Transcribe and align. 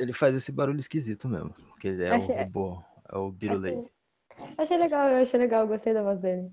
Ele 0.00 0.12
faz 0.12 0.34
esse 0.34 0.50
barulho 0.50 0.80
esquisito 0.80 1.28
mesmo. 1.28 1.52
Porque 1.52 1.88
ele 1.88 2.04
é 2.04 2.10
Achei- 2.10 2.34
o 2.34 2.38
robô. 2.38 2.82
É 3.12 3.16
o 3.18 3.30
Birulei. 3.30 3.74
Achei, 3.74 4.54
achei 4.58 4.78
legal, 4.78 5.08
eu 5.10 5.22
achei 5.22 5.38
legal, 5.38 5.66
gostei 5.68 5.92
da 5.92 6.02
voz 6.02 6.18
dele. 6.20 6.50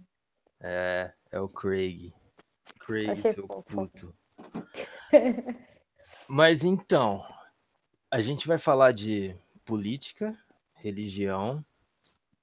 É, 0.60 1.14
é 1.32 1.39
o 1.39 1.48
Craig. 1.48 2.14
Craig, 2.80 3.10
Achei 3.12 3.34
seu 3.34 3.48
fofo. 3.48 3.64
puto. 3.64 4.16
Mas 6.28 6.64
então, 6.64 7.23
a 8.10 8.20
gente 8.21 8.48
vai 8.48 8.57
falar 8.57 8.91
de 8.91 9.36
política, 9.64 10.38
religião, 10.73 11.64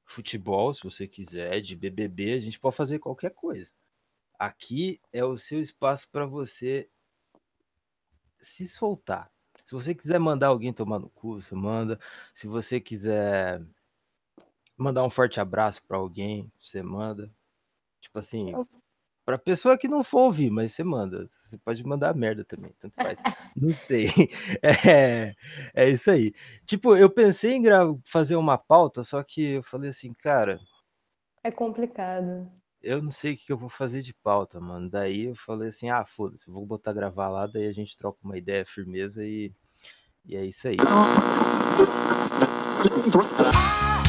futebol, 0.04 0.72
se 0.72 0.82
você 0.82 1.08
quiser, 1.08 1.60
de 1.60 1.74
BBB, 1.74 2.34
a 2.34 2.38
gente 2.40 2.58
pode 2.60 2.76
fazer 2.76 2.98
qualquer 2.98 3.30
coisa. 3.30 3.72
Aqui 4.38 5.00
é 5.12 5.24
o 5.24 5.36
seu 5.36 5.60
espaço 5.60 6.08
para 6.10 6.26
você 6.26 6.88
se 8.38 8.68
soltar. 8.68 9.30
Se 9.64 9.74
você 9.74 9.94
quiser 9.94 10.18
mandar 10.20 10.48
alguém 10.48 10.72
tomar 10.72 10.98
no 10.98 11.08
cu, 11.10 11.40
você 11.40 11.54
manda. 11.54 11.98
Se 12.34 12.46
você 12.46 12.80
quiser 12.80 13.62
mandar 14.76 15.04
um 15.04 15.10
forte 15.10 15.40
abraço 15.40 15.82
para 15.84 15.96
alguém, 15.96 16.50
você 16.58 16.82
manda. 16.82 17.30
Tipo 18.00 18.18
assim, 18.18 18.52
Pra 19.24 19.38
pessoa 19.38 19.78
que 19.78 19.88
não 19.88 20.04
for 20.04 20.22
ouvir, 20.22 20.50
mas 20.50 20.72
você 20.72 20.84
manda. 20.84 21.28
Você 21.44 21.56
pode 21.58 21.84
mandar 21.84 22.14
merda 22.14 22.44
também, 22.44 22.74
tanto 22.78 22.94
faz. 22.94 23.20
Não 23.56 23.74
sei. 23.74 24.08
É, 24.62 25.34
é 25.74 25.88
isso 25.90 26.10
aí. 26.10 26.32
Tipo, 26.66 26.96
eu 26.96 27.10
pensei 27.10 27.54
em 27.54 27.62
fazer 28.04 28.36
uma 28.36 28.58
pauta, 28.58 29.04
só 29.04 29.22
que 29.22 29.54
eu 29.54 29.62
falei 29.62 29.90
assim, 29.90 30.12
cara, 30.12 30.60
É 31.42 31.50
complicado. 31.50 32.50
eu 32.82 33.00
não 33.02 33.10
sei 33.10 33.32
o 33.34 33.36
que 33.36 33.50
eu 33.52 33.56
vou 33.56 33.68
fazer 33.70 34.02
de 34.02 34.12
pauta, 34.14 34.60
mano. 34.60 34.90
Daí 34.90 35.24
eu 35.26 35.34
falei 35.36 35.68
assim, 35.68 35.88
ah, 35.90 36.04
foda-se, 36.04 36.48
eu 36.48 36.54
vou 36.54 36.66
botar 36.66 36.92
gravar 36.92 37.28
lá, 37.28 37.46
daí 37.46 37.66
a 37.66 37.72
gente 37.72 37.96
troca 37.96 38.18
uma 38.22 38.36
ideia, 38.36 38.64
firmeza 38.66 39.24
e, 39.24 39.52
e 40.26 40.36
é 40.36 40.44
isso 40.44 40.68
aí. 40.68 40.76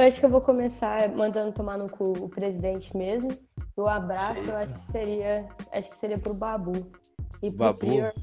Eu 0.00 0.06
acho 0.06 0.18
que 0.18 0.24
eu 0.24 0.30
vou 0.30 0.40
começar 0.40 1.06
mandando 1.10 1.52
tomar 1.52 1.76
no 1.76 1.86
cu 1.86 2.12
o 2.18 2.28
presidente 2.30 2.96
mesmo. 2.96 3.28
O 3.76 3.86
abraço, 3.86 4.50
eu 4.50 4.56
acho 4.56 4.72
que 4.72 4.82
seria. 4.82 5.46
Acho 5.70 5.90
que 5.90 5.96
seria 5.98 6.18
pro 6.18 6.32
Babu. 6.32 6.90
E 7.42 7.50
pro 7.50 7.66
Babu? 7.66 7.80
Prior. 7.80 8.14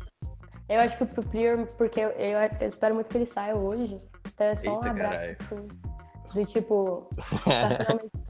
Eu 0.67 0.79
acho 0.79 0.97
que 0.97 1.05
pro 1.05 1.21
Prior, 1.27 1.67
porque 1.77 1.99
eu, 2.01 2.09
eu, 2.09 2.39
eu 2.59 2.67
espero 2.67 2.95
muito 2.95 3.09
que 3.09 3.17
ele 3.19 3.27
saia 3.27 3.55
hoje. 3.55 4.01
Então 4.27 4.47
é 4.47 4.55
só 4.55 4.71
um 4.71 4.75
Eita, 4.77 4.89
abraço, 4.89 5.11
caralho. 5.11 5.37
assim. 5.39 5.67
Do 6.33 6.45
tipo. 6.45 7.09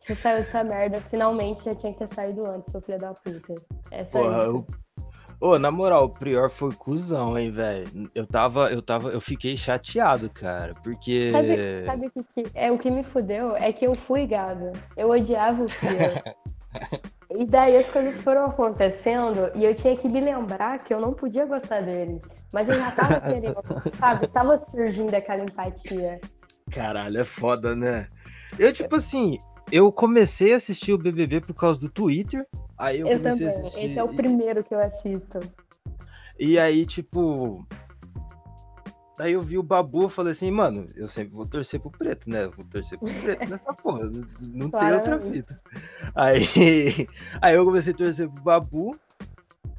Você 0.00 0.16
saiu 0.16 0.38
dessa 0.38 0.64
merda, 0.64 0.98
finalmente 0.98 1.64
já 1.64 1.76
tinha 1.76 1.92
que 1.92 2.00
ter 2.00 2.12
saído 2.12 2.44
antes, 2.44 2.72
seu 2.72 2.80
filho 2.80 2.98
da 2.98 3.14
puta. 3.14 3.54
É 3.92 4.02
só 4.02 4.20
Porra, 4.20 4.42
isso. 4.42 4.66
O- 5.40 5.48
Ô, 5.48 5.58
na 5.58 5.70
moral, 5.70 6.04
o 6.04 6.08
Prior 6.08 6.50
foi 6.50 6.72
cuzão, 6.72 7.38
hein, 7.38 7.50
velho. 7.50 8.10
Eu 8.14 8.26
tava, 8.26 8.70
eu 8.72 8.80
tava, 8.82 9.10
eu 9.10 9.20
fiquei 9.20 9.56
chateado, 9.56 10.30
cara, 10.30 10.74
porque. 10.82 11.30
Sabe, 11.30 11.84
sabe 11.84 12.06
o 12.06 12.10
que, 12.10 12.22
que- 12.44 12.50
é 12.54 12.70
o 12.72 12.78
que 12.78 12.90
me 12.90 13.02
fudeu? 13.02 13.56
É 13.56 13.72
que 13.72 13.86
eu 13.86 13.94
fui 13.94 14.26
gado. 14.26 14.70
Eu 14.96 15.10
odiava 15.10 15.62
o 15.62 15.66
Prior. 15.66 16.22
e 17.30 17.44
daí 17.46 17.76
as 17.76 17.88
coisas 17.88 18.20
foram 18.22 18.46
acontecendo 18.46 19.50
e 19.54 19.64
eu 19.64 19.74
tinha 19.74 19.96
que 19.96 20.08
me 20.08 20.20
lembrar 20.20 20.78
que 20.84 20.92
eu 20.92 21.00
não 21.00 21.12
podia 21.12 21.46
gostar 21.46 21.82
dele. 21.82 22.20
Mas 22.52 22.68
eu 22.68 22.78
já 22.78 22.90
tava 22.92 23.20
querendo, 23.28 23.56
sabe? 23.98 24.26
Tava 24.28 24.58
surgindo 24.58 25.14
aquela 25.14 25.42
empatia. 25.42 26.20
Caralho, 26.70 27.20
é 27.20 27.24
foda, 27.24 27.74
né? 27.76 28.08
Eu, 28.58 28.72
tipo 28.72 28.96
assim, 28.96 29.38
eu 29.72 29.90
comecei 29.92 30.54
a 30.54 30.56
assistir 30.56 30.92
o 30.92 30.98
BBB 30.98 31.40
por 31.40 31.54
causa 31.54 31.78
do 31.80 31.88
Twitter. 31.90 32.46
Aí 32.78 33.00
eu, 33.00 33.08
Eu, 33.08 33.18
comecei 33.18 33.46
também. 33.46 33.62
a 33.62 33.66
assistir. 33.66 33.84
Esse 33.84 33.98
é 33.98 34.04
o 34.04 34.12
e- 34.12 34.16
primeiro 34.16 34.64
que 34.64 34.74
eu 34.74 34.80
assisto. 34.80 35.38
E 36.38 36.58
aí, 36.58 36.84
tipo. 36.86 37.66
Daí 39.16 39.32
eu 39.34 39.42
vi 39.42 39.56
o 39.56 39.62
Babu, 39.62 40.02
eu 40.02 40.08
falei 40.08 40.32
assim, 40.32 40.50
mano, 40.50 40.88
eu 40.96 41.06
sempre 41.06 41.32
vou 41.32 41.46
torcer 41.46 41.78
pro 41.78 41.88
preto, 41.88 42.28
né? 42.28 42.44
Eu 42.46 42.50
vou 42.50 42.64
torcer 42.64 42.98
pro 42.98 43.12
preto 43.14 43.48
nessa 43.48 43.72
porra. 43.74 44.06
Não, 44.10 44.24
não 44.40 44.70
tem 44.70 44.92
outra 44.92 45.20
fita. 45.20 45.60
Aí, 46.16 46.42
aí 47.40 47.54
eu 47.54 47.64
comecei 47.64 47.92
a 47.92 47.96
torcer 47.96 48.28
pro 48.28 48.42
Babu. 48.42 48.98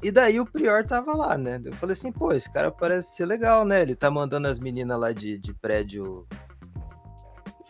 E 0.02 0.10
daí 0.10 0.40
o 0.40 0.46
Prior 0.46 0.86
tava 0.86 1.14
lá, 1.14 1.36
né? 1.36 1.60
Eu 1.64 1.72
falei 1.74 1.92
assim, 1.94 2.10
pô, 2.12 2.32
esse 2.32 2.50
cara 2.50 2.70
parece 2.70 3.14
ser 3.14 3.26
legal, 3.26 3.64
né? 3.66 3.82
Ele 3.82 3.94
tá 3.94 4.10
mandando 4.10 4.46
as 4.48 4.58
meninas 4.58 4.98
lá 4.98 5.12
de, 5.12 5.38
de 5.38 5.52
prédio 5.52 6.26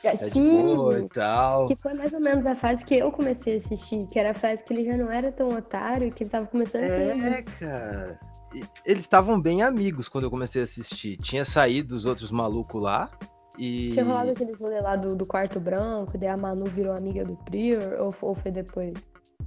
é 0.06 0.28
boa 0.30 0.98
e 1.00 1.08
tal. 1.08 1.66
que 1.66 1.76
foi 1.76 1.94
mais 1.94 2.12
ou 2.12 2.20
menos 2.20 2.46
a 2.46 2.54
fase 2.54 2.84
que 2.84 2.94
eu 2.96 3.10
comecei 3.12 3.54
a 3.54 3.56
assistir, 3.56 4.06
que 4.08 4.18
era 4.18 4.30
a 4.30 4.34
fase 4.34 4.62
que 4.64 4.72
ele 4.72 4.84
já 4.84 4.96
não 4.96 5.10
era 5.10 5.30
tão 5.32 5.48
otário, 5.48 6.12
que 6.12 6.22
ele 6.24 6.30
tava 6.30 6.46
começando 6.46 6.82
a 6.84 6.88
ser 6.88 7.24
É, 7.24 7.42
cara. 7.42 8.18
E 8.54 8.62
Eles 8.84 9.04
estavam 9.04 9.40
bem 9.40 9.62
amigos 9.62 10.08
quando 10.08 10.24
eu 10.24 10.30
comecei 10.30 10.60
a 10.62 10.64
assistir. 10.64 11.16
Tinha 11.18 11.44
saído 11.44 11.94
os 11.94 12.04
outros 12.04 12.30
malucos 12.30 12.80
lá. 12.82 13.10
E. 13.58 13.90
Tinha 13.92 14.04
rolado 14.04 14.30
aqueles 14.30 14.60
rolê 14.60 14.80
lá 14.80 14.96
do, 14.96 15.14
do 15.16 15.26
quarto 15.26 15.58
branco, 15.58 16.16
daí 16.18 16.28
a 16.28 16.36
Manu 16.36 16.64
virou 16.66 16.92
amiga 16.94 17.24
do 17.24 17.36
Prior, 17.36 17.82
ou, 18.00 18.14
ou 18.20 18.34
foi 18.34 18.50
depois? 18.50 18.92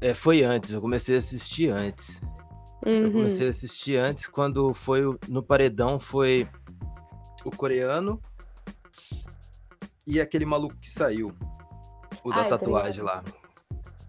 É, 0.02 0.14
foi 0.14 0.44
antes, 0.44 0.72
eu 0.74 0.82
comecei 0.82 1.16
a 1.16 1.20
assistir 1.20 1.70
antes. 1.70 2.22
Eu 2.86 3.04
Uhum. 3.06 3.12
comecei 3.12 3.48
a 3.48 3.50
assistir 3.50 3.98
antes 3.98 4.26
quando 4.28 4.74
foi 4.74 5.02
no 5.28 5.44
paredão 5.44 6.00
foi 6.00 6.48
o 7.44 7.50
coreano 7.52 8.22
e 10.10 10.20
aquele 10.22 10.46
maluco 10.46 10.76
que 10.78 10.90
saiu. 10.90 11.34
O 12.24 12.30
da 12.30 12.38
Ah, 12.38 12.40
eu 12.46 12.50
tô 12.50 12.58
tatuagem 12.58 13.04
lá. 13.04 13.24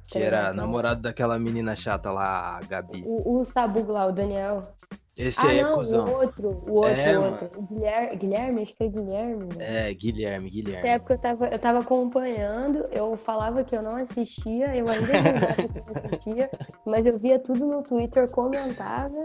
Que 0.06 0.18
era 0.18 0.52
namorado 0.52 1.02
daquela 1.02 1.38
menina 1.38 1.76
chata 1.76 2.10
lá, 2.10 2.56
a 2.58 2.60
Gabi. 2.66 3.02
O, 3.06 3.40
o 3.40 3.44
Sabugo 3.44 3.92
lá, 3.92 4.06
o 4.06 4.12
Daniel. 4.12 4.72
Esse 5.16 5.46
ah, 5.46 5.50
aí 5.50 5.58
é 5.58 5.62
não, 5.62 5.74
cuzão. 5.74 6.04
o 6.04 6.12
outro, 6.14 6.48
o 6.48 6.72
outro, 6.72 6.90
É, 7.00 7.18
o 7.18 7.24
outro. 7.26 7.50
O 7.58 7.62
Guilherme, 7.66 8.16
Guilherme, 8.16 8.62
acho 8.62 8.74
que 8.74 8.84
é 8.84 8.88
Guilherme. 8.88 9.48
né? 9.56 9.88
É, 9.90 9.94
Guilherme, 9.94 10.46
Nessa 10.50 10.54
Guilherme. 10.62 10.88
época 10.88 11.14
eu 11.14 11.18
tava, 11.18 11.46
eu 11.48 11.58
tava 11.58 11.78
acompanhando, 11.80 12.78
eu 12.90 13.16
falava 13.18 13.62
que 13.62 13.76
eu 13.76 13.82
não 13.82 13.96
assistia, 13.96 14.74
eu 14.74 14.88
ainda 14.88 14.94
julgava 14.94 15.54
que 15.68 15.78
eu 15.78 15.84
não 15.84 15.94
assistia, 15.94 16.50
mas 16.86 17.06
eu 17.06 17.18
via 17.18 17.38
tudo 17.38 17.66
no 17.66 17.82
Twitter, 17.82 18.28
comentava, 18.30 19.24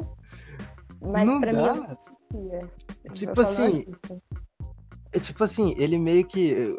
mas 1.02 1.26
Não 1.26 1.40
pra 1.40 1.54
mim 1.54 1.60
eu 1.60 1.66
não 1.76 1.84
dá. 1.86 1.94
assistia. 1.94 2.70
Tipo 3.14 3.32
Eu 3.32 3.36
não 3.36 3.42
assim, 3.44 3.86
tipo 5.20 5.44
assim, 5.44 5.74
ele 5.78 5.98
meio 5.98 6.26
que. 6.26 6.78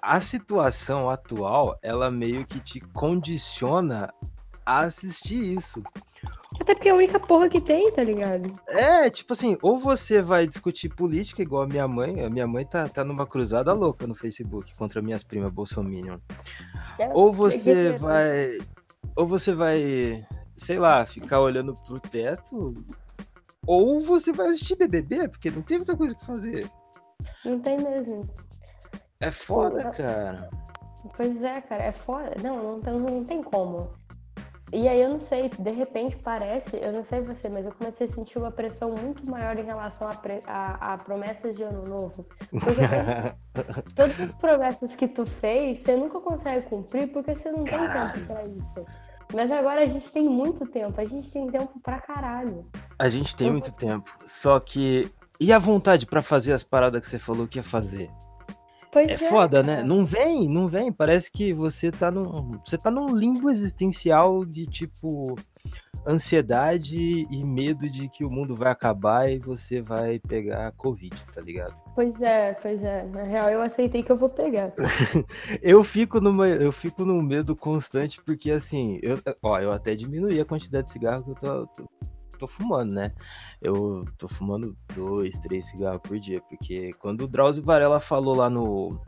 A 0.00 0.20
situação 0.20 1.10
atual, 1.10 1.76
ela 1.82 2.08
meio 2.10 2.46
que 2.46 2.60
te 2.60 2.80
condiciona 2.80 4.12
a 4.64 4.80
assistir 4.80 5.56
isso. 5.58 5.82
Até 6.60 6.72
porque 6.74 6.88
é 6.88 6.92
a 6.92 6.94
única 6.94 7.18
porra 7.18 7.48
que 7.48 7.60
tem, 7.60 7.90
tá 7.92 8.02
ligado? 8.02 8.52
É, 8.68 9.10
tipo 9.10 9.32
assim, 9.32 9.56
ou 9.60 9.78
você 9.78 10.22
vai 10.22 10.46
discutir 10.46 10.88
política 10.88 11.42
igual 11.42 11.62
a 11.62 11.66
minha 11.66 11.86
mãe, 11.88 12.22
a 12.24 12.30
minha 12.30 12.46
mãe 12.46 12.64
tá, 12.64 12.88
tá 12.88 13.04
numa 13.04 13.26
cruzada 13.26 13.72
louca 13.72 14.06
no 14.06 14.14
Facebook 14.14 14.72
contra 14.76 15.02
minhas 15.02 15.22
primas 15.24 15.50
Bolsominion. 15.52 16.18
É, 16.98 17.10
Ou 17.12 17.32
você 17.32 17.92
que- 17.92 17.98
vai. 17.98 18.58
ou 19.16 19.26
você 19.26 19.52
vai, 19.52 20.24
sei 20.56 20.78
lá, 20.78 21.04
ficar 21.06 21.40
olhando 21.40 21.74
pro 21.86 21.98
teto, 21.98 22.74
ou 23.66 24.00
você 24.00 24.32
vai 24.32 24.46
assistir 24.46 24.76
BBB, 24.76 25.28
porque 25.28 25.50
não 25.50 25.60
tem 25.62 25.78
muita 25.78 25.96
coisa 25.96 26.14
que 26.14 26.24
fazer. 26.24 26.68
Não 27.44 27.58
tem 27.60 27.76
mesmo. 27.78 28.28
É 29.20 29.30
foda, 29.30 29.84
Pô, 29.84 29.90
cara. 29.90 30.48
Pois 31.16 31.42
é, 31.42 31.60
cara, 31.62 31.84
é 31.84 31.92
foda. 31.92 32.32
Não, 32.42 32.62
não, 32.62 32.80
tem- 32.80 32.98
não 33.00 33.24
tem 33.24 33.42
como. 33.42 33.90
E 34.70 34.86
aí 34.86 35.00
eu 35.00 35.08
não 35.08 35.20
sei, 35.20 35.48
de 35.48 35.70
repente 35.70 36.14
parece, 36.16 36.76
eu 36.76 36.92
não 36.92 37.02
sei 37.02 37.22
você, 37.22 37.48
mas 37.48 37.64
eu 37.64 37.72
comecei 37.72 38.06
a 38.06 38.10
sentir 38.10 38.38
uma 38.38 38.50
pressão 38.50 38.94
muito 39.02 39.24
maior 39.24 39.58
em 39.58 39.64
relação 39.64 40.06
a, 40.06 40.14
pre- 40.14 40.42
a- 40.46 40.92
a 40.92 40.98
promessas 40.98 41.56
de 41.56 41.62
ano 41.62 41.86
novo. 41.88 42.26
Porque 42.50 42.82
todas 43.96 44.20
as 44.20 44.34
promessas 44.34 44.94
que 44.94 45.08
tu 45.08 45.24
fez, 45.24 45.80
você 45.80 45.96
nunca 45.96 46.20
consegue 46.20 46.66
cumprir 46.68 47.10
porque 47.10 47.34
você 47.34 47.50
não 47.50 47.64
tem 47.64 47.78
Caralho. 47.78 48.12
tempo 48.12 48.26
pra 48.26 48.44
isso. 48.44 48.84
Mas 49.34 49.50
agora 49.50 49.82
a 49.82 49.86
gente 49.86 50.10
tem 50.12 50.28
muito 50.28 50.66
tempo, 50.66 51.00
a 51.00 51.04
gente 51.06 51.30
tem 51.30 51.46
tempo 51.50 51.80
pra 51.80 51.98
caralho. 52.00 52.66
A 52.98 53.08
gente 53.08 53.34
tem 53.34 53.46
Eu- 53.46 53.52
muito 53.54 53.72
tempo. 53.72 54.10
Só 54.26 54.60
que. 54.60 55.10
E 55.40 55.52
a 55.52 55.58
vontade 55.58 56.06
pra 56.06 56.20
fazer 56.20 56.52
as 56.52 56.62
paradas 56.62 57.00
que 57.00 57.06
você 57.06 57.18
falou 57.18 57.46
que 57.46 57.58
ia 57.58 57.62
fazer? 57.62 58.10
Pois 58.90 59.08
É 59.08 59.18
foda, 59.18 59.62
né? 59.62 59.82
Não 59.82 60.04
vem, 60.04 60.48
não 60.48 60.66
vem. 60.66 60.90
Parece 60.90 61.30
que 61.30 61.52
você 61.52 61.90
tá 61.90 62.10
num. 62.10 62.58
Você 62.64 62.78
tá 62.78 62.90
num 62.90 63.14
limbo 63.14 63.50
existencial 63.50 64.44
de 64.44 64.66
tipo. 64.66 65.34
Ansiedade 66.06 67.26
e 67.30 67.44
medo 67.44 67.90
de 67.90 68.08
que 68.08 68.24
o 68.24 68.30
mundo 68.30 68.56
vai 68.56 68.72
acabar 68.72 69.30
e 69.30 69.38
você 69.38 69.82
vai 69.82 70.18
pegar 70.20 70.72
Covid, 70.72 71.14
tá 71.26 71.40
ligado? 71.40 71.74
Pois 71.94 72.18
é, 72.22 72.54
pois 72.54 72.82
é. 72.82 73.04
Na 73.04 73.24
real, 73.24 73.50
eu 73.50 73.60
aceitei 73.60 74.02
que 74.02 74.10
eu 74.10 74.16
vou 74.16 74.30
pegar. 74.30 74.72
Eu 75.60 75.84
fico 75.84 76.18
numa, 76.18 76.48
eu 76.48 76.72
fico 76.72 77.04
num 77.04 77.20
medo 77.20 77.54
constante 77.54 78.22
porque 78.22 78.50
assim, 78.50 78.98
eu, 79.02 79.18
ó, 79.42 79.58
eu 79.58 79.70
até 79.72 79.94
diminuí 79.94 80.40
a 80.40 80.44
quantidade 80.44 80.84
de 80.86 80.92
cigarro 80.92 81.24
que 81.24 81.30
eu 81.30 81.34
tô, 81.34 81.66
tô, 81.66 81.90
tô 82.38 82.46
fumando, 82.46 82.92
né? 82.92 83.12
Eu 83.60 84.04
tô 84.16 84.28
fumando 84.28 84.76
dois, 84.94 85.38
três 85.38 85.66
cigarros 85.66 86.00
por 86.02 86.18
dia, 86.18 86.40
porque 86.48 86.92
quando 86.94 87.22
o 87.22 87.28
Drauzio 87.28 87.62
Varela 87.62 88.00
falou 88.00 88.34
lá 88.36 88.48
no 88.48 88.98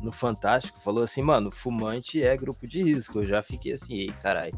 no 0.00 0.12
Fantástico, 0.12 0.80
falou 0.80 1.02
assim, 1.02 1.20
mano, 1.22 1.50
fumante 1.50 2.22
é 2.22 2.36
grupo 2.36 2.68
de 2.68 2.80
risco. 2.82 3.18
Eu 3.18 3.26
já 3.26 3.42
fiquei 3.42 3.72
assim, 3.72 3.94
ei, 3.94 4.06
caralho, 4.22 4.52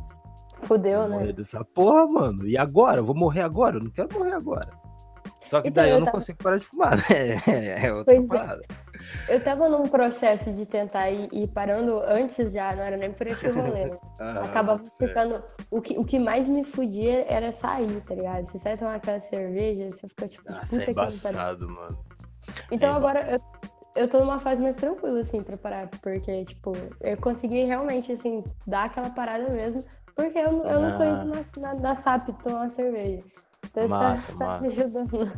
Fudeu, 0.64 1.08
né? 1.08 1.16
morrer 1.18 1.32
dessa 1.32 1.64
porra, 1.64 2.06
mano. 2.06 2.46
E 2.46 2.58
agora? 2.58 2.98
Eu 2.98 3.04
vou 3.06 3.14
morrer 3.14 3.40
agora? 3.40 3.76
Eu 3.78 3.82
não 3.84 3.90
quero 3.90 4.08
morrer 4.18 4.32
agora. 4.32 4.70
Só 5.46 5.62
que 5.62 5.68
Então, 5.68 5.82
daí 5.82 5.90
eu 5.90 5.94
eu 5.96 6.00
não 6.00 6.04
tava- 6.06 6.18
consigo 6.18 6.38
parar 6.42 6.58
de 6.58 6.66
fumar, 6.66 6.90
né? 7.08 7.82
É 7.82 7.92
outra 7.92 8.14
Pois 8.14 8.40
é. 8.40 8.66
Eu 9.28 9.42
tava 9.42 9.68
num 9.68 9.82
processo 9.84 10.52
de 10.52 10.66
tentar 10.66 11.10
ir, 11.10 11.28
ir 11.32 11.48
parando 11.48 12.00
antes 12.00 12.52
já, 12.52 12.74
não 12.74 12.82
era 12.82 12.96
nem 12.96 13.12
por 13.12 13.26
esse 13.26 13.48
rolê. 13.50 13.92
Ah, 14.22 14.44
Acabava 14.44 14.82
ficando. 14.98 15.42
O 15.70 15.80
que, 15.80 15.96
o 15.98 16.04
que 16.04 16.18
mais 16.18 16.46
me 16.46 16.62
fudia 16.62 17.24
era 17.26 17.50
sair, 17.52 18.00
tá 18.02 18.14
ligado? 18.14 18.46
Você 18.46 18.58
sai 18.58 18.76
tomar 18.76 18.96
aquela 18.96 19.18
cerveja, 19.20 19.90
você 19.90 20.06
fica 20.08 20.28
tipo, 20.28 20.52
Nossa, 20.52 20.66
puta 20.66 20.82
é 20.82 20.84
que 20.84 20.90
embaçado, 20.92 21.68
mano. 21.70 21.98
Então 22.70 22.90
É 22.92 22.96
agora 22.96 23.30
eu, 23.32 23.40
eu 24.02 24.08
tô 24.08 24.18
numa 24.20 24.38
fase 24.40 24.60
mais 24.60 24.76
tranquila, 24.76 25.20
assim, 25.20 25.42
pra 25.42 25.56
parar, 25.56 25.88
porque, 26.02 26.44
tipo, 26.44 26.72
eu 27.00 27.16
consegui 27.16 27.64
realmente, 27.64 28.12
assim, 28.12 28.44
dar 28.66 28.84
aquela 28.84 29.08
parada 29.08 29.48
mesmo, 29.48 29.82
porque 30.14 30.38
eu, 30.38 30.52
não- 30.52 30.64
eu 30.70 30.80
não 30.80 30.94
tô 30.94 31.02
indo 31.02 31.24
na, 31.60 31.72
na, 31.74 31.80
na 31.80 31.94
SAP 31.94 32.28
tomar 32.42 32.56
uma 32.60 32.68
cerveja. 32.68 33.24
Então 33.70 33.88
tá- 33.88 33.88
Massa, 33.88 34.32
tá, 34.32 34.60
me 34.60 34.68
massa. 34.68 34.82
ajudando. 34.82 35.32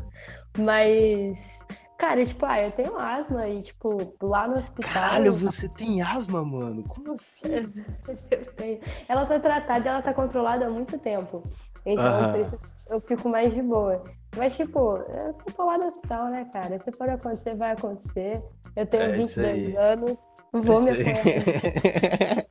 Mas, 0.58 1.60
cara, 2.02 2.24
tipo, 2.26 2.44
ah, 2.44 2.60
eu 2.60 2.72
tenho 2.72 2.98
asma 2.98 3.46
e, 3.48 3.62
tipo, 3.62 3.96
lá 4.20 4.48
no 4.48 4.56
hospital. 4.56 4.92
Caralho, 4.92 5.34
você 5.36 5.68
tem 5.68 6.02
asma, 6.02 6.44
mano? 6.44 6.82
Como 6.88 7.12
assim? 7.12 7.72
Eu 8.28 8.44
tenho. 8.56 8.80
Ela 9.08 9.24
tá 9.24 9.38
tratada 9.38 9.84
e 9.84 9.88
ela 9.88 10.02
tá 10.02 10.12
controlada 10.12 10.66
há 10.66 10.70
muito 10.70 10.98
tempo. 10.98 11.44
Então, 11.86 12.32
por 12.32 12.40
isso 12.40 12.58
eu 12.90 13.00
fico 13.00 13.28
mais 13.28 13.54
de 13.54 13.62
boa. 13.62 14.02
Mas, 14.36 14.56
tipo, 14.56 14.96
eu 14.96 15.32
tô 15.56 15.64
lá 15.64 15.78
no 15.78 15.86
hospital, 15.86 16.26
né, 16.28 16.44
cara? 16.52 16.76
Se 16.80 16.90
for 16.92 17.08
acontecer, 17.08 17.54
vai 17.54 17.72
acontecer. 17.72 18.42
Eu 18.74 18.84
tenho 18.86 19.02
É 19.04 19.16
isso 19.18 19.40
22 19.40 19.46
aí. 19.46 19.76
anos, 19.76 20.16
vou 20.52 20.80
me 20.80 20.90
apoiar. 20.90 21.22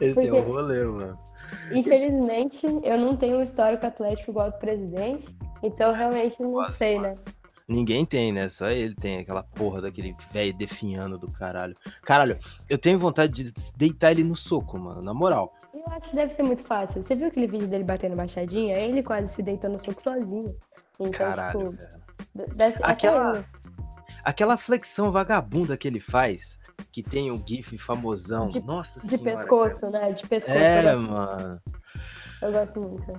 Esse 0.00 0.28
é 0.28 0.32
o 0.32 0.36
Porque- 0.36 0.50
rolê, 0.50 0.84
mano. 0.84 1.18
Infelizmente, 1.72 2.66
eu 2.82 2.98
não 2.98 3.16
tenho 3.16 3.38
um 3.38 3.42
histórico 3.42 3.86
atlético 3.86 4.30
igual 4.30 4.50
do 4.50 4.58
presidente, 4.58 5.26
então 5.62 5.92
realmente 5.94 6.40
não 6.42 6.52
Quase, 6.52 6.76
sei, 6.76 6.98
quase. 6.98 7.14
né? 7.14 7.22
Ninguém 7.68 8.06
tem, 8.06 8.32
né? 8.32 8.48
Só 8.48 8.68
ele 8.70 8.94
tem 8.94 9.18
aquela 9.18 9.42
porra 9.42 9.82
daquele 9.82 10.16
velho 10.32 10.56
definhando 10.56 11.18
do 11.18 11.30
caralho. 11.30 11.76
Caralho, 12.02 12.38
eu 12.68 12.78
tenho 12.78 12.98
vontade 12.98 13.42
de 13.42 13.52
deitar 13.76 14.10
ele 14.12 14.24
no 14.24 14.34
soco, 14.34 14.78
mano, 14.78 15.02
na 15.02 15.12
moral. 15.12 15.52
Eu 15.74 15.84
acho 15.92 16.08
que 16.10 16.16
deve 16.16 16.32
ser 16.32 16.42
muito 16.44 16.64
fácil. 16.64 17.02
Você 17.02 17.14
viu 17.14 17.28
aquele 17.28 17.46
vídeo 17.46 17.68
dele 17.68 17.84
batendo 17.84 18.16
machadinha? 18.16 18.76
Ele 18.78 19.02
quase 19.02 19.32
se 19.34 19.42
deitou 19.42 19.68
no 19.70 19.78
soco 19.78 20.00
sozinho. 20.02 20.56
Então, 20.98 21.12
Caralho, 21.12 21.58
tipo, 21.58 21.70
velho. 21.72 22.54
deve. 22.56 22.78
Aquela- 22.82 23.44
Aquela 24.24 24.56
flexão 24.58 25.10
vagabunda 25.12 25.76
que 25.76 25.86
ele 25.88 26.00
faz, 26.00 26.58
que 26.90 27.02
tem 27.02 27.30
um 27.30 27.42
gif 27.46 27.78
famosão. 27.78 28.48
De- 28.48 28.60
Nossa 28.60 29.00
De 29.00 29.06
senhora. 29.08 29.36
pescoço, 29.36 29.90
né? 29.90 30.12
De 30.12 30.26
pescoço. 30.26 30.56
É, 30.56 30.94
mano. 30.96 31.60
Eu 32.42 32.52
gosto 32.52 32.80
muito. 32.80 33.12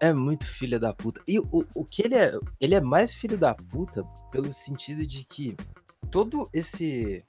É 0.00 0.12
muito 0.12 0.46
filho 0.48 0.78
da 0.80 0.92
puta. 0.92 1.20
E 1.26 1.38
o, 1.38 1.64
o 1.74 1.84
que 1.84 2.02
ele 2.02 2.14
é. 2.14 2.32
Ele 2.60 2.74
é 2.74 2.80
mais 2.80 3.12
filho 3.14 3.36
da 3.38 3.54
puta 3.54 4.02
pelo 4.30 4.52
sentido 4.52 5.06
de 5.06 5.24
que 5.24 5.56
todo 6.10 6.48
esse. 6.52 7.24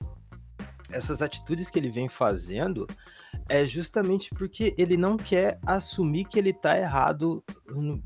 Essas 0.92 1.22
atitudes 1.22 1.70
que 1.70 1.80
ele 1.80 1.90
vem 1.90 2.08
fazendo 2.08 2.86
é 3.50 3.66
justamente 3.66 4.30
porque 4.30 4.74
ele 4.78 4.96
não 4.96 5.18
quer 5.18 5.60
assumir 5.66 6.26
que 6.26 6.38
ele 6.38 6.54
tá 6.54 6.78
errado 6.78 7.44
no- 7.68 8.02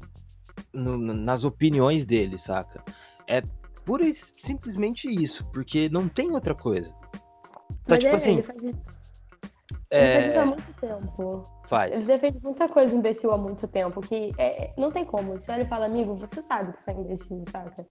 no- 0.73 0.97
nas 1.13 1.43
opiniões 1.43 2.05
dele, 2.05 2.37
saca? 2.37 2.83
É 3.27 3.41
pura 3.85 4.05
e 4.05 4.13
simplesmente 4.13 5.07
isso, 5.09 5.45
porque 5.51 5.89
não 5.89 6.07
tem 6.07 6.31
outra 6.31 6.55
coisa. 6.55 6.89
Tá 6.91 7.95
Mas 7.95 7.99
tipo 7.99 8.13
é, 8.13 8.15
assim, 8.15 8.31
ele 8.33 8.43
faz, 8.43 8.63
ele 8.63 8.73
faz 8.73 10.27
isso 10.27 10.39
há 10.39 10.41
é, 10.41 10.45
muito 10.45 10.73
tempo. 10.79 11.58
Ele 11.69 11.93
faz. 11.93 12.05
defende 12.05 12.39
muita 12.41 12.67
coisa 12.67 12.95
imbecil 12.95 13.31
há 13.31 13.37
muito 13.37 13.67
tempo, 13.67 14.01
que 14.01 14.33
é, 14.37 14.73
não 14.77 14.91
tem 14.91 15.05
como. 15.05 15.37
Se 15.37 15.51
olha 15.51 15.63
e 15.63 15.67
fala, 15.67 15.85
amigo, 15.85 16.15
você 16.15 16.41
sabe 16.41 16.73
que 16.73 16.83
você 16.83 16.91
é 16.91 16.93
imbecil, 16.95 17.43
saca? 17.49 17.85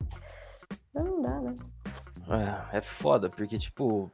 Não, 0.94 1.04
não 1.04 1.22
dá, 1.22 1.40
né? 1.40 1.56
É, 2.72 2.78
é 2.78 2.80
foda, 2.80 3.30
porque, 3.30 3.58
tipo. 3.58 4.10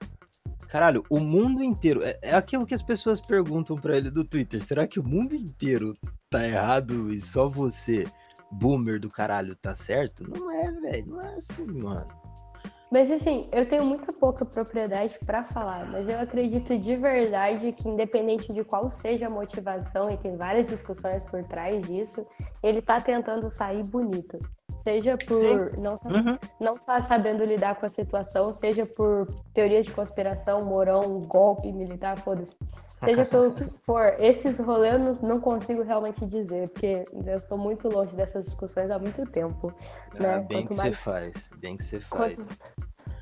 Caralho, 0.69 1.05
o 1.09 1.21
mundo 1.21 1.63
inteiro. 1.63 2.03
É, 2.03 2.19
é 2.23 2.35
aquilo 2.35 2.67
que 2.67 2.75
as 2.75 2.83
pessoas 2.83 3.21
perguntam 3.21 3.77
pra 3.77 3.97
ele 3.97 4.11
do 4.11 4.25
Twitter. 4.25 4.63
Será 4.63 4.87
que 4.87 5.01
o 5.01 5.05
mundo 5.05 5.35
inteiro 5.35 5.97
tá 6.29 6.47
errado 6.47 7.13
e 7.13 7.21
só 7.21 7.49
você, 7.49 8.05
boomer 8.51 9.01
do 9.01 9.11
caralho, 9.11 9.57
tá 9.57 9.75
certo? 9.75 10.25
Não 10.29 10.51
é, 10.51 10.71
velho. 10.73 11.07
Não 11.07 11.23
é 11.23 11.37
assim, 11.37 11.67
mano. 11.67 12.24
Mas 12.93 13.11
assim, 13.11 13.49
eu 13.51 13.67
tenho 13.67 13.85
muita 13.85 14.13
pouca 14.13 14.45
propriedade 14.45 15.19
pra 15.25 15.43
falar, 15.45 15.91
mas 15.91 16.09
eu 16.09 16.21
acredito 16.21 16.79
de 16.79 16.95
verdade 16.97 17.73
que 17.73 17.89
independente 17.89 18.53
de 18.53 18.63
qual 18.63 18.89
seja 18.91 19.27
a 19.27 19.31
motivação, 19.31 20.11
e 20.11 20.17
tem 20.17 20.37
várias 20.37 20.67
discussões 20.67 21.23
por 21.25 21.43
trás 21.45 21.81
disso, 21.89 22.25
ele 22.63 22.81
tá 22.81 23.01
tentando 23.01 23.51
sair 23.51 23.83
bonito. 23.83 24.39
Seja 24.77 25.17
por 25.17 25.37
Sim. 25.37 25.81
não 25.81 25.97
tá, 25.97 26.09
Uhum. 26.09 26.39
não 26.61 26.77
tá 26.77 27.01
sabendo 27.01 27.45
lidar 27.45 27.77
com 27.77 27.87
a 27.87 27.89
situação, 27.89 28.53
seja 28.53 28.85
por 28.85 29.27
teorias 29.55 29.87
de 29.87 29.93
conspiração, 29.93 30.65
morão, 30.65 31.21
golpe 31.21 31.73
militar, 31.73 32.19
foda-se. 32.19 32.57
Seja 33.05 33.25
pelo 33.25 33.53
que 33.55 33.65
for, 33.85 34.15
esses 34.19 34.59
rolês 34.59 34.95
eu 34.95 34.99
não, 34.99 35.15
não 35.15 35.41
consigo 35.41 35.83
realmente 35.83 36.25
dizer, 36.27 36.69
porque 36.71 37.05
eu 37.27 37.41
tô 37.43 37.57
muito 37.57 37.89
longe 37.89 38.15
dessas 38.15 38.45
discussões 38.47 38.91
há 38.91 38.99
muito 38.99 39.25
tempo. 39.27 39.73
né? 40.21 40.35
Ah, 40.35 40.39
bem 40.41 40.59
Quanto 40.63 40.69
que 40.69 40.75
você 40.75 40.83
mais- 40.83 40.97
faz. 40.99 41.51
Bem 41.59 41.77
que 41.77 41.85
você 41.85 42.01
faz. 42.01 42.35
Quanto, 42.37 42.59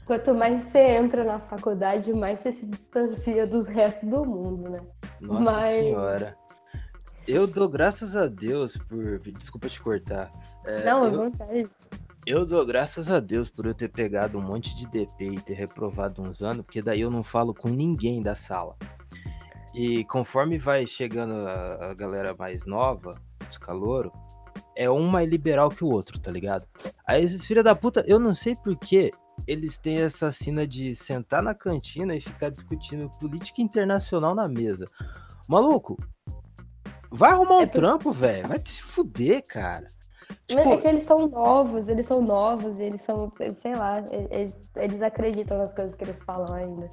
quanto 0.07 0.35
mais 0.35 0.63
você 0.63 0.79
entra 0.79 1.25
na 1.25 1.39
faculdade, 1.41 2.13
mais 2.13 2.41
você 2.41 2.53
se 2.53 2.67
distancia 2.67 3.47
dos 3.47 3.69
restos 3.69 4.09
do 4.09 4.25
mundo, 4.25 4.71
né? 4.71 4.81
Nossa 5.21 5.53
Mas- 5.53 5.77
senhora. 5.77 6.37
Eu 7.29 7.47
dou 7.47 7.69
graças 7.69 8.17
a 8.17 8.27
Deus 8.27 8.77
por. 8.77 9.19
Desculpa 9.21 9.69
te 9.69 9.81
cortar. 9.81 10.33
É, 10.65 10.83
não, 10.85 11.05
à 11.05 11.07
eu, 11.07 11.13
vontade. 11.13 11.71
Eu 12.27 12.45
dou 12.47 12.67
graças 12.67 13.11
a 13.13 13.21
Deus 13.21 13.49
por 13.49 13.65
eu 13.67 13.75
ter 13.75 13.89
pegado 13.89 14.39
um 14.39 14.43
monte 14.43 14.75
de 14.75 14.87
DP 14.89 15.25
e 15.25 15.41
ter 15.41 15.55
reprovado 15.55 16.21
uns 16.21 16.43
anos, 16.43 16.65
porque 16.65 16.83
daí 16.83 17.01
eu 17.01 17.11
não 17.11 17.23
falo 17.23 17.55
com 17.55 17.69
ninguém 17.69 18.21
da 18.23 18.35
sala. 18.35 18.75
E 19.75 20.05
conforme 20.05 20.59
vai 20.59 20.87
chegando 20.87 21.33
a, 21.35 21.91
a 21.91 21.95
galera 21.95 22.35
mais 22.39 22.67
nova, 22.67 23.15
os 23.49 23.57
caloros, 23.59 24.13
é 24.77 24.91
um 24.91 25.07
mais 25.07 25.29
liberal 25.29 25.69
que 25.71 25.85
o 25.85 25.89
outro, 25.91 26.19
tá 26.19 26.31
ligado? 26.31 26.67
Aí 27.07 27.23
esses 27.23 27.45
filha 27.47 27.63
da 27.63 27.75
puta, 27.75 28.05
eu 28.07 28.19
não 28.19 28.35
sei 28.35 28.55
por 28.55 28.77
que 28.77 29.13
eles 29.47 29.79
têm 29.79 30.01
essa 30.01 30.31
sina 30.31 30.67
de 30.67 30.95
sentar 30.95 31.43
na 31.43 31.55
cantina 31.55 32.15
e 32.15 32.21
ficar 32.21 32.51
discutindo 32.51 33.09
política 33.19 33.63
internacional 33.63 34.35
na 34.35 34.47
mesa. 34.47 34.87
Maluco, 35.49 35.99
vai 37.11 37.31
arrumar 37.33 37.57
um 37.59 37.63
É 37.63 37.67
por- 37.67 37.73
trampo, 37.73 38.13
velho. 38.13 38.49
Vai 38.49 38.59
te 38.59 38.71
se 38.73 38.83
fuder, 38.83 39.43
cara. 39.47 39.91
É 40.49 40.55
Tipo, 40.57 40.81
que 40.81 40.87
eles 40.87 41.03
são 41.03 41.27
novos, 41.29 41.89
eles 41.89 42.07
são 42.07 42.23
novos, 42.23 42.79
eles 42.79 43.01
são, 43.03 43.33
sei 43.63 43.75
lá, 43.75 43.99
eles, 44.11 44.55
eles 44.77 45.03
acreditam 45.03 45.59
nas 45.59 45.75
coisas 45.75 45.95
que 45.95 46.05
eles 46.05 46.19
falam 46.21 46.55
ainda. 46.55 46.91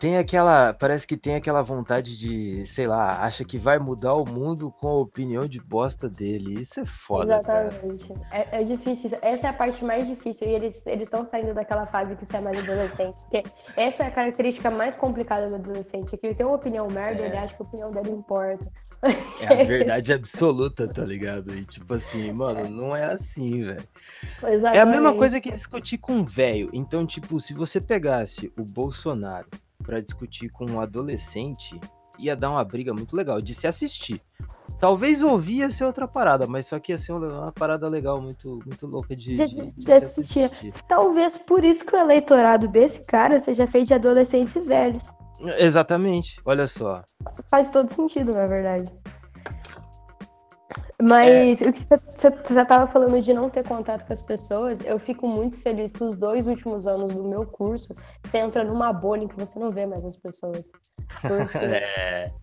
Tem 0.00 0.16
aquela. 0.16 0.72
Parece 0.72 1.06
que 1.06 1.14
tem 1.14 1.34
aquela 1.34 1.60
vontade 1.60 2.18
de, 2.18 2.66
sei 2.66 2.86
lá, 2.86 3.22
acha 3.22 3.44
que 3.44 3.58
vai 3.58 3.78
mudar 3.78 4.14
o 4.14 4.24
mundo 4.24 4.70
com 4.80 4.88
a 4.88 4.94
opinião 4.98 5.46
de 5.46 5.60
bosta 5.60 6.08
dele. 6.08 6.54
Isso 6.54 6.80
é 6.80 6.86
foda, 6.86 7.40
cara. 7.42 7.66
Exatamente. 7.66 8.12
É, 8.30 8.62
é 8.62 8.64
difícil. 8.64 9.10
Essa 9.20 9.46
é 9.46 9.50
a 9.50 9.52
parte 9.52 9.84
mais 9.84 10.06
difícil. 10.06 10.48
E 10.48 10.52
eles 10.54 10.86
estão 10.86 11.26
saindo 11.26 11.52
daquela 11.52 11.86
fase 11.86 12.16
que 12.16 12.24
você 12.24 12.38
é 12.38 12.40
mais 12.40 12.58
adolescente. 12.58 13.14
Porque 13.28 13.42
essa 13.76 14.04
é 14.04 14.06
a 14.06 14.10
característica 14.10 14.70
mais 14.70 14.96
complicada 14.96 15.50
do 15.50 15.56
adolescente. 15.56 16.14
É 16.14 16.16
que 16.18 16.26
ele 16.26 16.34
tem 16.34 16.46
uma 16.46 16.56
opinião 16.56 16.88
merda, 16.90 17.20
É. 17.22 17.26
ele 17.26 17.36
acha 17.36 17.54
que 17.54 17.62
a 17.62 17.66
opinião 17.66 17.92
dele 17.92 18.10
importa. 18.10 18.66
É 19.40 19.62
a 19.62 19.64
verdade 19.64 20.12
absoluta, 20.12 20.88
tá 20.88 21.02
ligado? 21.04 21.54
E 21.54 21.64
tipo 21.64 21.92
assim, 21.94 22.32
mano, 22.32 22.68
não 22.68 22.96
é 22.96 23.04
assim, 23.04 23.64
velho. 23.64 23.88
É 24.74 24.80
a 24.80 24.86
mesma 24.86 25.14
coisa 25.14 25.40
que 25.40 25.50
discutir 25.50 25.98
com 25.98 26.12
um 26.14 26.24
velho. 26.24 26.70
Então, 26.72 27.06
tipo, 27.06 27.38
se 27.38 27.54
você 27.54 27.80
pegasse 27.80 28.52
o 28.58 28.64
Bolsonaro 28.64 29.48
pra 29.82 30.00
discutir 30.00 30.48
com 30.50 30.64
um 30.70 30.80
adolescente, 30.80 31.78
ia 32.18 32.36
dar 32.36 32.50
uma 32.50 32.64
briga 32.64 32.92
muito 32.92 33.14
legal 33.16 33.40
de 33.40 33.54
se 33.54 33.66
assistir. 33.66 34.20
Talvez 34.78 35.20
ouvir 35.22 35.58
ia 35.58 35.70
ser 35.70 35.84
outra 35.84 36.08
parada, 36.08 36.46
mas 36.46 36.66
só 36.66 36.78
que 36.78 36.92
ia 36.92 36.98
ser 36.98 37.12
uma 37.12 37.52
parada 37.52 37.86
legal, 37.88 38.20
muito, 38.20 38.60
muito 38.64 38.86
louca 38.86 39.14
de, 39.14 39.34
De- 39.36 39.46
de, 39.46 39.70
de 39.72 39.84
se 39.84 39.92
assistir. 39.92 40.50
Talvez 40.88 41.36
por 41.36 41.64
isso 41.64 41.84
que 41.84 41.94
o 41.94 41.98
eleitorado 41.98 42.66
desse 42.68 43.00
cara 43.04 43.40
seja 43.40 43.66
feito 43.66 43.88
de 43.88 43.94
adolescentes 43.94 44.54
e 44.56 44.60
velhos. 44.60 45.04
Exatamente, 45.58 46.40
olha 46.44 46.66
só. 46.68 47.02
Faz 47.50 47.70
todo 47.70 47.92
sentido, 47.92 48.32
na 48.32 48.46
verdade. 48.46 48.90
Mas 51.02 51.60
o 51.60 51.72
que 51.72 51.80
você 52.16 52.54
já 52.54 52.62
estava 52.62 52.86
falando 52.86 53.20
de 53.20 53.32
não 53.32 53.48
ter 53.48 53.66
contato 53.66 54.06
com 54.06 54.12
as 54.12 54.22
pessoas, 54.22 54.84
eu 54.84 54.98
fico 54.98 55.26
muito 55.26 55.58
feliz 55.58 55.92
que 55.92 56.04
os 56.04 56.16
dois 56.16 56.46
últimos 56.46 56.86
anos 56.86 57.14
do 57.14 57.24
meu 57.24 57.46
curso, 57.46 57.94
você 58.22 58.38
entra 58.38 58.64
numa 58.64 58.92
bolha 58.92 59.24
em 59.24 59.28
que 59.28 59.38
você 59.38 59.58
não 59.58 59.70
vê 59.70 59.86
mais 59.86 60.04
as 60.04 60.16
pessoas. 60.16 60.70
Porque, 61.22 61.58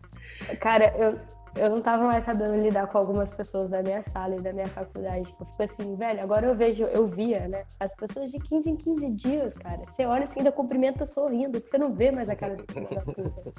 É, 0.49 0.55
cara, 0.55 0.93
eu, 0.97 1.19
eu 1.57 1.69
não 1.69 1.81
tava 1.81 2.03
mais 2.03 2.23
sabendo 2.23 2.61
lidar 2.61 2.87
com 2.87 2.97
algumas 2.97 3.29
pessoas 3.29 3.69
da 3.69 3.81
minha 3.81 4.03
sala 4.11 4.35
e 4.35 4.41
da 4.41 4.53
minha 4.53 4.67
faculdade. 4.67 5.33
Eu 5.39 5.45
fico 5.45 5.63
assim, 5.63 5.95
velho, 5.95 6.21
agora 6.21 6.47
eu 6.47 6.55
vejo, 6.55 6.83
eu 6.83 7.07
via, 7.07 7.47
né? 7.47 7.63
As 7.79 7.93
pessoas 7.95 8.31
de 8.31 8.39
15 8.39 8.69
em 8.69 8.75
15 8.75 9.09
dias, 9.11 9.53
cara. 9.55 9.81
Você 9.87 10.05
olha 10.05 10.25
assim, 10.25 10.39
ainda 10.39 10.51
cumprimenta 10.51 11.05
sorrindo, 11.05 11.59
porque 11.59 11.69
você 11.69 11.77
não 11.77 11.93
vê 11.93 12.11
mais 12.11 12.29
a 12.29 12.35
cara 12.35 12.55
do 12.55 12.71
filho 12.71 12.87
da 12.89 13.01
puta. 13.01 13.53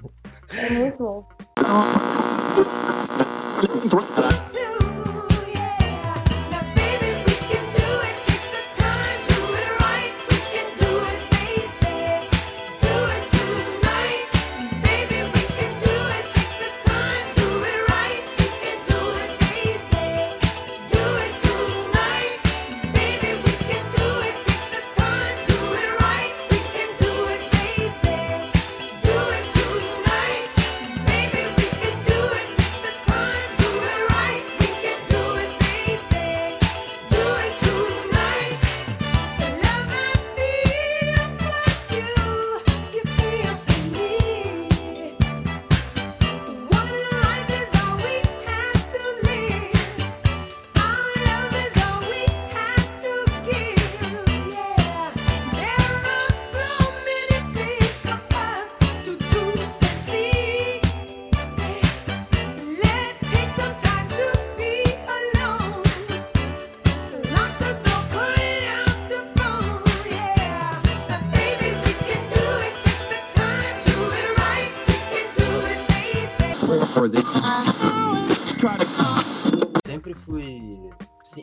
É 0.53 0.71
muito 0.71 0.99
bom. 0.99 1.27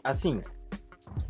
Assim, 0.05 0.39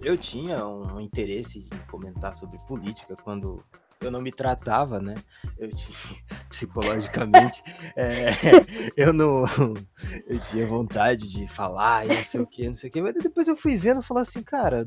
eu 0.02 0.18
tinha 0.18 0.68
um 0.68 1.00
interesse 1.00 1.60
em 1.60 1.78
comentar 1.90 2.34
sobre 2.34 2.58
política 2.68 3.16
quando 3.24 3.64
eu 4.02 4.12
não 4.12 4.22
me 4.22 4.34
tratava, 4.34 5.00
né? 5.00 5.16
Eu 5.58 5.74
tinha, 5.74 5.98
psicologicamente, 6.50 7.64
é, 7.96 8.32
eu 8.98 9.14
não. 9.14 9.46
Eu 10.28 10.40
tinha 10.52 10.68
vontade 10.68 11.32
de 11.32 11.48
falar 11.48 12.06
e 12.06 12.10
não 12.18 12.24
sei 12.26 12.42
o 12.42 12.46
que, 12.46 12.68
não 12.68 12.76
sei 12.76 12.90
o 12.90 12.92
que, 12.92 13.02
mas 13.02 13.14
depois 13.14 13.48
eu 13.48 13.56
fui 13.56 13.78
vendo 13.78 14.02
e 14.02 14.06
falar 14.06 14.22
assim, 14.22 14.44
cara. 14.44 14.86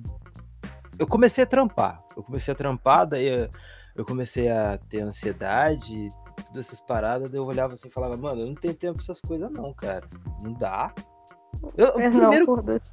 Eu 0.98 1.06
comecei 1.06 1.42
a 1.44 1.46
trampar. 1.46 2.02
Eu 2.14 2.22
comecei 2.22 2.52
a 2.52 2.56
trampar, 2.56 3.06
daí 3.06 3.26
eu- 3.26 3.50
eu 3.96 4.04
comecei 4.04 4.50
a 4.50 4.76
ter 4.76 5.00
ansiedade, 5.00 6.12
todas 6.44 6.66
essas 6.66 6.80
paradas, 6.82 7.30
daí 7.30 7.40
eu 7.40 7.46
olhava 7.46 7.72
assim 7.72 7.88
e 7.88 7.90
falava, 7.90 8.18
mano, 8.18 8.42
eu 8.42 8.46
não 8.48 8.54
tenho 8.54 8.74
tempo 8.74 8.96
pra 8.96 9.02
essas 9.04 9.20
coisas, 9.20 9.50
não, 9.50 9.72
cara. 9.72 10.06
Não 10.42 10.52
dá. 10.52 10.92
Eu, 11.76 11.94
Mas 11.98 12.14
não, 12.14 12.20
primeiro, 12.20 12.44
foda-se. 12.44 12.86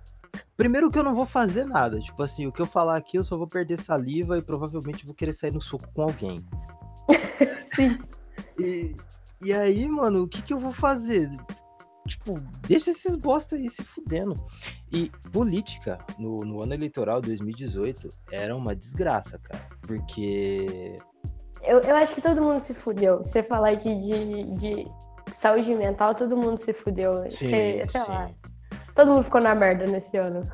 Primeiro 0.58 0.90
que 0.90 0.98
eu 0.98 1.04
não 1.04 1.14
vou 1.16 1.26
fazer 1.26 1.66
nada. 1.66 2.00
Tipo 2.00 2.24
assim, 2.24 2.48
o 2.48 2.52
que 2.52 2.62
eu 2.62 2.66
falar 2.66 2.98
aqui, 2.98 3.18
eu 3.18 3.24
só 3.24 3.38
vou 3.38 3.48
perder 3.48 3.78
saliva 3.78 4.38
e 4.38 4.42
provavelmente 4.42 5.06
vou 5.06 5.16
querer 5.16 5.34
sair 5.34 5.52
no 5.52 5.62
soco 5.62 5.88
com 5.94 6.02
alguém. 6.04 6.46
Sim. 7.74 7.98
E, 8.60 8.96
e 9.44 9.54
aí, 9.54 9.88
mano, 9.88 10.24
o 10.24 10.28
que, 10.28 10.42
que 10.42 10.54
eu 10.54 10.60
vou 10.60 10.72
fazer? 10.72 11.30
Tipo, 12.08 12.40
deixa 12.68 12.92
esses 12.92 13.16
bosta 13.16 13.56
aí 13.56 13.70
se 13.70 13.84
fudendo. 13.84 14.36
E 14.92 15.10
política, 15.32 15.98
no, 16.20 16.46
no 16.46 16.62
ano 16.62 16.74
eleitoral 16.74 17.20
2018, 17.20 18.14
era 18.32 18.56
uma 18.56 18.76
desgraça, 18.76 19.40
cara. 19.40 19.68
Porque. 19.82 21.00
Eu, 21.64 21.80
eu 21.80 21.96
acho 21.96 22.14
que 22.14 22.22
todo 22.22 22.42
mundo 22.42 22.60
se 22.60 22.76
fudeu. 22.76 23.18
Você 23.18 23.42
falar 23.42 23.74
de, 23.76 23.90
de, 24.00 24.44
de 24.56 24.88
saúde 25.34 25.74
mental, 25.74 26.14
todo 26.14 26.38
mundo 26.38 26.60
se 26.60 26.74
fudeu. 26.74 27.24
Sim, 27.32 27.50
Sei- 27.50 27.90
sei 27.90 28.02
lá. 28.02 28.30
Todo 28.96 29.12
mundo 29.12 29.25
ficou 29.25 29.42
na 29.42 29.54
merda 29.54 29.86
nesse 29.86 30.18
ano. 30.18 30.50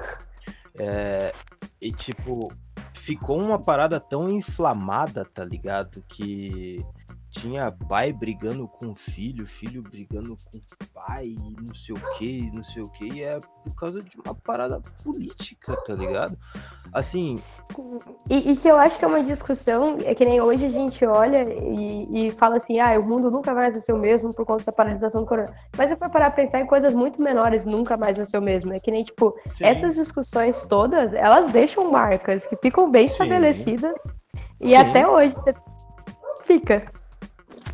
É, 0.78 1.32
e 1.80 1.92
tipo, 1.92 2.52
ficou 2.94 3.40
uma 3.40 3.60
parada 3.60 4.00
tão 4.00 4.30
inflamada, 4.30 5.24
tá 5.24 5.46
ligado? 5.46 6.04
Que 6.10 6.84
tinha 7.32 7.72
pai 7.72 8.12
brigando 8.12 8.68
com 8.68 8.94
filho, 8.94 9.48
filho 9.48 9.82
brigando 9.82 10.38
com 10.46 10.62
pai, 10.94 11.34
não 11.62 11.74
sei 11.74 11.96
o 11.96 12.18
que, 12.18 12.52
não 12.54 12.62
sei 12.62 12.84
o 12.84 12.90
que, 12.90 13.08
e 13.08 13.24
é 13.24 13.40
por 13.64 13.74
causa 13.76 14.04
de 14.04 14.18
uma 14.24 14.36
parada 14.36 14.82
política, 15.04 15.76
tá 15.86 15.94
ligado? 15.94 16.38
Assim, 16.94 17.40
E, 18.30 18.52
e 18.52 18.56
que 18.58 18.68
eu 18.68 18.76
acho 18.76 19.00
que 19.00 19.06
é 19.06 19.08
uma 19.08 19.24
discussão, 19.24 19.98
é 20.04 20.14
que 20.14 20.26
nem 20.26 20.42
hoje 20.42 20.66
a 20.66 20.70
gente 20.70 21.06
olha 21.06 21.44
e, 21.44 22.28
e 22.28 22.32
fala 22.32 22.58
assim, 22.58 22.80
ah, 22.80 23.00
o 23.00 23.04
mundo 23.04 23.32
nunca 23.32 23.54
mais 23.54 23.74
vai 23.74 23.82
ser 23.82 23.94
o 23.94 23.98
mesmo 23.98 24.34
por 24.34 24.46
conta 24.46 24.66
da 24.66 24.72
paralisação 24.72 25.22
do 25.22 25.28
corona. 25.28 25.54
Mas 25.78 25.90
eu 25.90 25.98
vou 25.98 26.10
parar 26.10 26.32
pra 26.32 26.44
pensar 26.44 26.60
em 26.60 26.66
coisas 26.68 26.94
muito 26.94 27.22
menores, 27.22 27.66
nunca 27.66 27.96
mais 27.96 28.18
vai 28.18 28.26
ser 28.26 28.38
o 28.38 28.42
mesmo. 28.42 28.74
É 28.74 28.80
que 28.80 28.92
nem, 28.92 29.04
tipo, 29.04 29.34
essas 29.62 29.96
discussões 29.96 30.66
todas, 30.66 31.14
elas 31.14 31.52
deixam 31.52 31.90
marcas 31.90 32.46
que 32.46 32.58
ficam 32.58 32.92
bem 32.92 33.08
Sim. 33.08 33.14
estabelecidas 33.14 33.96
e 34.60 34.70
Sim. 34.70 34.76
até 34.76 35.08
hoje 35.08 35.34
você 35.34 35.54
fica. 36.44 36.92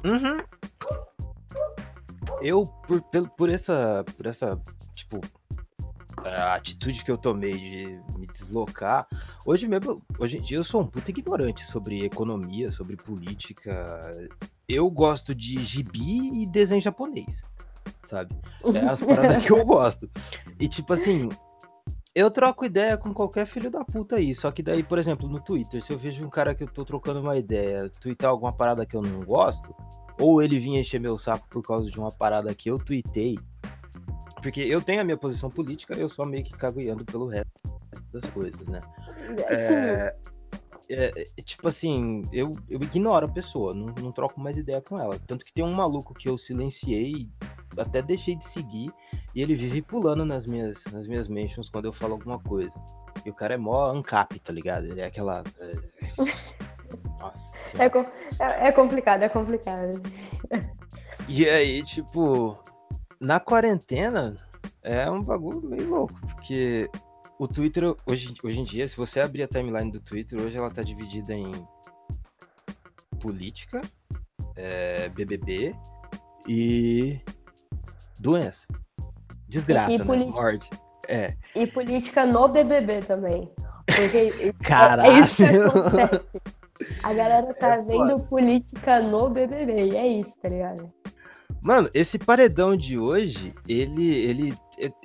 Uhum. 0.03 0.43
Eu, 2.41 2.67
por, 2.87 3.01
pelo- 3.03 3.29
por 3.29 3.49
essa, 3.49 4.03
por 4.15 4.25
essa, 4.27 4.59
tipo, 4.95 5.19
a 6.23 6.55
atitude 6.55 7.03
que 7.03 7.11
eu 7.11 7.17
tomei 7.17 7.53
de 7.53 7.99
me 8.17 8.27
deslocar, 8.27 9.07
hoje 9.45 9.67
mesmo, 9.67 10.01
hoje 10.19 10.37
em 10.37 10.41
dia 10.41 10.57
eu 10.57 10.63
sou 10.63 10.81
um 10.81 10.87
puta 10.87 11.09
ignorante 11.11 11.65
sobre 11.65 12.05
economia, 12.05 12.71
sobre 12.71 12.95
política. 12.95 14.15
Eu 14.67 14.89
gosto 14.89 15.33
de 15.33 15.63
gibi 15.63 16.41
e 16.41 16.45
desenho 16.45 16.81
japonês, 16.81 17.43
sabe? 18.03 18.35
É 18.75 18.79
as 18.87 18.99
paradas 19.03 19.45
que 19.45 19.51
eu 19.51 19.65
gosto. 19.65 20.09
E 20.59 20.67
tipo 20.67 20.93
assim, 20.93 21.29
eu 22.17 22.31
troco 22.31 22.65
ideia 22.65 22.97
com 22.97 23.13
qualquer 23.13 23.45
filho 23.45 23.69
da 23.69 23.85
puta 23.85 24.15
aí. 24.15 24.33
Só 24.33 24.49
que 24.49 24.63
daí, 24.63 24.81
por 24.81 24.97
exemplo, 24.97 25.29
no 25.29 25.39
Twitter, 25.39 25.83
se 25.83 25.93
eu 25.93 25.99
vejo 25.99 26.25
um 26.25 26.29
cara 26.31 26.55
que 26.55 26.63
eu 26.63 26.67
tô 26.67 26.83
trocando 26.83 27.19
uma 27.19 27.37
ideia, 27.37 27.91
twittar 28.01 28.31
alguma 28.31 28.51
parada 28.51 28.87
que 28.87 28.95
eu 28.95 29.03
não 29.03 29.23
gosto, 29.23 29.75
ou 30.19 30.41
ele 30.41 30.59
vinha 30.59 30.79
encher 30.79 30.99
meu 30.99 31.15
saco 31.15 31.47
por 31.47 31.61
causa 31.61 31.91
de 31.91 31.99
uma 31.99 32.11
parada 32.11 32.53
que 32.55 32.71
eu 32.71 32.79
tuitei, 32.79 33.37
porque 34.41 34.61
eu 34.61 34.81
tenho 34.81 35.01
a 35.01 35.03
minha 35.03 35.15
posição 35.15 35.47
política, 35.47 35.93
eu 35.95 36.09
só 36.09 36.25
meio 36.25 36.43
que 36.43 36.57
cago 36.57 36.81
e 36.81 36.89
ando 36.89 37.05
pelo 37.05 37.27
resto 37.27 37.51
das 38.11 38.25
coisas, 38.31 38.67
né? 38.67 38.81
Assim, 39.47 39.73
É, 39.75 40.15
é, 40.89 41.27
é, 41.37 41.41
tipo 41.43 41.67
assim, 41.67 42.23
eu, 42.31 42.57
eu 42.67 42.81
ignoro 42.81 43.27
a 43.27 43.31
pessoa, 43.31 43.75
não, 43.75 43.93
não 44.01 44.11
troco 44.11 44.39
mais 44.39 44.57
ideia 44.57 44.81
com 44.81 44.99
ela. 44.99 45.19
Tanto 45.27 45.45
que 45.45 45.53
tem 45.53 45.63
um 45.63 45.73
maluco 45.73 46.15
que 46.15 46.27
eu 46.27 46.35
silenciei, 46.35 47.29
até 47.77 48.01
deixei 48.01 48.35
de 48.35 48.45
seguir, 48.45 48.91
e 49.33 49.41
ele 49.41 49.55
vive 49.55 49.81
pulando 49.81 50.25
nas 50.25 50.45
minhas, 50.45 50.83
nas 50.91 51.07
minhas 51.07 51.27
mentions 51.27 51.69
quando 51.69 51.85
eu 51.85 51.93
falo 51.93 52.13
alguma 52.13 52.39
coisa. 52.39 52.79
E 53.25 53.29
o 53.29 53.33
cara 53.33 53.55
é 53.55 53.57
mó 53.57 53.89
ancap, 53.91 54.37
tá 54.39 54.53
ligado? 54.53 54.85
Ele 54.85 55.01
é 55.01 55.05
aquela. 55.05 55.43
Nossa. 57.19 57.83
É, 57.83 57.85
é- 58.43 58.67
é 58.67 58.71
complicado, 58.71 59.23
é 59.23 59.29
complicado. 59.29 60.01
E 61.27 61.47
aí, 61.49 61.83
tipo, 61.83 62.57
na 63.19 63.39
quarentena 63.39 64.37
é 64.81 65.09
um 65.09 65.21
bagulho 65.21 65.61
meio 65.61 65.89
louco, 65.89 66.13
porque 66.27 66.89
o 67.39 67.47
Twitter, 67.47 67.95
hoje, 68.05 68.33
hoje 68.43 68.61
em 68.61 68.63
dia, 68.63 68.87
se 68.87 68.95
você 68.95 69.19
abrir 69.19 69.43
a 69.43 69.47
timeline 69.47 69.91
do 69.91 69.99
Twitter, 69.99 70.41
hoje 70.41 70.57
ela 70.57 70.71
tá 70.71 70.81
dividida 70.81 71.33
em 71.33 71.51
política, 73.19 73.81
é, 74.55 75.09
BBB 75.09 75.75
e 76.47 77.19
doença. 78.19 78.65
Desgraça, 79.47 79.91
E- 79.91 79.95
e 79.95 79.99
né? 79.99 80.25
Morte. 80.25 80.69
É. 81.07 81.35
E 81.55 81.65
política 81.67 82.25
no 82.25 82.47
BBB 82.47 82.99
também. 82.99 83.49
Porque 83.85 84.53
Caralho! 84.63 85.11
é 85.11 85.19
isso 85.21 85.35
que 85.37 85.43
acontece. 85.43 86.21
A 87.01 87.13
galera 87.13 87.53
tá 87.53 87.75
É 87.75 87.81
vendo 87.81 88.19
política 88.19 89.01
no 89.01 89.29
BBB, 89.29 89.89
e 89.93 89.97
é 89.97 90.07
isso, 90.07 90.37
tá 90.41 90.49
ligado? 90.49 90.91
Mano, 91.61 91.89
esse 91.93 92.19
paredão 92.19 92.75
de 92.77 92.99
hoje, 92.99 93.51
ele, 93.67 94.13
ele, 94.15 94.53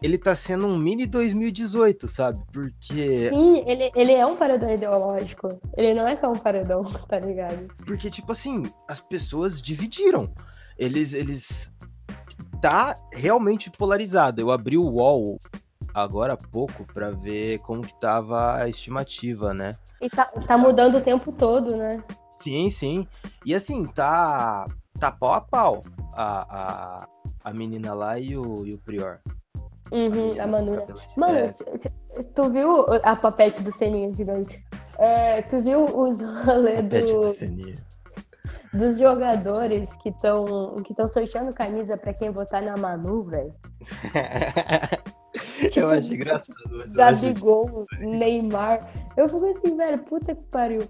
ele 0.03 0.19
tá 0.19 0.35
sendo 0.35 0.67
um 0.67 0.77
mini 0.77 1.07
2018, 1.07 2.07
sabe? 2.09 2.43
Porque 2.53 3.31
Sim, 3.31 3.63
ele, 3.67 3.91
ele 3.95 4.13
é 4.13 4.27
um 4.27 4.37
paredão 4.37 4.71
ideológico. 4.75 5.59
Ele 5.77 5.95
não 5.95 6.07
é 6.07 6.15
só 6.17 6.29
um 6.31 6.35
paredão, 6.35 6.83
tá 7.09 7.19
ligado? 7.19 7.69
Porque, 7.87 8.11
tipo 8.11 8.33
assim, 8.33 8.65
as 8.89 9.01
pessoas 9.01 9.63
dividiram. 9.63 10.31
Eles, 10.77 11.15
eles. 11.15 11.73
Tá 12.63 12.97
realmente 13.13 13.69
polarizado. 13.71 14.41
Eu 14.41 14.53
abri 14.53 14.79
o 14.79 14.85
UOL 14.89 15.41
agora 15.93 16.35
há 16.35 16.37
pouco 16.37 16.87
pra 16.95 17.11
ver 17.11 17.59
como 17.59 17.83
que 17.83 17.93
tava 18.01 18.55
a 18.55 18.69
estimativa, 18.69 19.53
né? 19.53 19.77
E 20.01 20.09
tá, 20.09 20.27
tá 20.47 20.57
mudando 20.57 20.99
o 20.99 21.01
tempo 21.01 21.33
todo, 21.33 21.77
né? 21.77 22.03
Sim, 22.41 22.71
sim. 22.71 23.07
E 23.45 23.53
assim, 23.53 23.85
tá. 23.85 24.67
Tá 25.01 25.11
pau 25.11 25.33
a 25.35 25.41
pau 25.41 25.85
a, 26.15 27.03
a, 27.03 27.09
a 27.43 27.53
menina 27.53 27.93
lá 27.95 28.17
e 28.21 28.37
o, 28.37 28.65
e 28.65 28.75
o 28.75 28.79
Prior. 28.79 29.19
Uhum, 29.91 30.33
a 30.41 30.45
com 30.45 30.49
Manu. 30.51 30.87
de- 30.87 30.95
Mano, 31.19 31.39
é. 31.39 31.53
tu 32.37 32.49
viu 32.51 32.87
a 33.03 33.17
papete 33.17 33.61
do 33.63 33.73
Seninha 33.73 34.15
gigante? 34.15 34.65
É, 34.99 35.43
tu 35.43 35.61
viu 35.61 35.85
os 35.85 36.21
rolê 36.21 36.81
do, 36.81 36.89
da 37.23 37.33
Seninha. 37.33 37.77
Dos 38.73 38.99
jogadores 38.99 39.95
que 39.97 40.09
estão 40.09 40.83
que 40.83 40.95
tão 40.95 41.09
sorteando 41.09 41.53
camisa 41.53 41.97
pra 41.97 42.15
quem 42.15 42.31
votar 42.31 42.63
na 42.63 42.77
Manu, 42.77 43.25
velho? 43.25 43.55
Eu 45.77 45.91
acho 45.91 46.15
engraçado. 46.15 46.57
Gabigol, 46.89 47.87
Neymar. 47.99 48.91
Eu 49.17 49.29
fico 49.29 49.47
assim, 49.47 49.77
velho, 49.77 49.99
puta 49.99 50.35
que 50.35 50.43
pariu. 50.45 50.81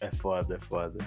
É 0.00 0.10
foda, 0.10 0.56
é 0.56 0.58
foda. 0.58 0.98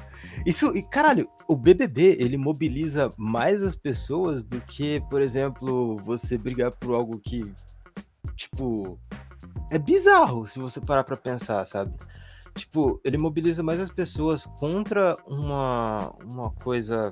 Isso, 0.46 0.76
e 0.76 0.84
caralho, 0.84 1.28
o 1.48 1.56
BBB, 1.56 2.18
ele 2.20 2.38
mobiliza 2.38 3.14
mais 3.18 3.62
as 3.62 3.76
pessoas 3.76 4.46
do 4.46 4.60
que, 4.62 5.02
por 5.10 5.22
exemplo, 5.22 5.98
você 5.98 6.38
brigar 6.38 6.72
por 6.72 6.94
algo 6.94 7.20
que, 7.20 7.52
tipo, 8.36 9.00
é 9.72 9.78
bizarro 9.78 10.46
se 10.48 10.60
você 10.60 10.80
parar 10.80 11.04
pra 11.04 11.18
pensar, 11.18 11.66
sabe? 11.66 11.94
Tipo, 12.56 13.02
ele 13.04 13.18
mobiliza 13.18 13.62
mais 13.62 13.80
as 13.80 13.90
pessoas 13.90 14.46
contra 14.46 15.18
uma, 15.28 16.14
uma 16.24 16.52
coisa 16.52 17.12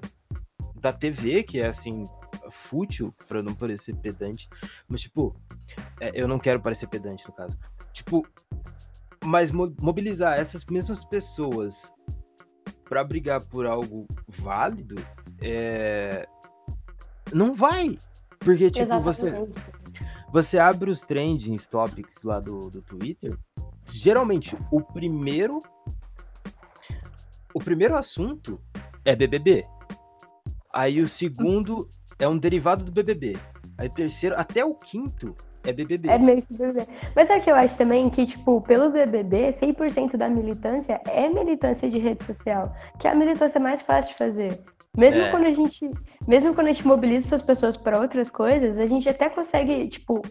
da 0.76 0.94
TV, 0.94 1.44
que 1.44 1.60
é 1.60 1.66
assim, 1.68 2.08
fútil, 2.50 3.14
pra 3.28 3.44
não 3.44 3.54
parecer 3.54 3.94
pedante. 3.96 4.48
Mas, 4.88 5.02
tipo, 5.02 5.36
é, 6.00 6.12
eu 6.14 6.28
não 6.28 6.40
quero 6.40 6.62
parecer 6.62 6.88
pedante 6.88 7.28
no 7.28 7.34
caso. 7.34 7.58
Tipo, 7.92 8.26
mas 9.26 9.52
mo- 9.52 9.76
mobilizar 9.80 10.40
essas 10.40 10.66
mesmas 10.66 11.04
pessoas 11.04 11.94
pra 12.86 13.04
brigar 13.04 13.42
por 13.42 13.66
algo 13.66 14.08
válido, 14.28 14.96
é... 15.42 16.28
não 17.34 17.54
vai. 17.54 18.00
Porque, 18.40 18.70
tipo, 18.70 19.00
você, 19.02 19.28
Exatamente. 19.30 19.64
você 20.32 20.60
abre 20.60 20.90
os 20.92 21.02
trending 21.02 21.56
topics 21.70 22.24
lá 22.24 22.40
do, 22.40 22.70
do 22.70 22.82
Twitter, 22.82 23.38
geralmente 24.04 24.58
o 24.70 24.82
primeiro 24.82 25.64
o 27.54 27.60
primeiro 27.60 27.96
assunto 27.96 28.60
é 29.06 29.16
BBB. 29.16 29.66
Aí 30.74 31.00
o 31.00 31.08
segundo 31.08 31.88
é 32.20 32.28
um 32.28 32.38
derivado 32.38 32.84
do 32.84 32.92
BBB. 32.92 33.38
Aí 33.78 33.88
o 33.88 33.92
terceiro, 33.92 34.36
até 34.38 34.66
o 34.66 34.74
quinto 34.74 35.38
é 35.66 35.72
BBB. 35.72 36.10
É 36.10 36.18
meio 36.18 36.42
que 36.42 36.54
BBB. 36.54 36.86
Mas 37.16 37.30
o 37.30 37.40
que 37.40 37.50
eu 37.50 37.56
acho 37.56 37.78
também? 37.78 38.10
Que, 38.10 38.26
tipo, 38.26 38.60
pelo 38.62 38.90
BBB, 38.90 39.50
100% 39.52 40.18
da 40.18 40.28
militância 40.28 41.00
é 41.08 41.30
militância 41.30 41.90
de 41.90 42.00
rede 42.00 42.24
social, 42.24 42.76
que 43.00 43.08
é 43.08 43.12
a 43.12 43.16
militância 43.16 43.60
mais 43.60 43.82
fácil 43.84 44.12
de 44.12 44.18
fazer. 44.18 44.60
Mesmo 44.96 45.22
É. 45.24 45.32
quando 45.32 45.48
a 45.48 45.52
gente, 45.52 45.90
mesmo 46.28 46.54
quando 46.54 46.68
a 46.68 46.72
gente 46.72 46.86
mobiliza 46.88 47.26
essas 47.26 47.42
pessoas 47.42 47.76
para 47.76 48.00
outras 48.00 48.30
coisas, 48.30 48.78
a 48.78 48.86
gente 48.86 49.10
até 49.10 49.28
consegue, 49.28 49.88
tipo, 49.88 50.22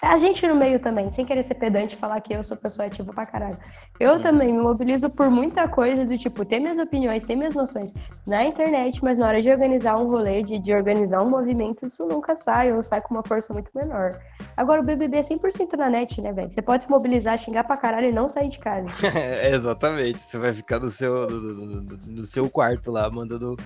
a 0.00 0.16
gente 0.16 0.46
no 0.46 0.56
meio 0.56 0.80
também, 0.80 1.10
sem 1.10 1.26
querer 1.26 1.42
ser 1.42 1.54
pedante 1.56 1.94
e 1.94 1.98
falar 1.98 2.18
que 2.22 2.32
eu 2.32 2.42
sou 2.42 2.56
pessoa 2.56 2.86
ativa 2.86 3.12
pra 3.12 3.26
caralho. 3.26 3.58
Eu 4.00 4.14
Uhum. 4.14 4.22
também 4.22 4.50
me 4.54 4.58
mobilizo 4.58 5.10
por 5.10 5.28
muita 5.30 5.68
coisa 5.68 6.06
do 6.06 6.16
tipo, 6.16 6.46
ter 6.46 6.58
minhas 6.60 6.78
opiniões, 6.78 7.24
ter 7.24 7.36
minhas 7.36 7.54
noções 7.54 7.92
na 8.26 8.42
internet, 8.44 9.04
mas 9.04 9.18
na 9.18 9.28
hora 9.28 9.42
de 9.42 9.50
organizar 9.50 9.98
um 9.98 10.08
rolê, 10.08 10.42
de, 10.42 10.58
de 10.58 10.72
organizar 10.72 11.20
um 11.22 11.28
movimento, 11.28 11.86
isso 11.86 12.06
nunca 12.06 12.34
sai, 12.34 12.72
ou 12.72 12.82
sai 12.82 13.02
com 13.02 13.12
uma 13.14 13.22
força 13.22 13.52
muito 13.52 13.70
menor. 13.74 14.18
Agora 14.56 14.80
o 14.80 14.84
BBB 14.84 15.18
é 15.18 15.22
100% 15.22 15.74
na 15.76 15.90
net, 15.90 16.22
né, 16.22 16.32
velho? 16.32 16.50
Você 16.50 16.62
pode 16.62 16.84
se 16.84 16.90
mobilizar, 16.90 17.36
xingar 17.38 17.64
pra 17.64 17.76
caralho 17.76 18.08
e 18.08 18.12
não 18.12 18.30
sair 18.30 18.48
de 18.48 18.58
casa. 18.58 18.86
É, 19.14 19.54
exatamente. 19.54 20.18
Você 20.18 20.38
vai 20.38 20.54
ficar 20.54 20.78
no 20.80 20.88
seu, 20.88 21.26
no- 21.26 21.82
no- 21.82 21.98
no 22.06 22.24
seu 22.24 22.48
quarto 22.48 22.90
lá, 22.90 23.10
mandando, 23.10 23.56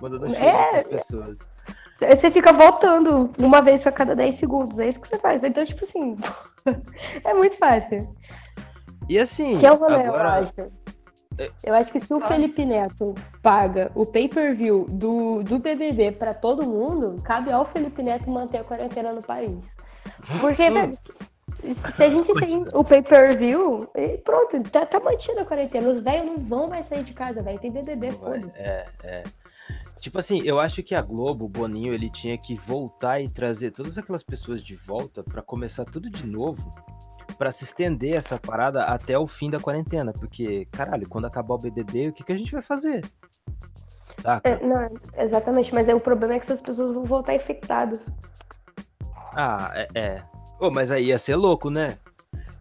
mandando 0.00 0.30
cheiro 0.34 0.46
É. 0.46 0.70
pras 0.70 0.84
pessoas. 0.84 1.38
Aí 2.00 2.14
Você 2.16 2.30
fica 2.30 2.52
voltando 2.52 3.30
uma 3.38 3.62
vez 3.62 3.86
a 3.86 3.92
cada 3.92 4.14
10 4.14 4.34
segundos, 4.34 4.78
é 4.78 4.88
isso 4.88 5.00
que 5.00 5.08
você 5.08 5.18
faz. 5.18 5.42
Então, 5.42 5.64
tipo 5.64 5.84
assim, 5.84 6.16
é 7.24 7.34
muito 7.34 7.56
fácil. 7.56 8.08
E 9.08 9.18
assim, 9.18 9.58
Que 9.58 9.66
é 9.66 9.72
o 9.72 9.76
rolê, 9.76 10.02
agora... 10.04 10.40
eu 10.40 10.64
acho. 10.64 10.72
Eu 11.62 11.74
acho 11.74 11.92
que 11.92 12.00
se 12.00 12.12
o 12.14 12.20
Felipe 12.20 12.64
Neto 12.64 13.14
paga 13.42 13.90
o 13.94 14.06
pay-per-view 14.06 14.86
do, 14.88 15.42
do 15.42 15.58
BBB 15.58 16.12
pra 16.12 16.32
todo 16.32 16.66
mundo, 16.66 17.20
cabe 17.22 17.52
ao 17.52 17.66
Felipe 17.66 18.02
Neto 18.02 18.30
manter 18.30 18.58
a 18.58 18.64
quarentena 18.64 19.12
no 19.12 19.22
país. 19.22 19.76
Porque, 20.40 20.68
velho, 20.70 20.98
se 21.94 22.02
a 22.02 22.08
gente 22.08 22.32
tem 22.34 22.66
o 22.72 22.82
pay-per-view, 22.82 23.86
pronto, 24.24 24.62
tá, 24.70 24.86
tá 24.86 24.98
mantida 24.98 25.42
a 25.42 25.44
quarentena. 25.44 25.90
Os 25.90 26.00
velhos 26.00 26.26
não 26.26 26.38
vão 26.38 26.68
mais 26.68 26.86
sair 26.86 27.04
de 27.04 27.12
casa, 27.12 27.42
velho. 27.42 27.58
Tem 27.58 27.70
BBB, 27.70 28.12
foda-se. 28.12 28.58
É, 28.60 28.86
é. 29.04 29.22
Tipo 30.06 30.20
assim, 30.20 30.40
eu 30.44 30.60
acho 30.60 30.84
que 30.84 30.94
a 30.94 31.02
Globo, 31.02 31.46
o 31.46 31.48
Boninho, 31.48 31.92
ele 31.92 32.08
tinha 32.08 32.38
que 32.38 32.54
voltar 32.54 33.20
e 33.20 33.28
trazer 33.28 33.72
todas 33.72 33.98
aquelas 33.98 34.22
pessoas 34.22 34.62
de 34.62 34.76
volta 34.76 35.20
pra 35.20 35.42
começar 35.42 35.84
tudo 35.84 36.08
de 36.08 36.24
novo, 36.24 36.72
pra 37.36 37.50
se 37.50 37.64
estender 37.64 38.14
essa 38.14 38.38
parada 38.38 38.84
até 38.84 39.18
o 39.18 39.26
fim 39.26 39.50
da 39.50 39.58
quarentena, 39.58 40.12
porque 40.12 40.64
caralho, 40.66 41.08
quando 41.08 41.24
acabar 41.24 41.54
o 41.54 41.58
BBB, 41.58 42.06
o 42.06 42.12
que 42.12 42.22
que 42.22 42.30
a 42.30 42.36
gente 42.36 42.52
vai 42.52 42.62
fazer? 42.62 43.04
Saca? 44.22 44.48
É, 44.48 44.64
não, 44.64 44.88
exatamente, 45.18 45.74
mas 45.74 45.88
aí 45.88 45.94
o 45.96 45.98
problema 45.98 46.34
é 46.34 46.38
que 46.38 46.44
essas 46.44 46.60
pessoas 46.60 46.94
vão 46.94 47.02
voltar 47.02 47.34
infectadas. 47.34 48.06
Ah, 49.34 49.72
é. 49.74 49.88
é. 49.92 50.24
Ô, 50.60 50.70
mas 50.70 50.92
aí 50.92 51.06
ia 51.06 51.18
ser 51.18 51.34
louco, 51.34 51.68
né? 51.68 51.98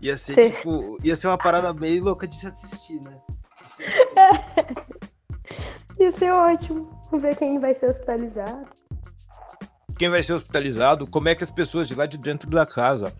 Ia 0.01 0.17
ser 0.17 0.33
Sim. 0.33 0.49
tipo, 0.49 0.97
ia 1.03 1.15
ser 1.15 1.27
uma 1.27 1.37
parada 1.37 1.71
meio 1.71 2.03
louca 2.03 2.27
de 2.27 2.37
se 2.37 2.47
assistir, 2.47 2.99
né? 3.01 3.21
Ia 5.99 6.11
ser 6.11 6.31
ótimo. 6.31 6.94
Vamos 7.09 7.21
ver 7.21 7.35
quem 7.35 7.59
vai 7.59 7.73
ser 7.73 7.89
hospitalizado. 7.89 8.67
Quem 9.97 10.09
vai 10.09 10.21
ser 10.21 10.33
hospitalizado? 10.33 11.07
Como 11.07 11.29
é 11.29 11.35
que 11.35 11.43
as 11.43 11.51
pessoas 11.51 11.87
de 11.87 11.95
lá 11.95 12.05
de 12.05 12.17
dentro 12.17 12.49
da 12.49 12.65
casa 12.65 13.13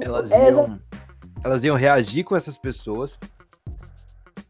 elas 0.00 0.30
É, 0.32 0.50
iam, 0.50 0.80
elas 1.44 1.64
iam 1.64 1.76
reagir 1.76 2.24
com 2.24 2.34
essas 2.34 2.56
pessoas. 2.56 3.18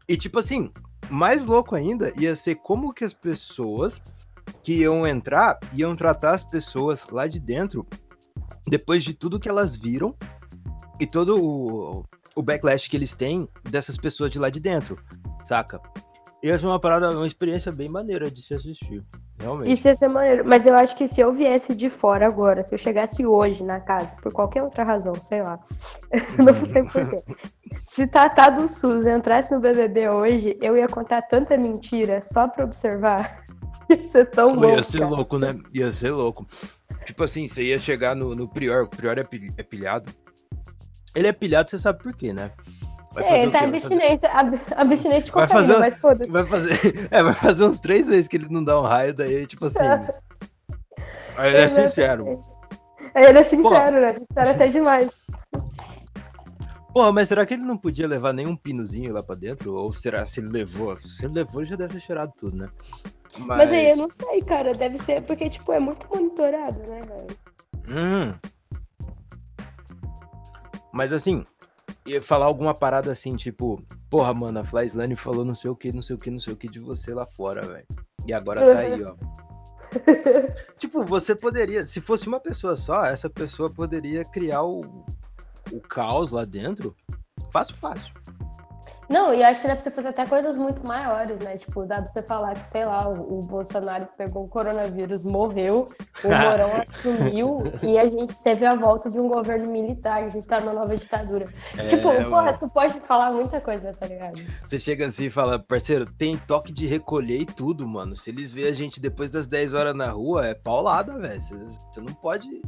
E 0.07 0.17
tipo 0.17 0.39
assim, 0.39 0.71
mais 1.09 1.45
louco 1.45 1.75
ainda 1.75 2.11
ia 2.19 2.35
ser 2.35 2.55
como 2.55 2.93
que 2.93 3.03
as 3.03 3.13
pessoas 3.13 4.01
que 4.61 4.81
iam 4.81 5.05
entrar 5.05 5.59
iam 5.73 5.95
tratar 5.95 6.31
as 6.31 6.43
pessoas 6.43 7.07
lá 7.09 7.27
de 7.27 7.39
dentro 7.39 7.85
depois 8.67 9.03
de 9.03 9.13
tudo 9.13 9.39
que 9.39 9.49
elas 9.49 9.75
viram 9.75 10.15
e 10.99 11.05
todo 11.05 11.41
o, 11.41 12.05
o 12.35 12.41
backlash 12.41 12.89
que 12.89 12.95
eles 12.95 13.13
têm 13.13 13.47
dessas 13.63 13.97
pessoas 13.97 14.31
de 14.31 14.39
lá 14.39 14.49
de 14.49 14.59
dentro, 14.59 14.97
saca? 15.43 15.81
Ia 16.43 16.57
ser 16.57 16.65
uma 16.65 16.77
parada, 16.79 17.09
uma 17.15 17.25
experiência 17.25 17.71
bem 17.71 17.87
maneira 17.87 18.29
de 18.29 18.41
se 18.41 18.53
assistir, 18.53 19.01
realmente. 19.39 19.71
Isso 19.71 19.87
ia 19.87 19.95
ser 19.95 20.09
maneiro. 20.09 20.43
Mas 20.45 20.67
eu 20.67 20.75
acho 20.75 20.93
que 20.97 21.07
se 21.07 21.21
eu 21.21 21.33
viesse 21.33 21.73
de 21.73 21.89
fora 21.89 22.27
agora, 22.27 22.61
se 22.61 22.75
eu 22.75 22.77
chegasse 22.77 23.25
hoje 23.25 23.63
na 23.63 23.79
casa, 23.79 24.13
por 24.21 24.33
qualquer 24.33 24.61
outra 24.61 24.83
razão, 24.83 25.15
sei 25.15 25.41
lá. 25.41 25.57
não 26.37 26.65
sei 26.65 26.83
porquê. 26.83 27.23
Se 27.85 28.05
Tatá 28.07 28.49
do 28.49 28.67
SUS 28.67 29.05
entrasse 29.05 29.53
no 29.53 29.61
BBB 29.61 30.09
hoje, 30.09 30.57
eu 30.61 30.75
ia 30.75 30.87
contar 30.87 31.21
tanta 31.21 31.57
mentira 31.57 32.21
só 32.21 32.45
pra 32.45 32.65
observar. 32.65 33.41
Ia 33.89 34.11
ser 34.11 34.29
tão 34.29 34.47
Pô, 34.47 34.61
louco. 34.61 34.75
ia 34.77 34.83
ser 34.83 34.99
cara. 34.99 35.11
louco, 35.11 35.37
né? 35.37 35.59
Ia 35.73 35.91
ser 35.91 36.11
louco. 36.11 36.47
Tipo 37.05 37.23
assim, 37.25 37.47
você 37.47 37.63
ia 37.63 37.77
chegar 37.77 38.15
no, 38.15 38.33
no 38.33 38.47
Prior, 38.47 38.83
o 38.83 38.87
Prior 38.87 39.17
é, 39.19 39.27
é 39.57 39.63
pilhado. 39.63 40.11
Ele 41.13 41.27
é 41.27 41.33
pilhado, 41.33 41.69
você 41.69 41.77
sabe 41.77 42.01
por 42.01 42.13
quê, 42.13 42.31
né? 42.31 42.51
Vai 43.13 43.23
É, 43.23 43.27
fazer 43.27 43.37
ele 43.39 43.47
o 43.47 43.51
tá? 43.51 43.59
Vai 43.59 43.67
abstinente, 43.69 44.25
ab- 44.25 44.61
abstinente 44.75 45.25
de 45.25 45.31
Vai 45.31 45.47
cocaína, 45.47 45.67
fazer- 45.67 45.79
mas 45.79 45.97
foda 45.97 46.25
Vai 46.29 46.45
fazer, 46.47 46.73
é, 47.11 47.23
vai 47.23 47.33
fazer 47.33 47.65
uns 47.65 47.79
três 47.79 48.07
meses 48.07 48.27
que 48.27 48.37
ele 48.37 48.47
não 48.49 48.63
dá 48.63 48.79
um 48.79 48.83
raio, 48.83 49.13
daí, 49.13 49.45
tipo 49.47 49.65
assim. 49.65 49.79
Aí 51.35 51.49
ele 51.53 51.57
é 51.63 51.67
sincero. 51.67 52.43
Ele 53.15 53.39
é 53.39 53.43
sincero, 53.43 53.99
né? 54.01 54.13
Sincero 54.13 54.49
até 54.51 54.67
demais. 54.67 55.09
Porra, 56.93 57.11
mas 57.11 57.27
será 57.27 57.43
que 57.43 57.55
ele 57.55 57.63
não 57.63 57.75
podia 57.75 58.07
levar 58.07 58.33
nenhum 58.33 58.55
pinozinho 58.55 59.11
lá 59.11 59.23
pra 59.23 59.33
dentro? 59.33 59.73
Ou 59.73 59.91
será 59.91 60.23
se 60.27 60.39
ele 60.39 60.49
levou? 60.49 60.95
Se 60.99 61.25
ele 61.25 61.33
levou, 61.33 61.61
ele 61.61 61.69
já 61.71 61.75
deve 61.75 61.95
ter 61.95 62.01
cheirado 62.01 62.31
tudo, 62.37 62.55
né? 62.55 62.69
Mas, 63.39 63.47
Mas 63.47 63.71
aí 63.71 63.89
eu 63.89 63.97
não 63.97 64.09
sei, 64.09 64.43
cara. 64.43 64.73
Deve 64.75 64.99
ser 64.99 65.23
porque, 65.23 65.49
tipo, 65.49 65.73
é 65.73 65.79
muito 65.79 66.07
monitorado, 66.07 66.79
né, 66.81 67.01
velho? 67.01 67.27
Hum. 67.89 68.33
Mas 70.91 71.11
assim, 71.11 71.43
ia 72.05 72.21
falar 72.21 72.45
alguma 72.45 72.73
parada 72.73 73.11
assim, 73.11 73.35
tipo, 73.35 73.81
porra, 74.09 74.33
mano, 74.33 74.59
a 74.59 74.63
Flyslane 74.63 75.15
falou 75.15 75.45
não 75.45 75.55
sei 75.55 75.69
o 75.71 75.75
que, 75.75 75.91
não 75.91 76.01
sei 76.01 76.15
o 76.15 76.19
que, 76.19 76.31
não 76.31 76.39
sei 76.39 76.53
o 76.53 76.57
que 76.57 76.67
de 76.67 76.79
você 76.79 77.13
lá 77.13 77.25
fora, 77.25 77.61
velho. 77.61 77.87
E 78.25 78.33
agora 78.33 78.75
tá 78.75 78.81
aí, 78.81 79.03
ó. 79.03 79.15
tipo, 80.77 81.05
você 81.05 81.35
poderia, 81.35 81.85
se 81.85 82.01
fosse 82.01 82.27
uma 82.27 82.39
pessoa 82.39 82.75
só, 82.75 83.05
essa 83.05 83.29
pessoa 83.29 83.69
poderia 83.69 84.25
criar 84.25 84.63
o, 84.63 85.05
o 85.71 85.81
caos 85.81 86.31
lá 86.31 86.45
dentro. 86.45 86.95
Fácil, 87.51 87.75
fácil. 87.77 88.13
Não, 89.09 89.33
e 89.33 89.43
acho 89.43 89.61
que 89.61 89.67
dá 89.67 89.75
pra 89.75 89.83
você 89.83 89.91
fazer 89.91 90.09
até 90.09 90.25
coisas 90.25 90.57
muito 90.57 90.85
maiores, 90.85 91.39
né? 91.41 91.57
Tipo, 91.57 91.85
dá 91.85 91.97
pra 91.97 92.07
você 92.07 92.21
falar 92.21 92.53
que, 92.53 92.69
sei 92.69 92.85
lá, 92.85 93.07
o, 93.07 93.39
o 93.39 93.41
Bolsonaro 93.41 94.07
pegou 94.17 94.45
o 94.45 94.47
coronavírus, 94.47 95.23
morreu, 95.23 95.89
o 96.23 96.27
Morão 96.29 96.71
assumiu 96.87 97.63
e 97.81 97.97
a 97.97 98.07
gente 98.07 98.35
teve 98.41 98.65
a 98.65 98.75
volta 98.75 99.09
de 99.09 99.19
um 99.19 99.27
governo 99.27 99.67
militar, 99.67 100.23
a 100.23 100.29
gente 100.29 100.47
tá 100.47 100.59
numa 100.59 100.73
nova 100.73 100.95
ditadura. 100.95 101.47
tipo, 101.89 102.07
É, 102.07 102.23
porra, 102.25 102.53
tu 102.53 102.67
pode 102.69 102.99
falar 103.01 103.31
muita 103.31 103.59
coisa, 103.59 103.93
tá 103.93 104.07
ligado? 104.07 104.41
Você 104.65 104.79
chega 104.79 105.05
assim 105.05 105.25
e 105.25 105.29
fala, 105.29 105.59
parceiro, 105.59 106.05
tem 106.05 106.37
toque 106.37 106.71
de 106.71 106.85
recolher 106.85 107.41
e 107.41 107.45
tudo, 107.45 107.87
mano. 107.87 108.15
Se 108.15 108.29
eles 108.29 108.51
verem 108.51 108.69
a 108.69 108.73
gente 108.73 109.01
depois 109.01 109.29
das 109.29 109.47
10 109.47 109.73
horas 109.73 109.95
na 109.95 110.09
rua, 110.09 110.47
é 110.47 110.53
paulada, 110.53 111.17
velho. 111.17 111.39
Você 111.39 111.99
não 111.99 112.13
pode. 112.13 112.61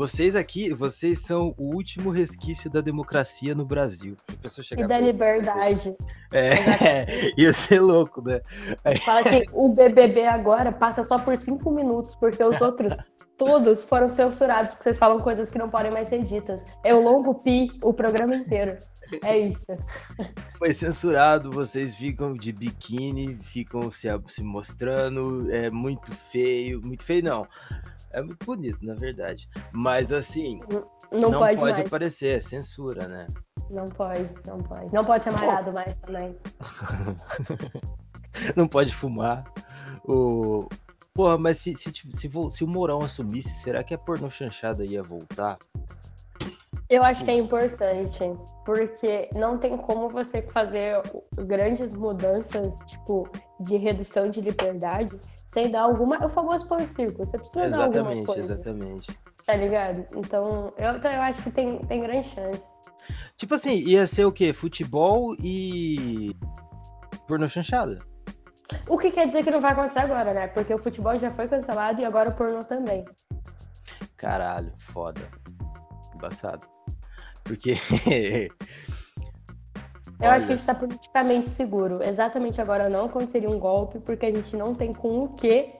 Vocês 0.00 0.34
aqui, 0.34 0.72
vocês 0.72 1.18
são 1.18 1.54
o 1.58 1.74
último 1.74 2.08
resquício 2.08 2.70
da 2.70 2.80
democracia 2.80 3.54
no 3.54 3.66
Brasil. 3.66 4.16
E 4.74 4.86
da 4.86 4.96
ele, 4.96 5.12
liberdade. 5.12 5.94
É, 6.32 7.34
ia 7.38 7.52
ser 7.52 7.80
louco, 7.80 8.22
né? 8.22 8.40
Fala 9.04 9.22
que 9.22 9.44
o 9.52 9.68
BBB 9.68 10.26
agora 10.26 10.72
passa 10.72 11.04
só 11.04 11.18
por 11.18 11.36
cinco 11.36 11.70
minutos, 11.70 12.14
porque 12.14 12.42
os 12.42 12.58
outros 12.62 12.96
todos 13.36 13.82
foram 13.82 14.08
censurados, 14.08 14.70
porque 14.70 14.84
vocês 14.84 14.96
falam 14.96 15.20
coisas 15.20 15.50
que 15.50 15.58
não 15.58 15.68
podem 15.68 15.90
mais 15.90 16.08
ser 16.08 16.24
ditas. 16.24 16.64
É 16.82 16.94
o 16.94 17.02
longo 17.02 17.34
pi 17.34 17.70
o 17.82 17.92
programa 17.92 18.34
inteiro. 18.34 18.78
É 19.22 19.36
isso. 19.36 19.66
Foi 20.56 20.72
censurado, 20.72 21.50
vocês 21.50 21.94
ficam 21.94 22.32
de 22.32 22.52
biquíni, 22.52 23.36
ficam 23.42 23.92
se, 23.92 24.08
se 24.28 24.42
mostrando, 24.42 25.52
é 25.52 25.70
muito 25.70 26.10
feio. 26.10 26.80
Muito 26.80 27.02
feio, 27.04 27.22
não. 27.22 27.46
É 28.12 28.22
muito 28.22 28.44
bonito, 28.44 28.84
na 28.84 28.94
verdade. 28.94 29.48
Mas 29.72 30.12
assim, 30.12 30.60
Não, 31.12 31.30
não, 31.30 31.38
pode, 31.38 31.58
pode, 31.58 31.80
aparecer, 31.82 32.38
é 32.38 32.40
censura, 32.40 33.06
né? 33.06 33.26
Não 33.70 33.88
pode, 33.88 34.28
não 34.46 34.58
pode. 34.58 34.92
Não 34.92 35.04
pode 35.04 35.24
ser 35.24 35.32
malhado 35.32 35.72
mais 35.72 35.96
também. 35.96 36.36
não 38.56 38.66
pode 38.66 38.94
fumar. 38.94 39.44
O... 40.04 40.68
Porra, 41.14 41.38
mas 41.38 41.58
se, 41.58 41.74
se, 41.74 41.92
se, 41.92 42.30
se 42.50 42.64
o 42.64 42.66
Mourão 42.66 42.98
assumisse, 42.98 43.50
será 43.62 43.84
que 43.84 43.94
a 43.94 43.98
pornô 43.98 44.30
chanchada 44.30 44.84
ia 44.84 45.02
voltar? 45.02 45.58
Eu 46.88 47.04
acho 47.04 47.24
que 47.24 47.30
é 47.30 47.36
importante, 47.36 48.18
porque 48.64 49.28
não 49.32 49.58
tem 49.58 49.76
como 49.76 50.08
você 50.08 50.42
fazer 50.42 51.00
grandes 51.36 51.92
mudanças, 51.92 52.76
tipo, 52.86 53.28
de 53.60 53.76
redução 53.76 54.28
de 54.28 54.40
liberdade, 54.40 55.16
sem 55.50 55.70
dar 55.70 55.82
alguma. 55.82 56.24
O 56.24 56.28
famoso 56.28 56.66
pão 56.66 56.78
e 56.78 56.86
circo. 56.86 57.24
Você 57.24 57.38
precisa 57.38 57.68
dar 57.68 57.84
alguma 57.84 57.88
Exatamente, 57.88 58.26
coisa, 58.26 58.52
exatamente. 58.54 59.18
tá 59.44 59.54
ligado? 59.54 60.06
Então, 60.14 60.72
eu, 60.78 60.96
então 60.96 61.10
eu 61.10 61.22
acho 61.22 61.42
que 61.42 61.50
tem, 61.50 61.78
tem 61.86 62.00
grande 62.00 62.28
chance. 62.28 62.62
Tipo 63.36 63.54
assim, 63.54 63.74
ia 63.74 64.06
ser 64.06 64.24
o 64.24 64.32
quê? 64.32 64.52
Futebol 64.52 65.34
e. 65.40 66.36
pornô 67.26 67.48
chanchada. 67.48 67.98
O 68.88 68.96
que 68.96 69.10
quer 69.10 69.26
dizer 69.26 69.42
que 69.42 69.50
não 69.50 69.60
vai 69.60 69.72
acontecer 69.72 69.98
agora, 69.98 70.32
né? 70.32 70.46
Porque 70.48 70.72
o 70.72 70.78
futebol 70.78 71.18
já 71.18 71.32
foi 71.32 71.48
cancelado 71.48 72.00
e 72.00 72.04
agora 72.04 72.30
o 72.30 72.34
pornô 72.36 72.62
também. 72.62 73.04
Caralho, 74.16 74.72
foda. 74.78 75.22
Embaçado. 76.14 76.66
Porque. 77.42 77.74
Eu 80.20 80.30
acho 80.30 80.46
que 80.46 80.52
Olha 80.52 80.54
a 80.54 80.56
gente 80.56 80.66
tá 80.66 80.74
politicamente 80.74 81.48
seguro. 81.48 82.02
Exatamente 82.02 82.60
agora 82.60 82.90
não 82.90 83.06
aconteceria 83.06 83.48
um 83.48 83.58
golpe, 83.58 83.98
porque 84.00 84.26
a 84.26 84.34
gente 84.34 84.54
não 84.54 84.74
tem 84.74 84.92
com 84.92 85.24
o 85.24 85.28
quê. 85.34 85.74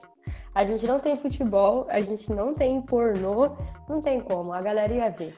A 0.53 0.65
gente 0.65 0.85
não 0.85 0.99
tem 0.99 1.15
futebol, 1.15 1.85
a 1.89 1.99
gente 1.99 2.31
não 2.31 2.53
tem 2.53 2.81
pornô, 2.81 3.55
não 3.87 4.01
tem 4.01 4.19
como. 4.19 4.51
A 4.51 4.61
galera 4.61 4.93
ia 4.93 5.09
ver. 5.09 5.37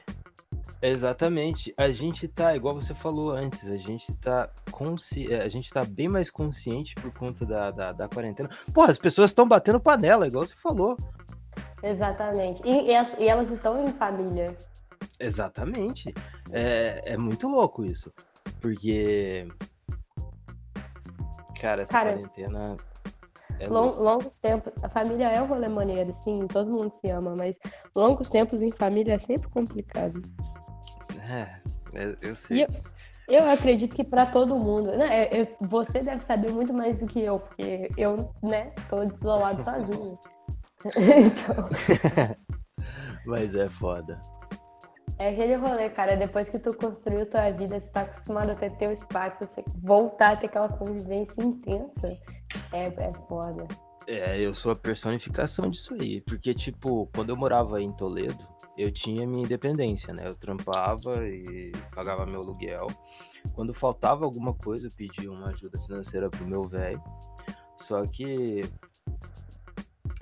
Exatamente. 0.80 1.72
A 1.76 1.90
gente 1.90 2.26
tá, 2.28 2.56
igual 2.56 2.74
você 2.74 2.94
falou 2.94 3.30
antes, 3.30 3.70
a 3.70 3.76
gente 3.76 4.12
tá 4.14 4.50
consci... 4.70 5.32
eh, 5.32 5.42
a 5.42 5.48
gente 5.48 5.70
tá 5.70 5.82
bem 5.84 6.08
mais 6.08 6.30
consciente 6.30 6.94
por 6.96 7.12
conta 7.12 7.46
da, 7.46 7.70
da, 7.70 7.92
da 7.92 8.08
quarentena. 8.08 8.50
Porra, 8.72 8.90
as 8.90 8.98
pessoas 8.98 9.30
estão 9.30 9.46
batendo 9.46 9.80
panela, 9.80 10.26
igual 10.26 10.44
você 10.44 10.54
falou. 10.54 10.98
Exatamente. 11.82 12.62
E, 12.64 12.90
e 12.90 13.22
e 13.22 13.28
elas 13.28 13.50
estão 13.50 13.82
em 13.82 13.88
família. 13.88 14.56
Exatamente. 15.18 16.12
É, 16.50 17.02
é 17.12 17.16
muito 17.16 17.48
louco 17.48 17.84
isso. 17.84 18.12
Porque. 18.64 19.46
Cara, 21.60 21.82
essa 21.82 21.92
Cara, 21.92 22.12
quarentena. 22.14 22.78
É 23.60 23.68
Lon- 23.68 23.84
louco. 23.88 24.02
longos 24.02 24.36
tempos. 24.38 24.72
A 24.82 24.88
família 24.88 25.28
é 25.28 25.42
um 25.42 25.46
rolê 25.46 25.68
maneiro, 25.68 26.14
sim, 26.14 26.46
todo 26.48 26.70
mundo 26.70 26.90
se 26.90 27.10
ama, 27.10 27.36
mas 27.36 27.56
longos 27.94 28.30
tempos 28.30 28.62
em 28.62 28.70
família 28.72 29.12
é 29.12 29.18
sempre 29.18 29.50
complicado. 29.50 30.22
É, 31.30 31.60
é, 31.92 32.16
eu 32.22 32.34
sei. 32.34 32.64
Eu, 32.64 32.68
eu 33.28 33.50
acredito 33.50 33.94
que 33.94 34.02
pra 34.02 34.24
todo 34.24 34.56
mundo, 34.56 34.92
né? 34.96 35.28
eu- 35.30 35.40
eu- 35.60 35.68
você 35.68 36.00
deve 36.00 36.22
saber 36.22 36.50
muito 36.50 36.72
mais 36.72 37.00
do 37.00 37.06
que 37.06 37.20
eu, 37.20 37.38
porque 37.40 37.90
eu, 37.98 38.32
né, 38.42 38.72
tô 38.88 39.04
desolado 39.04 39.62
sozinho. 39.62 40.18
então, 40.96 41.68
Mas 43.26 43.54
é 43.54 43.68
foda. 43.68 44.18
É 45.20 45.28
aquele 45.28 45.54
rolê, 45.56 45.90
cara. 45.90 46.16
Depois 46.16 46.48
que 46.48 46.58
tu 46.58 46.74
construiu 46.74 47.26
tua 47.26 47.50
vida, 47.50 47.78
você 47.78 47.92
tá 47.92 48.02
acostumado 48.02 48.50
a 48.50 48.54
ter 48.54 48.70
teu 48.76 48.92
espaço, 48.92 49.46
você 49.46 49.64
voltar 49.82 50.32
a 50.32 50.36
ter 50.36 50.46
aquela 50.46 50.68
convivência 50.68 51.42
intensa, 51.42 52.18
é, 52.72 52.86
é 52.86 53.12
foda. 53.28 53.66
É, 54.06 54.38
eu 54.38 54.54
sou 54.54 54.72
a 54.72 54.76
personificação 54.76 55.70
disso 55.70 55.94
aí. 55.94 56.20
Porque, 56.20 56.52
tipo, 56.52 57.08
quando 57.14 57.30
eu 57.30 57.36
morava 57.36 57.80
em 57.80 57.92
Toledo, 57.92 58.46
eu 58.76 58.90
tinha 58.90 59.26
minha 59.26 59.44
independência, 59.44 60.12
né? 60.12 60.26
Eu 60.26 60.34
trampava 60.34 61.26
e 61.26 61.72
pagava 61.94 62.26
meu 62.26 62.40
aluguel. 62.40 62.86
Quando 63.54 63.72
faltava 63.72 64.24
alguma 64.24 64.52
coisa, 64.52 64.88
eu 64.88 64.90
pedia 64.90 65.30
uma 65.30 65.48
ajuda 65.48 65.80
financeira 65.80 66.28
pro 66.28 66.46
meu 66.46 66.62
velho. 66.62 67.02
Só 67.76 68.04
que 68.06 68.62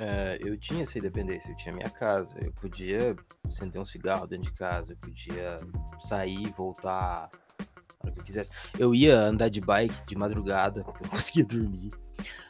é, 0.05 0.37
eu 0.41 0.59
tinha 0.59 0.83
essa 0.83 0.99
independência, 0.99 1.49
eu 1.49 1.55
tinha 1.55 1.73
minha 1.73 1.89
casa, 1.89 2.37
eu 2.41 2.53
podia 2.55 3.15
acender 3.47 3.81
um 3.81 3.85
cigarro 3.85 4.27
dentro 4.27 4.51
de 4.51 4.59
casa, 4.59 4.95
eu 4.95 4.97
podia 4.97 5.61
sair, 6.01 6.51
voltar 6.51 7.31
a 7.31 8.03
hora 8.03 8.13
que 8.13 8.19
eu 8.19 8.25
quisesse. 8.25 8.51
Eu 8.77 8.93
ia 8.97 9.17
andar 9.17 9.49
de 9.49 9.61
bike 9.61 10.05
de 10.05 10.17
madrugada, 10.17 10.83
porque 10.83 10.99
eu 11.05 11.05
não 11.05 11.11
conseguia 11.11 11.45
dormir. 11.45 11.93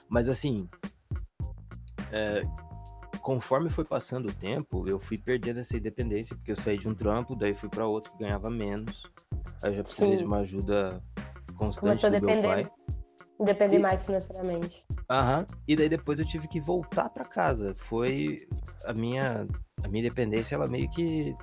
Mas 0.09 0.31
assim, 0.31 0.67
é, 2.11 2.43
conforme 3.21 3.69
foi 3.69 3.85
passando 3.85 4.31
o 4.31 4.35
tempo, 4.35 4.89
eu 4.89 4.99
fui 4.99 5.19
perdendo 5.19 5.61
essa 5.61 5.77
independência, 5.77 6.35
porque 6.35 6.53
eu 6.53 6.57
saí 6.57 6.79
de 6.79 6.89
um 6.89 6.95
trampo, 6.95 7.37
daí 7.37 7.55
fui 7.55 7.69
para 7.69 7.87
outro 7.87 8.13
que 8.13 8.19
ganhava 8.21 8.49
menos. 8.49 9.11
Aí 9.61 9.73
eu 9.73 9.75
já 9.75 9.83
precisei 9.83 10.13
de 10.13 10.19
Sim. 10.21 10.25
uma 10.25 10.39
ajuda 10.39 11.03
constante 11.59 12.01
Começou 12.01 12.19
do 12.19 12.27
meu 12.27 12.43
pai. 12.43 12.71
Depender 13.45 13.77
E- 13.77 13.81
mais 13.81 14.03
financeiramente. 14.03 14.85
Aham. 15.11 15.47
E 15.67 15.77
daí 15.77 15.89
depois 15.89 16.19
eu 16.19 16.27
tive 16.27 16.47
que 16.49 16.61
voltar 16.61 17.09
pra 17.11 17.25
casa. 17.25 17.75
Foi 17.75 18.47
a 18.85 18.93
minha 18.93 19.47
a 19.85 19.89
minha 19.89 20.05
independência, 20.07 20.55
ela 20.55 20.69
meio 20.69 20.89
que 20.91 21.35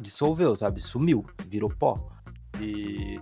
dissolveu, 0.00 0.54
sabe? 0.54 0.80
Sumiu, 0.80 1.24
virou 1.46 1.70
pó. 1.70 2.10
E 2.60 3.18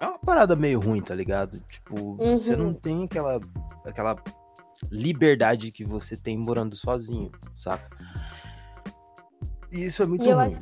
é 0.00 0.06
uma 0.06 0.18
parada 0.18 0.56
meio 0.56 0.80
ruim, 0.80 1.00
tá 1.00 1.14
ligado? 1.14 1.60
Tipo, 1.68 2.16
você 2.16 2.56
não 2.56 2.66
Uhum. 2.68 2.74
tem 2.74 3.04
aquela 3.04 3.40
aquela 3.86 4.16
liberdade 4.90 5.70
que 5.72 5.84
você 5.84 6.16
tem 6.16 6.36
morando 6.36 6.74
sozinho, 6.76 7.30
saca? 7.54 7.88
E 9.72 9.84
isso 9.84 10.02
é 10.02 10.06
muito 10.06 10.28
E 10.28 10.32
ruim. 10.32 10.58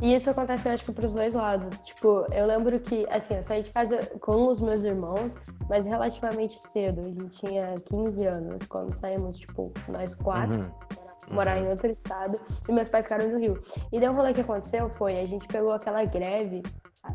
E 0.00 0.14
isso 0.14 0.30
acontece, 0.30 0.68
eu 0.68 0.72
acho 0.74 0.84
que 0.84 0.92
pros 0.92 1.12
dois 1.12 1.34
lados. 1.34 1.76
Tipo, 1.80 2.24
eu 2.32 2.46
lembro 2.46 2.78
que, 2.78 3.04
assim, 3.10 3.34
eu 3.36 3.42
saí 3.42 3.62
de 3.62 3.70
casa 3.70 3.98
com 4.20 4.46
os 4.48 4.60
meus 4.60 4.82
irmãos, 4.84 5.36
mas 5.68 5.84
relativamente 5.86 6.56
cedo. 6.58 7.00
A 7.00 7.08
gente 7.08 7.28
tinha 7.44 7.74
15 7.86 8.24
anos 8.26 8.64
quando 8.66 8.92
saímos, 8.94 9.36
tipo, 9.38 9.72
nós 9.88 10.14
quatro. 10.14 10.54
Uhum. 10.56 11.34
morar 11.34 11.58
em 11.58 11.68
outro 11.68 11.90
estado 11.90 12.40
e 12.66 12.72
meus 12.72 12.88
pais 12.88 13.04
ficaram 13.04 13.28
no 13.28 13.38
Rio. 13.38 13.62
E 13.92 14.00
daí 14.00 14.08
o 14.08 14.14
rolê 14.14 14.32
que 14.32 14.40
aconteceu 14.40 14.88
foi, 14.96 15.18
a 15.20 15.26
gente 15.26 15.46
pegou 15.46 15.72
aquela 15.72 16.02
greve, 16.06 16.62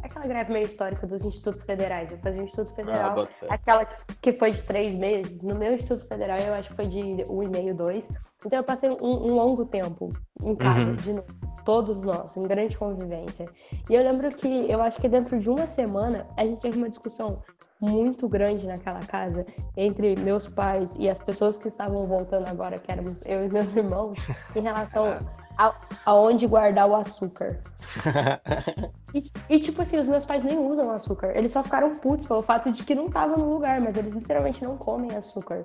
aquela 0.03 0.27
greve 0.27 0.53
meio 0.53 0.63
histórica 0.65 1.07
dos 1.07 1.23
institutos 1.23 1.63
federais. 1.63 2.11
Eu 2.11 2.19
fazia 2.19 2.41
o 2.41 2.45
Instituto 2.45 2.71
Ah, 2.73 2.75
Federal, 2.75 3.25
fé. 3.25 3.47
aquela 3.49 3.85
que 4.21 4.33
foi 4.33 4.51
de 4.51 4.61
três 4.61 4.93
meses. 4.95 5.41
No 5.41 5.55
meu 5.55 5.73
Instituto 5.73 6.05
Federal 6.07 6.37
eu 6.37 6.53
acho 6.53 6.69
que 6.69 6.75
foi 6.75 6.85
de 6.87 7.01
um 7.27 7.41
e 7.41 7.47
meio, 7.47 7.73
dois. 7.73 8.07
Então 8.45 8.59
eu 8.59 8.63
passei 8.63 8.87
um, 8.91 8.97
um 9.01 9.33
longo 9.33 9.65
tempo 9.65 10.13
em 10.43 10.55
casa, 10.55 10.81
Uhum. 10.81 10.93
de 10.95 11.13
novo. 11.13 11.27
Todos 11.65 11.97
nós, 11.97 12.35
em 12.35 12.43
grande 12.43 12.77
convivência. 12.77 13.49
E 13.89 13.93
eu 13.93 14.03
lembro 14.03 14.29
que 14.31 14.47
eu 14.69 14.81
acho 14.81 14.99
que 14.99 15.07
dentro 15.07 15.39
de 15.39 15.49
uma 15.49 15.67
semana 15.67 16.27
a 16.35 16.45
gente 16.45 16.61
teve 16.61 16.77
uma 16.77 16.89
discussão 16.89 17.41
muito 17.79 18.29
grande 18.29 18.65
naquela 18.65 19.01
casa 19.01 19.45
entre 19.75 20.15
meus 20.21 20.47
pais 20.47 20.95
e 20.97 21.09
as 21.09 21.19
pessoas 21.19 21.57
que 21.57 21.67
estavam 21.67 22.05
voltando 22.07 22.47
agora, 22.47 22.79
que 22.79 22.89
éramos 22.89 23.21
eu 23.25 23.45
e 23.45 23.49
meus 23.49 23.75
irmãos, 23.75 24.17
em 24.55 24.61
relação 24.61 25.05
a, 25.57 25.75
aonde 26.05 26.47
guardar 26.47 26.87
o 26.89 26.95
açúcar. 26.95 27.59
E, 29.13 29.21
e, 29.47 29.59
tipo 29.59 29.79
assim, 29.79 29.95
os 29.97 30.07
meus 30.07 30.25
pais 30.25 30.43
nem 30.43 30.57
usam 30.57 30.89
açúcar. 30.89 31.37
Eles 31.37 31.51
só 31.51 31.61
ficaram 31.61 31.97
putos 31.97 32.25
pelo 32.25 32.41
fato 32.41 32.71
de 32.71 32.83
que 32.83 32.95
não 32.95 33.11
tava 33.11 33.37
no 33.37 33.53
lugar, 33.53 33.79
mas 33.79 33.95
eles 33.95 34.15
literalmente 34.15 34.63
não 34.63 34.75
comem 34.75 35.15
açúcar. 35.15 35.63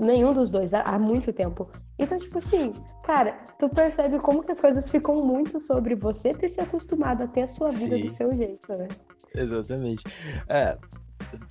Nenhum 0.00 0.32
dos 0.32 0.48
dois, 0.48 0.72
há, 0.72 0.80
há 0.80 0.98
muito 0.98 1.30
tempo. 1.30 1.68
Então, 1.98 2.16
tipo 2.16 2.38
assim, 2.38 2.72
cara, 3.04 3.32
tu 3.58 3.68
percebe 3.68 4.18
como 4.18 4.42
que 4.42 4.50
as 4.50 4.58
coisas 4.58 4.90
ficam 4.90 5.22
muito 5.22 5.60
sobre 5.60 5.94
você 5.94 6.32
ter 6.32 6.48
se 6.48 6.58
acostumado 6.58 7.22
a 7.22 7.28
ter 7.28 7.42
a 7.42 7.46
sua 7.46 7.70
vida 7.70 7.96
Sim. 7.96 8.00
do 8.00 8.10
seu 8.10 8.34
jeito, 8.34 8.72
né? 8.72 8.88
Exatamente. 9.34 10.02
É, 10.48 10.78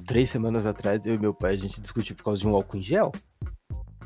três 0.07 0.31
semanas 0.31 0.65
atrás, 0.65 1.05
eu 1.05 1.13
e 1.13 1.19
meu 1.19 1.31
pai, 1.31 1.53
a 1.53 1.57
gente 1.57 1.79
discutiu 1.79 2.15
por 2.15 2.23
causa 2.23 2.41
de 2.41 2.47
um 2.47 2.55
álcool 2.55 2.77
em 2.77 2.81
gel. 2.81 3.11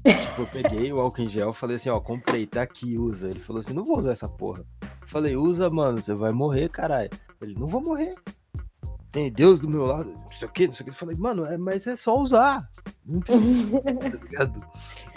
tipo, 0.04 0.42
eu 0.42 0.48
peguei 0.48 0.92
o 0.92 1.00
álcool 1.00 1.22
em 1.22 1.30
gel 1.30 1.54
falei 1.54 1.78
assim, 1.78 1.90
ó, 1.90 1.98
comprei, 2.02 2.46
tá 2.46 2.64
aqui, 2.64 2.98
usa. 2.98 3.30
Ele 3.30 3.40
falou 3.40 3.62
assim, 3.62 3.74
não 3.74 3.86
vou 3.86 3.98
usar 3.98 4.12
essa 4.12 4.28
porra. 4.28 4.66
Falei, 5.06 5.38
usa, 5.38 5.70
mano, 5.70 5.98
você 5.98 6.14
vai 6.14 6.34
morrer, 6.34 6.68
caralho. 6.68 7.10
Ele, 7.42 7.56
não 7.56 7.66
vou 7.66 7.80
morrer. 7.80 8.14
Tem 9.10 9.32
Deus 9.32 9.62
do 9.62 9.70
meu 9.70 9.86
lado, 9.86 10.12
não 10.12 10.32
sei 10.32 10.50
o 10.50 10.52
que, 10.52 10.68
não 10.68 10.76
sei 10.76 10.84
o 10.84 10.86
que. 10.86 10.90
Eu 10.90 10.96
falei, 10.96 11.16
mano, 11.16 11.46
é, 11.46 11.58
mas 11.58 11.88
é 11.88 11.96
só 11.96 12.20
usar. 12.20 12.70
Não 13.06 13.20
precisa, 13.20 13.82
tá 13.82 14.10
ligado? 14.10 14.66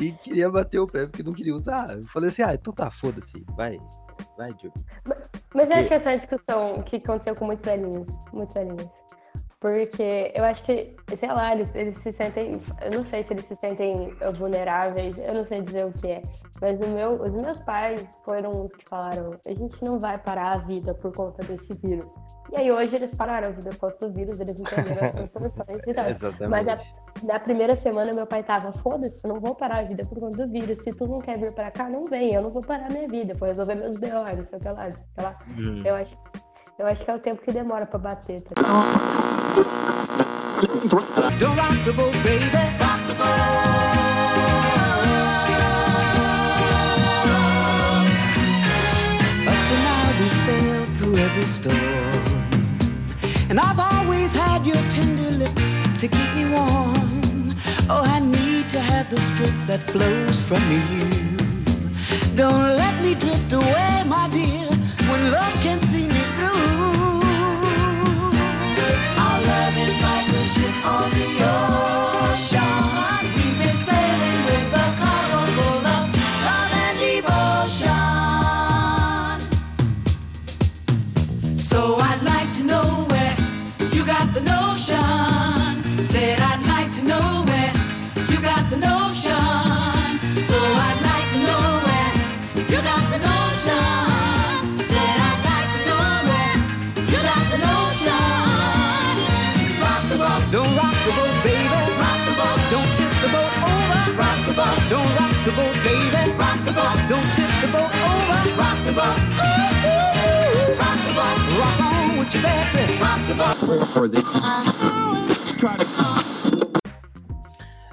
E 0.01 0.13
queria 0.13 0.51
bater 0.51 0.79
o 0.79 0.87
pé 0.87 1.07
porque 1.07 1.23
não 1.23 1.33
queria 1.33 1.55
usar. 1.55 1.97
Eu 1.99 2.07
falei 2.07 2.29
assim, 2.31 2.43
ah, 2.43 2.55
então 2.55 2.73
tá, 2.73 2.91
foda-se, 2.91 3.45
vai, 3.57 3.81
vai, 4.37 4.53
Diogo. 4.55 4.79
Mas 5.55 5.71
eu 5.71 5.77
acho 5.77 5.89
que 5.89 5.95
essa 5.95 6.11
é 6.11 6.13
uma 6.13 6.19
discussão 6.19 6.83
que 6.83 6.97
aconteceu 6.97 7.35
com 7.35 7.47
muitos 7.47 7.65
velhinhos, 7.65 8.09
muitos 8.33 8.53
velhinhos. 8.53 8.89
Porque 9.59 10.33
eu 10.35 10.45
acho 10.45 10.63
que, 10.65 10.95
sei 11.17 11.29
lá, 11.33 11.55
eles, 11.55 11.75
eles 11.75 11.97
se 11.97 12.13
sentem. 12.13 12.61
Eu 12.83 12.91
não 12.99 13.05
sei 13.05 13.25
se 13.25 13.33
eles 13.33 13.45
se 13.47 13.57
sentem 13.57 14.15
vulneráveis, 14.39 15.17
eu 15.19 15.33
não 15.33 15.45
sei 15.45 15.63
dizer 15.63 15.87
o 15.87 15.93
que 15.93 16.09
é. 16.09 16.23
Mas 16.61 16.79
o 16.81 16.91
meu, 16.91 17.23
os 17.23 17.33
meus 17.33 17.59
pais 17.61 18.19
foram 18.25 18.65
os 18.65 18.75
que 18.75 18.85
falaram: 18.87 19.31
a 19.47 19.55
gente 19.55 19.83
não 19.83 19.99
vai 19.99 20.19
parar 20.19 20.53
a 20.53 20.59
vida 20.59 20.93
por 20.95 21.11
conta 21.13 21.45
desse 21.47 21.73
vírus. 21.75 22.07
E 22.53 22.61
aí 22.61 22.71
hoje 22.71 22.95
eles 22.97 23.11
pararam 23.13 23.49
a 23.49 23.51
vida 23.51 23.71
por 23.71 23.93
conta 23.93 24.09
do 24.09 24.15
vírus, 24.15 24.39
eles 24.41 24.61
entenderam 24.61 25.07
as 25.09 25.13
proporções 25.31 25.87
e 25.87 25.95
tal. 25.95 26.09
Exatamente. 26.09 26.51
Mas 26.51 26.69
a- 26.69 27.06
na 27.23 27.39
primeira 27.39 27.77
semana 27.77 28.13
meu 28.13 28.27
pai 28.27 28.43
tava, 28.43 28.73
foda-se, 28.73 29.21
eu 29.25 29.33
não 29.33 29.41
vou 29.41 29.55
parar 29.55 29.79
a 29.79 29.83
vida 29.83 30.05
por 30.05 30.19
conta 30.19 30.47
do 30.47 30.53
vírus. 30.53 30.81
Se 30.81 30.93
tu 30.93 31.07
não 31.07 31.21
quer 31.21 31.39
vir 31.39 31.53
pra 31.53 31.71
cá, 31.71 31.89
não 31.89 32.07
vem, 32.07 32.35
eu 32.35 32.43
não 32.43 32.51
vou 32.51 32.63
parar 32.63 32.89
minha 32.91 33.09
vida, 33.09 33.35
vou 33.35 33.49
resolver 33.49 33.75
meus 33.75 33.97
BO, 33.97 34.09
não 34.09 34.45
sei 34.45 34.59
o 34.59 34.63
que 34.63 34.69
lá, 34.69 34.89
não 34.89 34.97
sei 34.97 35.07
o 35.07 35.15
que 35.15 35.25
lá. 35.25 35.39
Hum. 35.57 35.83
Eu 35.85 35.95
acho, 35.95 36.19
eu 36.79 36.87
acho 36.87 37.05
que 37.05 37.11
é 37.11 37.15
o 37.15 37.19
tempo 37.19 37.43
que 37.43 37.53
demora 37.53 37.87
pra 37.87 37.99
bater, 37.99 38.43
tá. 38.43 38.55
And 53.49 53.61
I've 53.61 53.79
always 53.79 54.33
had 54.33 54.67
your 54.67 54.75
tender 54.91 55.31
lips 55.31 56.01
to 56.01 56.09
keep 56.09 56.35
me 56.35 56.51
warm. 56.51 56.96
Oh, 57.89 58.03
I 58.03 58.19
need 58.19 58.69
to 58.71 58.81
have 58.81 59.11
the 59.11 59.21
strength 59.21 59.69
that 59.69 59.89
flows 59.93 60.43
from 60.43 60.63
you. 60.73 61.07
Don't 62.35 62.77
let 62.77 63.01
me 63.01 63.15
drift 63.15 63.53
away, 63.53 64.03
my 64.05 64.29
dear, 64.29 64.69
when 65.09 65.31
love 65.31 65.55
can 65.61 65.81
see 65.87 66.09
me 66.09 66.16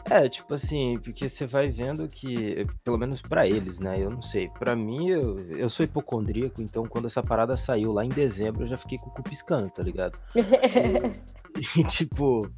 É, 0.10 0.30
tipo 0.30 0.54
assim, 0.54 1.00
porque 1.04 1.28
você 1.28 1.46
vai 1.48 1.70
vendo 1.70 2.08
que, 2.08 2.68
pelo 2.84 2.98
menos 2.98 3.22
pra 3.22 3.48
eles, 3.48 3.80
né? 3.80 4.00
Eu 4.00 4.12
não 4.12 4.22
sei. 4.22 4.48
Pra 4.50 4.76
mim, 4.76 5.10
eu, 5.10 5.40
eu 5.58 5.70
sou 5.70 5.84
hipocondríaco, 5.84 6.62
então 6.62 6.86
quando 6.86 7.08
essa 7.08 7.24
parada 7.24 7.58
saiu 7.58 7.92
lá 7.92 8.06
em 8.06 8.10
dezembro, 8.10 8.64
eu 8.64 8.68
já 8.68 8.78
fiquei 8.78 8.98
com 8.98 9.10
o 9.10 9.12
cu 9.14 9.24
piscando, 9.24 9.70
tá 9.70 9.82
ligado? 9.82 10.18
E 11.78 11.84
tipo. 11.84 12.50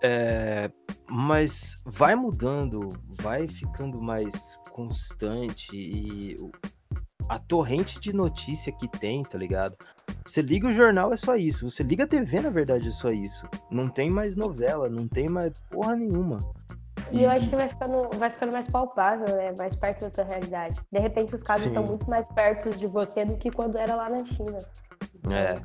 É, 0.00 0.70
mas 1.10 1.80
vai 1.84 2.14
mudando, 2.14 2.90
vai 3.20 3.48
ficando 3.48 4.00
mais 4.00 4.56
constante 4.70 5.76
e 5.76 6.36
a 7.28 7.38
torrente 7.38 8.00
de 8.00 8.12
notícia 8.12 8.72
que 8.72 8.88
tem, 8.88 9.22
tá 9.22 9.38
ligado? 9.38 9.76
Você 10.26 10.42
liga 10.42 10.68
o 10.68 10.72
jornal, 10.72 11.12
é 11.12 11.16
só 11.16 11.36
isso. 11.36 11.68
Você 11.68 11.82
liga 11.82 12.04
a 12.04 12.06
TV, 12.06 12.40
na 12.40 12.50
verdade, 12.50 12.88
é 12.88 12.90
só 12.92 13.10
isso. 13.10 13.48
Não 13.70 13.88
tem 13.88 14.10
mais 14.10 14.36
novela, 14.36 14.88
não 14.88 15.08
tem 15.08 15.28
mais 15.28 15.52
porra 15.70 15.96
nenhuma. 15.96 16.44
E 17.10 17.24
eu 17.24 17.30
acho 17.30 17.48
que 17.48 17.56
vai 17.56 17.68
ficando, 17.68 18.08
vai 18.18 18.30
ficando 18.30 18.52
mais 18.52 18.66
palpável, 18.66 19.36
né? 19.36 19.52
Mais 19.52 19.74
perto 19.74 20.02
da 20.02 20.10
tua 20.10 20.24
realidade. 20.24 20.80
De 20.90 20.98
repente 20.98 21.34
os 21.34 21.42
casos 21.42 21.64
Sim. 21.64 21.68
estão 21.68 21.84
muito 21.84 22.08
mais 22.08 22.26
perto 22.28 22.70
de 22.70 22.86
você 22.86 23.24
do 23.24 23.36
que 23.36 23.50
quando 23.50 23.76
era 23.76 23.94
lá 23.94 24.08
na 24.08 24.24
China. 24.24 24.58
É. 25.30 25.60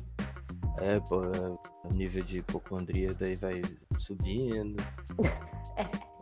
É, 0.80 1.00
pô, 1.00 1.24
é, 1.24 1.88
o 1.88 1.92
nível 1.92 2.22
de 2.22 2.38
hipocondria 2.38 3.14
daí 3.14 3.34
vai 3.34 3.62
subindo. 3.98 4.76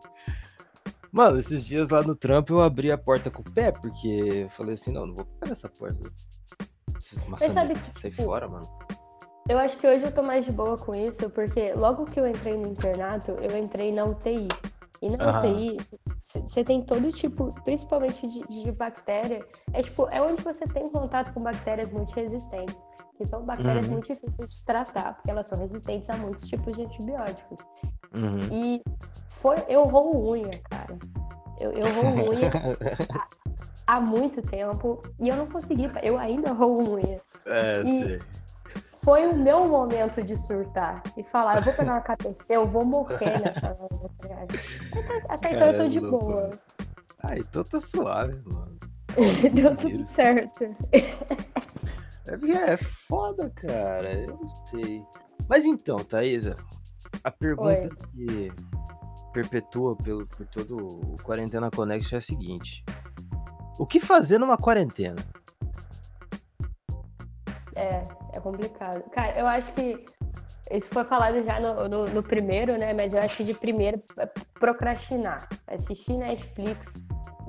Mano, 1.13 1.39
esses 1.39 1.65
dias 1.65 1.89
lá 1.89 2.03
no 2.03 2.15
trampo 2.15 2.53
eu 2.55 2.63
abri 2.63 2.91
a 2.93 2.99
porta 2.99 3.31
com 3.31 3.41
o 3.43 3.53
pé, 3.53 3.73
porque 3.73 4.45
eu 4.45 4.51
falei 4.51 4.75
assim, 4.75 4.93
não, 4.93 5.07
não 5.07 5.15
vou 5.15 5.25
pegar 5.25 5.53
essa 5.53 5.69
porta. 5.69 5.99
Maçaneta, 7.29 7.55
sabe 7.55 7.73
que, 7.75 8.01
sai 8.01 8.11
tipo, 8.11 8.25
fora, 8.25 8.49
mano. 8.49 8.69
Eu 9.49 9.59
acho 9.59 9.77
que 9.79 9.87
hoje 9.87 10.05
eu 10.05 10.13
tô 10.13 10.23
mais 10.23 10.45
de 10.45 10.51
boa 10.53 10.77
com 10.77 10.95
isso, 10.95 11.31
porque 11.31 11.73
logo 11.75 12.05
que 12.05 12.19
eu 12.19 12.27
entrei 12.27 12.57
no 12.57 12.67
internato, 12.69 13.33
eu 13.33 13.57
entrei 13.57 13.93
na 13.93 14.05
UTI. 14.05 14.49
E 15.03 15.11
na 15.11 15.25
Aham. 15.25 15.39
UTI, 15.39 15.77
você 16.21 16.65
tem 16.65 16.83
todo 16.83 17.13
tipo, 17.13 17.55
principalmente 17.65 18.27
de, 18.27 18.41
de 18.49 18.73
bactéria. 18.73 19.47
É 19.73 19.83
tipo, 19.83 20.09
é 20.09 20.21
onde 20.21 20.43
você 20.43 20.67
tem 20.67 20.89
contato 20.89 21.33
com 21.33 21.43
bactérias 21.43 21.91
multiresistentes. 21.91 22.77
Que 23.17 23.27
são 23.27 23.45
bactérias 23.45 23.87
Uhum. 23.87 23.93
muito 23.93 24.13
difíceis 24.13 24.53
de 24.57 24.63
tratar, 24.65 25.15
porque 25.15 25.31
elas 25.31 25.47
são 25.47 25.59
resistentes 25.59 26.11
a 26.11 26.17
muitos 26.19 26.47
tipos 26.49 26.75
de 26.77 26.83
antibióticos. 26.83 27.59
Uhum. 28.15 28.41
E 28.51 28.83
foi, 29.41 29.55
eu 29.69 29.85
roo 29.85 30.33
unha. 30.33 30.51
Eu, 31.59 31.73
eu 31.73 31.87
roo 31.95 32.31
unha 32.31 32.51
há 33.87 34.01
muito 34.01 34.43
tempo 34.43 35.03
e 35.19 35.29
eu 35.29 35.37
não 35.37 35.47
consegui, 35.47 35.91
eu 36.03 36.19
ainda 36.19 36.53
roo 36.53 36.97
unha. 36.97 37.21
É, 37.47 37.83
E- 37.83 38.05
sei. 38.05 38.23
Foi 39.03 39.25
o 39.25 39.37
meu 39.37 39.69
momento 39.69 40.21
de 40.21 40.37
surtar 40.37 41.01
e 41.17 41.23
falar, 41.23 41.59
eu 41.59 41.63
vou 41.63 41.73
pegar 41.73 41.93
uma 41.93 42.01
KPC, 42.01 42.57
eu 42.57 42.67
vou 42.67 42.85
morrer 42.85 43.39
nessa 43.39 43.69
ligado? 44.21 44.59
Até, 45.29 45.53
então 45.53 45.67
eu 45.69 45.77
tô 45.77 45.87
de 45.87 46.01
Caramba, 46.01 46.19
boa. 46.19 46.51
Ah, 47.23 47.39
então 47.39 47.63
tá 47.63 47.81
suave, 47.81 48.43
mano. 48.45 48.77
Deu 49.55 49.77
tudo 49.77 50.05
certo. 50.07 50.65
É, 52.27 52.37
porque 52.37 52.53
é 52.53 52.77
foda, 52.77 53.49
cara. 53.51 54.13
Eu 54.13 54.37
não 54.39 54.49
sei. 54.67 55.03
Mas 55.49 55.65
então, 55.65 55.97
Thaisa, 55.97 56.57
a 57.23 57.31
pergunta 57.31 57.89
que 58.13 58.53
perpetua 59.37 59.95
pelo, 59.97 60.27
por 60.27 60.47
todo 60.47 60.77
o 60.79 61.17
Quarentena 61.23 61.71
Connection 61.71 62.17
é 62.17 62.19
a 62.19 62.23
seguinte: 62.23 62.83
O 63.79 63.85
que 63.85 64.01
fazer 64.01 64.39
numa 64.39 64.57
quarentena? 64.57 65.17
É, 67.75 68.07
é 68.33 68.41
complicado. 68.41 69.03
Cara, 69.11 69.39
eu 69.39 69.47
acho 69.47 69.71
que 69.75 70.07
isso 70.71 70.89
foi 70.89 71.05
falado 71.05 71.43
já 71.43 71.61
no, 71.61 71.87
no, 71.87 72.05
no 72.07 72.23
primeiro, 72.23 72.79
né? 72.79 72.95
Mas 72.95 73.13
eu 73.13 73.19
acho 73.19 73.37
que 73.37 73.45
de 73.45 73.53
primeiro 73.53 74.03
é 74.19 74.27
procrastinar. 74.55 75.47
Assistir 75.67 76.15
Netflix, 76.15 77.07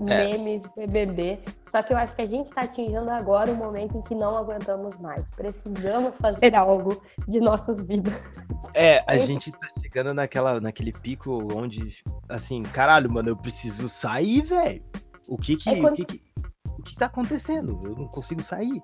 É. 0.08 0.28
memes, 0.38 0.64
BBB. 0.76 1.40
Só 1.66 1.82
que 1.82 1.94
eu 1.94 1.98
acho 1.98 2.14
que 2.16 2.22
a 2.22 2.26
gente 2.28 2.48
está 2.48 2.62
atingindo 2.62 3.10
agora 3.10 3.52
o 3.52 3.56
momento 3.56 3.98
em 3.98 4.02
que 4.02 4.14
não 4.14 4.38
aguentamos 4.38 4.96
mais. 4.98 5.30
Precisamos 5.32 6.18
fazer 6.18 6.54
algo 6.56 7.02
de 7.28 7.40
nossas 7.40 7.82
vidas. 7.82 8.14
É, 8.74 9.04
a 9.08 9.18
gente 9.18 9.52
tá 9.52 9.68
chegando 9.82 10.14
naquela, 10.14 10.60
naquele 10.60 10.92
pico 10.92 11.48
onde, 11.56 11.98
assim, 12.30 12.62
caralho, 12.64 13.10
mano, 13.12 13.30
eu 13.30 13.38
preciso 13.38 13.88
sair, 13.90 14.42
velho. 14.42 14.84
O 15.28 15.38
que 15.38 15.56
que, 15.56 15.70
É 15.70 15.82
quando- 15.82 15.94
o 15.94 15.96
que 15.96 16.06
que, 16.06 16.22
o 16.80 16.84
que 16.84 16.96
tá 16.96 17.08
acontecendo? 17.08 17.78
Eu 17.84 17.96
não 17.96 18.08
consigo 18.08 18.42
sair, 18.42 18.82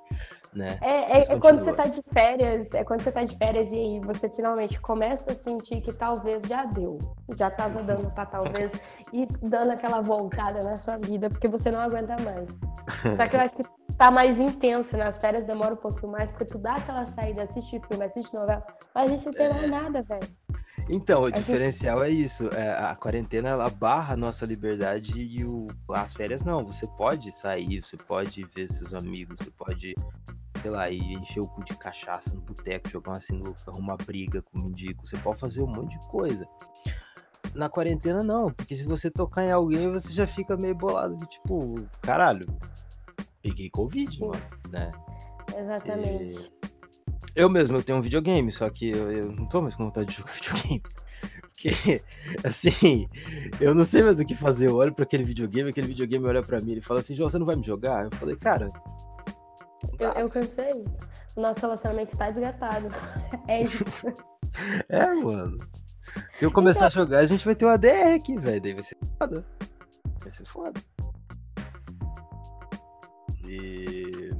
né? 0.55 0.77
É, 0.81 1.19
é- 1.19 1.33
é 1.33 1.39
quando 1.39 1.59
você 1.59 1.73
tá 1.73 1.83
de 1.83 2.01
férias, 2.13 2.73
é 2.73 2.83
quando 2.83 3.01
você 3.01 3.11
tá 3.11 3.23
de 3.23 3.35
férias 3.37 3.71
e 3.71 3.75
aí 3.77 3.99
você 3.99 4.29
finalmente 4.29 4.79
começa 4.79 5.31
a 5.31 5.35
sentir 5.35 5.81
que 5.81 5.91
talvez 5.93 6.43
já 6.43 6.65
deu. 6.65 6.99
Já 7.37 7.49
tava 7.49 7.81
dando 7.83 8.09
pra 8.11 8.25
talvez 8.25 8.71
e 9.11 9.25
dando 9.41 9.71
aquela 9.71 10.01
voltada 10.01 10.63
na 10.63 10.77
sua 10.79 10.97
vida, 10.97 11.29
porque 11.29 11.47
você 11.47 11.71
não 11.71 11.79
aguenta 11.79 12.15
mais. 12.23 12.49
Só 13.17 13.27
que 13.27 13.35
eu 13.35 13.41
acho 13.41 13.55
que 13.55 13.63
tá 13.97 14.09
mais 14.09 14.39
intenso, 14.39 14.97
nas 14.97 15.17
férias 15.17 15.45
demora 15.45 15.73
um 15.73 15.77
pouquinho 15.77 16.11
mais, 16.11 16.29
porque 16.31 16.45
tu 16.45 16.57
dá 16.57 16.73
aquela 16.73 17.05
saída, 17.07 17.43
assiste 17.43 17.79
filme, 17.87 18.05
assiste 18.05 18.33
novela, 18.33 18.65
mas 18.93 19.09
a 19.11 19.13
gente 19.13 19.25
não 19.25 19.33
tem 19.33 19.49
mais 19.49 19.69
nada, 19.69 20.01
velho. 20.01 20.27
Então, 20.89 21.23
o 21.23 21.31
diferencial 21.31 22.03
é 22.03 22.09
isso. 22.09 22.49
é, 22.49 22.69
a 22.71 22.95
quarentena 22.95 23.49
ela 23.49 23.69
barra 23.69 24.15
a 24.15 24.17
nossa 24.17 24.45
liberdade 24.45 25.13
e 25.17 25.45
o, 25.45 25.67
as 25.89 26.13
férias 26.13 26.43
não. 26.43 26.65
Você 26.65 26.85
pode 26.97 27.31
sair, 27.31 27.81
você 27.83 27.95
pode 27.95 28.43
ver 28.53 28.67
seus 28.67 28.93
amigos, 28.93 29.37
você 29.39 29.51
pode, 29.51 29.95
sei 30.63 30.71
lá, 30.71 30.89
ir 30.89 31.15
encher 31.15 31.41
o 31.41 31.47
cu 31.47 31.61
de 31.61 31.75
cachaça 31.75 32.33
no 32.33 32.39
boteco, 32.39 32.89
jogar 32.89 33.11
uma 33.11 33.19
sinuca, 33.19 33.59
arrumar 33.67 33.97
briga 33.97 34.41
com 34.41 34.57
o 34.57 34.63
mendigo. 34.63 35.05
Você 35.05 35.17
pode 35.17 35.37
fazer 35.37 35.61
um 35.61 35.67
monte 35.67 35.99
de 35.99 36.07
coisa. 36.07 36.47
Na 37.53 37.67
quarentena, 37.67 38.23
não, 38.23 38.49
porque 38.49 38.73
se 38.73 38.85
você 38.85 39.11
tocar 39.11 39.43
em 39.43 39.51
alguém, 39.51 39.91
você 39.91 40.13
já 40.13 40.25
fica 40.25 40.55
meio 40.55 40.73
bolado 40.73 41.17
de 41.17 41.25
tipo, 41.25 41.75
caralho, 42.01 42.47
peguei 43.41 43.69
Covid, 43.69 44.15
Sim. 44.15 44.21
mano, 44.21 44.41
né? 44.69 44.89
Exatamente. 45.53 46.49
Eu 47.35 47.49
mesmo, 47.49 47.75
eu 47.75 47.83
tenho 47.83 47.99
um 47.99 48.01
videogame, 48.01 48.49
só 48.49 48.69
que 48.69 48.89
eu, 48.89 49.11
eu 49.11 49.31
não 49.33 49.45
tô 49.45 49.61
mais 49.61 49.75
com 49.75 49.83
vontade 49.83 50.07
de 50.07 50.13
jogar 50.13 50.31
videogame. 50.39 50.81
Porque, 51.41 52.01
assim, 52.41 53.09
eu 53.59 53.75
não 53.75 53.83
sei 53.83 54.01
mais 54.01 54.17
o 54.17 54.25
que 54.25 54.35
fazer. 54.35 54.69
Eu 54.69 54.77
olho 54.77 54.93
pra 54.93 55.03
aquele 55.03 55.25
videogame, 55.25 55.69
aquele 55.69 55.87
videogame 55.87 56.25
olha 56.25 56.41
pra 56.41 56.61
mim 56.61 56.73
e 56.73 56.81
fala 56.81 57.01
assim, 57.01 57.15
João, 57.15 57.29
você 57.29 57.37
não 57.37 57.45
vai 57.45 57.57
me 57.57 57.63
jogar? 57.63 58.05
Eu 58.05 58.11
falei, 58.11 58.35
cara, 58.35 58.71
Eu, 59.99 60.11
eu 60.13 60.29
cansei. 60.29 60.85
O 61.35 61.41
nosso 61.41 61.61
relacionamento 61.61 62.13
está 62.13 62.29
desgastado. 62.29 62.89
É 63.47 63.61
isso. 63.63 63.83
é, 64.89 65.13
mano. 65.13 65.59
Se 66.33 66.45
eu 66.45 66.51
começar 66.51 66.85
a 66.87 66.89
jogar, 66.89 67.19
a 67.19 67.25
gente 67.25 67.43
vai 67.43 67.55
ter 67.55 67.65
uma 67.65 67.77
DR 67.77 68.13
aqui, 68.15 68.37
velho. 68.37 68.61
Daí 68.61 68.73
vai 68.73 68.83
ser 68.83 68.97
foda. 69.19 69.45
Vai 70.21 70.29
ser 70.29 70.45
foda. 70.45 70.81
E. 73.45 74.31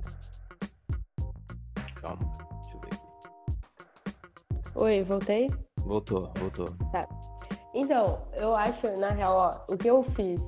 Calma, 1.96 2.38
deixa 2.62 2.76
eu 2.78 2.82
ver 2.82 2.88
aqui. 2.88 4.70
Oi, 4.76 5.04
voltei? 5.04 5.50
Voltou, 5.80 6.32
voltou. 6.38 6.70
Então, 7.74 8.28
eu 8.34 8.56
acho, 8.56 8.88
na 8.98 9.10
real, 9.10 9.36
ó, 9.68 9.74
o 9.74 9.78
que 9.78 9.90
eu 9.90 10.04
fiz. 10.04 10.40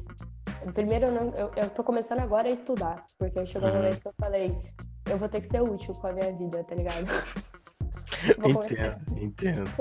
Primeiro, 0.74 1.08
eu, 1.08 1.12
não, 1.12 1.34
eu, 1.36 1.52
eu 1.56 1.70
tô 1.72 1.84
começando 1.84 2.20
agora 2.20 2.48
a 2.48 2.52
estudar, 2.52 3.06
porque 3.18 3.46
chegou 3.46 3.68
um 3.70 3.72
Uhum. 3.72 3.78
momento 3.80 4.02
que 4.02 4.08
eu 4.08 4.14
falei, 4.20 4.58
eu 5.10 5.18
vou 5.18 5.30
ter 5.30 5.42
que 5.42 5.48
ser 5.48 5.62
útil 5.62 5.94
com 5.96 6.08
a 6.08 6.14
minha 6.14 6.32
vida, 6.34 6.64
tá 6.64 6.76
ligado? 6.76 7.06
Vou 8.40 8.54
começar, 8.54 9.00
Entendo, 9.12 9.66
entendo. 9.68 9.72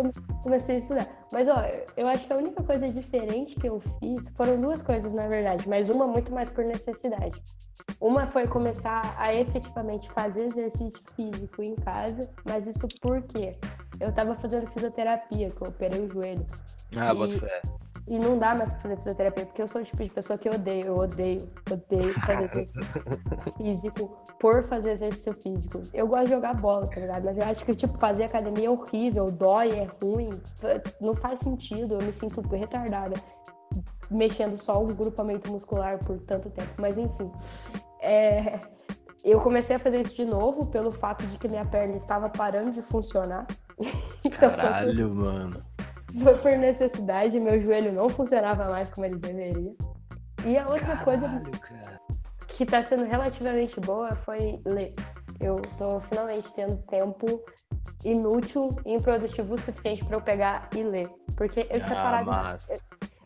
comecei 0.43 0.75
a 0.77 0.79
estudar. 0.79 1.07
Mas, 1.33 1.49
ó, 1.49 1.57
eu 1.97 2.07
acho 2.09 2.27
que 2.27 2.33
a 2.33 2.37
única 2.37 2.63
coisa 2.63 2.89
diferente 2.91 3.55
que 3.55 3.67
eu 3.69 3.81
fiz 4.01 4.29
foram 4.31 4.61
duas 4.61 4.83
coisas, 4.83 5.13
na 5.15 5.27
verdade, 5.29 5.69
mas 5.69 5.89
uma 5.89 6.07
muito 6.07 6.33
mais 6.33 6.51
por 6.51 6.65
necessidade. 6.65 7.41
Uma 8.01 8.27
foi 8.27 8.47
começar 8.47 9.15
a 9.19 9.33
efetivamente 9.35 10.11
fazer 10.13 10.47
exercício 10.47 11.01
físico 11.15 11.63
em 11.63 11.75
casa, 11.77 12.29
mas 12.49 12.67
isso 12.67 12.87
por 13.01 13.23
quê? 13.23 13.57
Eu 14.01 14.13
tava 14.13 14.35
fazendo 14.37 14.67
fisioterapia, 14.73 15.51
que 15.51 15.63
eu 15.63 15.69
operei 15.69 16.01
o 16.01 16.11
joelho. 16.13 16.47
Ah, 16.97 17.13
E- 17.13 17.17
bota 17.17 17.39
fé. 17.39 17.63
E 18.07 18.19
não 18.19 18.39
dá 18.39 18.55
mais 18.55 18.71
pra 18.71 18.81
fazer 18.81 18.97
fisioterapia, 18.97 19.47
porque 19.47 19.63
eu 19.63 19.69
sou 19.69 19.81
o 19.81 19.85
tipo 19.85 20.03
de 20.05 20.11
pessoa 20.11 20.39
que 20.39 20.49
eu 20.49 20.53
odeio, 20.53 20.87
eu 20.87 20.97
odeio, 20.99 21.49
odeio 21.71 22.13
fazer 22.21 22.45
exercício 22.53 23.03
físico 23.57 24.17
por 24.39 24.63
fazer 24.65 24.93
exercício 24.93 25.33
físico. 25.35 25.83
Eu 25.93 26.07
gosto 26.07 26.25
de 26.25 26.31
jogar 26.31 26.55
bola, 26.55 26.87
tá 26.87 27.01
ligado? 27.01 27.25
Mas 27.25 27.39
eu 27.39 27.45
acho 27.45 27.65
que, 27.65 27.75
tipo, 27.75 27.99
fazer 27.99 28.25
academia 28.25 28.67
é 28.67 28.71
horrível, 28.71 29.31
dói, 29.31 29.71
é 29.71 29.89
ruim, 30.03 30.31
não 31.01 31.15
faz 31.15 31.41
sentido, 31.41 31.95
eu 31.95 32.07
me 32.07 32.13
sinto 32.13 32.43
retardada 32.43 33.15
mexendo 34.11 34.61
só 34.63 34.83
o 34.83 34.87
grupamento 34.87 35.51
muscular 35.51 35.99
por 35.99 36.19
tanto 36.21 36.51
tempo. 36.51 36.73
Mas 36.79 36.99
enfim, 36.99 37.31
é, 38.01 38.61
eu 39.25 39.41
comecei 39.41 39.77
a 39.77 39.79
fazer 39.79 40.01
isso 40.01 40.15
de 40.15 40.25
novo 40.25 40.67
pelo 40.67 40.93
fato 40.93 41.27
de 41.27 41.39
que 41.39 41.49
minha 41.49 41.65
perna 41.65 41.97
estava 41.97 42.29
parando 42.29 42.71
de 42.71 42.83
funcionar. 42.83 43.47
Então, 44.27 44.51
Caralho, 44.51 45.15
mano. 45.15 45.63
Foi 46.23 46.39
por 46.39 46.53
necessidade, 46.59 47.39
meu 47.41 47.61
joelho 47.61 47.93
não 47.93 48.09
funcionava 48.09 48.65
mais 48.71 48.91
como 48.91 49.07
ele 49.07 49.17
deveria. 49.19 49.73
E 50.47 50.57
a 50.59 50.69
outra 50.69 50.97
coisa 50.99 51.27
Caralho, 51.27 51.61
cara. 51.61 52.01
que 52.49 52.67
tá 52.67 52.85
sendo 52.85 53.05
relativamente 53.05 53.79
boa 53.81 54.15
foi 54.25 54.61
ler. 54.67 54.95
Eu 55.41 55.57
tô 55.79 56.01
finalmente 56.01 56.53
tendo 56.55 56.77
tempo 56.87 57.27
inútil 58.05 58.69
e 58.85 58.95
improdutivo 58.95 59.55
o 59.55 59.59
suficiente 59.59 60.05
pra 60.05 60.17
eu 60.17 60.21
pegar 60.21 60.69
e 60.77 60.83
ler. 60.83 61.09
Porque 61.37 61.61
eu 61.71 61.81
tinha 61.85 61.99
Ah, 62.01 62.03
parado. 62.05 62.31
massa. 62.31 62.79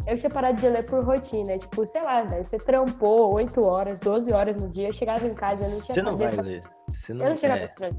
Eu 0.06 0.16
tinha 0.16 0.30
parado 0.30 0.58
de 0.58 0.68
ler 0.68 0.86
por 0.86 1.04
rotina. 1.04 1.58
Tipo, 1.58 1.84
sei 1.86 2.02
lá, 2.02 2.22
velho, 2.22 2.44
você 2.44 2.56
trampou 2.56 3.34
8 3.34 3.62
horas, 3.62 4.00
12 4.00 4.32
horas 4.32 4.56
no 4.56 4.68
dia, 4.68 4.88
eu 4.88 4.92
chegava 4.94 5.26
em 5.26 5.34
casa 5.34 5.64
e 5.64 5.66
eu 5.66 5.72
não 5.74 5.80
tinha 5.82 5.94
Você 5.94 6.02
não 6.02 6.16
vai 6.16 6.32
pra- 6.32 6.42
ler. 6.42 6.62
Você 6.92 7.12
não, 7.12 7.26
Eu 7.26 7.30
não 7.30 7.38
chegava 7.38 7.60
é. 7.60 7.68
pra... 7.68 7.90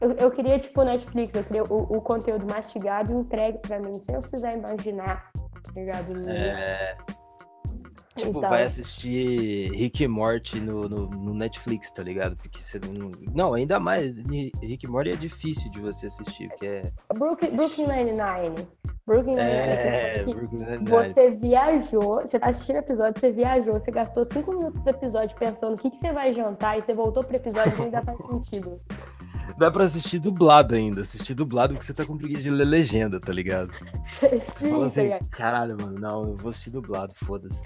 eu, 0.00 0.12
eu 0.12 0.30
queria, 0.30 0.58
tipo, 0.58 0.82
Netflix, 0.82 1.34
eu 1.34 1.44
queria 1.44 1.64
o, 1.64 1.96
o 1.96 2.00
conteúdo 2.00 2.46
mastigado 2.50 3.12
e 3.12 3.16
entregue 3.16 3.58
pra 3.58 3.78
mim, 3.78 3.98
sem 3.98 4.14
eu 4.14 4.20
precisar 4.20 4.54
imaginar, 4.54 5.30
tá 5.32 5.72
ligado? 5.74 6.28
É, 6.28 6.96
tipo, 8.16 8.38
e 8.38 8.40
tal. 8.40 8.50
vai 8.50 8.62
assistir 8.64 9.70
Rick 9.72 10.02
e 10.02 10.08
Morty 10.08 10.60
no, 10.60 10.88
no, 10.88 11.08
no 11.08 11.34
Netflix, 11.34 11.90
tá 11.92 12.02
ligado? 12.02 12.36
Porque 12.36 12.60
você 12.60 12.78
não. 12.78 13.10
Não, 13.34 13.54
ainda 13.54 13.78
mais. 13.78 14.14
Rick 14.62 14.84
e 14.84 14.88
Morty 14.88 15.10
é 15.10 15.16
difícil 15.16 15.70
de 15.70 15.80
você 15.80 16.06
assistir, 16.06 16.48
porque 16.48 16.66
é. 16.66 16.92
Brooklyn, 17.14 17.50
Brooklyn 17.56 17.86
Nine-Nine. 17.86 18.68
Brooklyn 19.06 19.36
É, 19.38 20.24
Nine-Nine. 20.24 20.88
Você 20.88 21.30
viajou, 21.30 22.22
você 22.22 22.38
tá 22.38 22.48
assistindo 22.48 22.76
o 22.76 22.80
episódio, 22.80 23.20
você 23.20 23.30
viajou, 23.30 23.74
você 23.74 23.90
gastou 23.90 24.24
cinco 24.24 24.52
minutos 24.52 24.80
do 24.80 24.90
episódio 24.90 25.36
pensando 25.38 25.74
o 25.74 25.78
que, 25.78 25.90
que 25.90 25.96
você 25.96 26.12
vai 26.12 26.34
jantar 26.34 26.78
e 26.78 26.82
você 26.82 26.92
voltou 26.92 27.22
pro 27.22 27.36
episódio 27.36 27.72
e 27.78 27.82
ainda 27.82 28.02
faz 28.02 28.18
sentido. 28.26 28.80
Dá 29.58 29.70
pra 29.70 29.84
assistir 29.84 30.18
dublado 30.18 30.74
ainda. 30.74 31.02
Assistir 31.02 31.34
dublado 31.34 31.74
porque 31.74 31.86
você 31.86 31.94
tá 31.94 32.04
com 32.04 32.16
preguiça 32.16 32.42
de 32.42 32.50
ler 32.50 32.64
legenda, 32.64 33.20
tá 33.20 33.32
ligado? 33.32 33.72
Sim, 34.58 34.70
fala 34.70 34.80
tá 34.80 34.86
assim, 34.86 35.02
ligado? 35.02 35.28
caralho, 35.30 35.76
mano, 35.80 35.98
não, 35.98 36.30
eu 36.30 36.36
vou 36.36 36.50
assistir 36.50 36.70
dublado, 36.70 37.14
foda-se. 37.14 37.62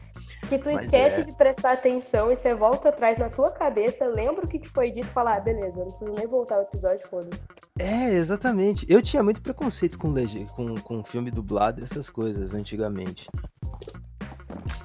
Que 0.49 0.59
tu 0.59 0.71
Mas 0.73 0.87
esquece 0.87 1.21
é. 1.21 1.25
de 1.25 1.33
prestar 1.33 1.73
atenção 1.73 2.31
e 2.33 2.37
você 2.37 2.55
volta 2.55 2.89
atrás 2.89 3.19
na 3.19 3.29
tua 3.29 3.51
cabeça, 3.51 4.07
lembra 4.07 4.45
o 4.45 4.49
que, 4.49 4.67
foi 4.69 4.91
dito 4.91 5.07
e 5.07 5.11
fala, 5.11 5.37
ah, 5.37 5.41
beleza, 5.41 5.79
não 5.79 5.87
preciso 5.87 6.13
nem 6.17 6.27
voltar 6.27 6.57
ao 6.57 6.63
episódio, 6.63 7.07
foda-se. 7.09 7.45
É, 7.79 8.15
exatamente. 8.15 8.87
Eu 8.89 9.03
tinha 9.03 9.23
muito 9.23 9.43
preconceito 9.43 9.99
com, 9.99 10.11
lege... 10.11 10.45
com, 10.55 10.75
com 10.77 11.03
filme 11.03 11.31
dublado 11.31 11.81
e 11.81 11.85
essas 11.85 12.11
coisas 12.11 12.55
antigamente. 12.55 13.29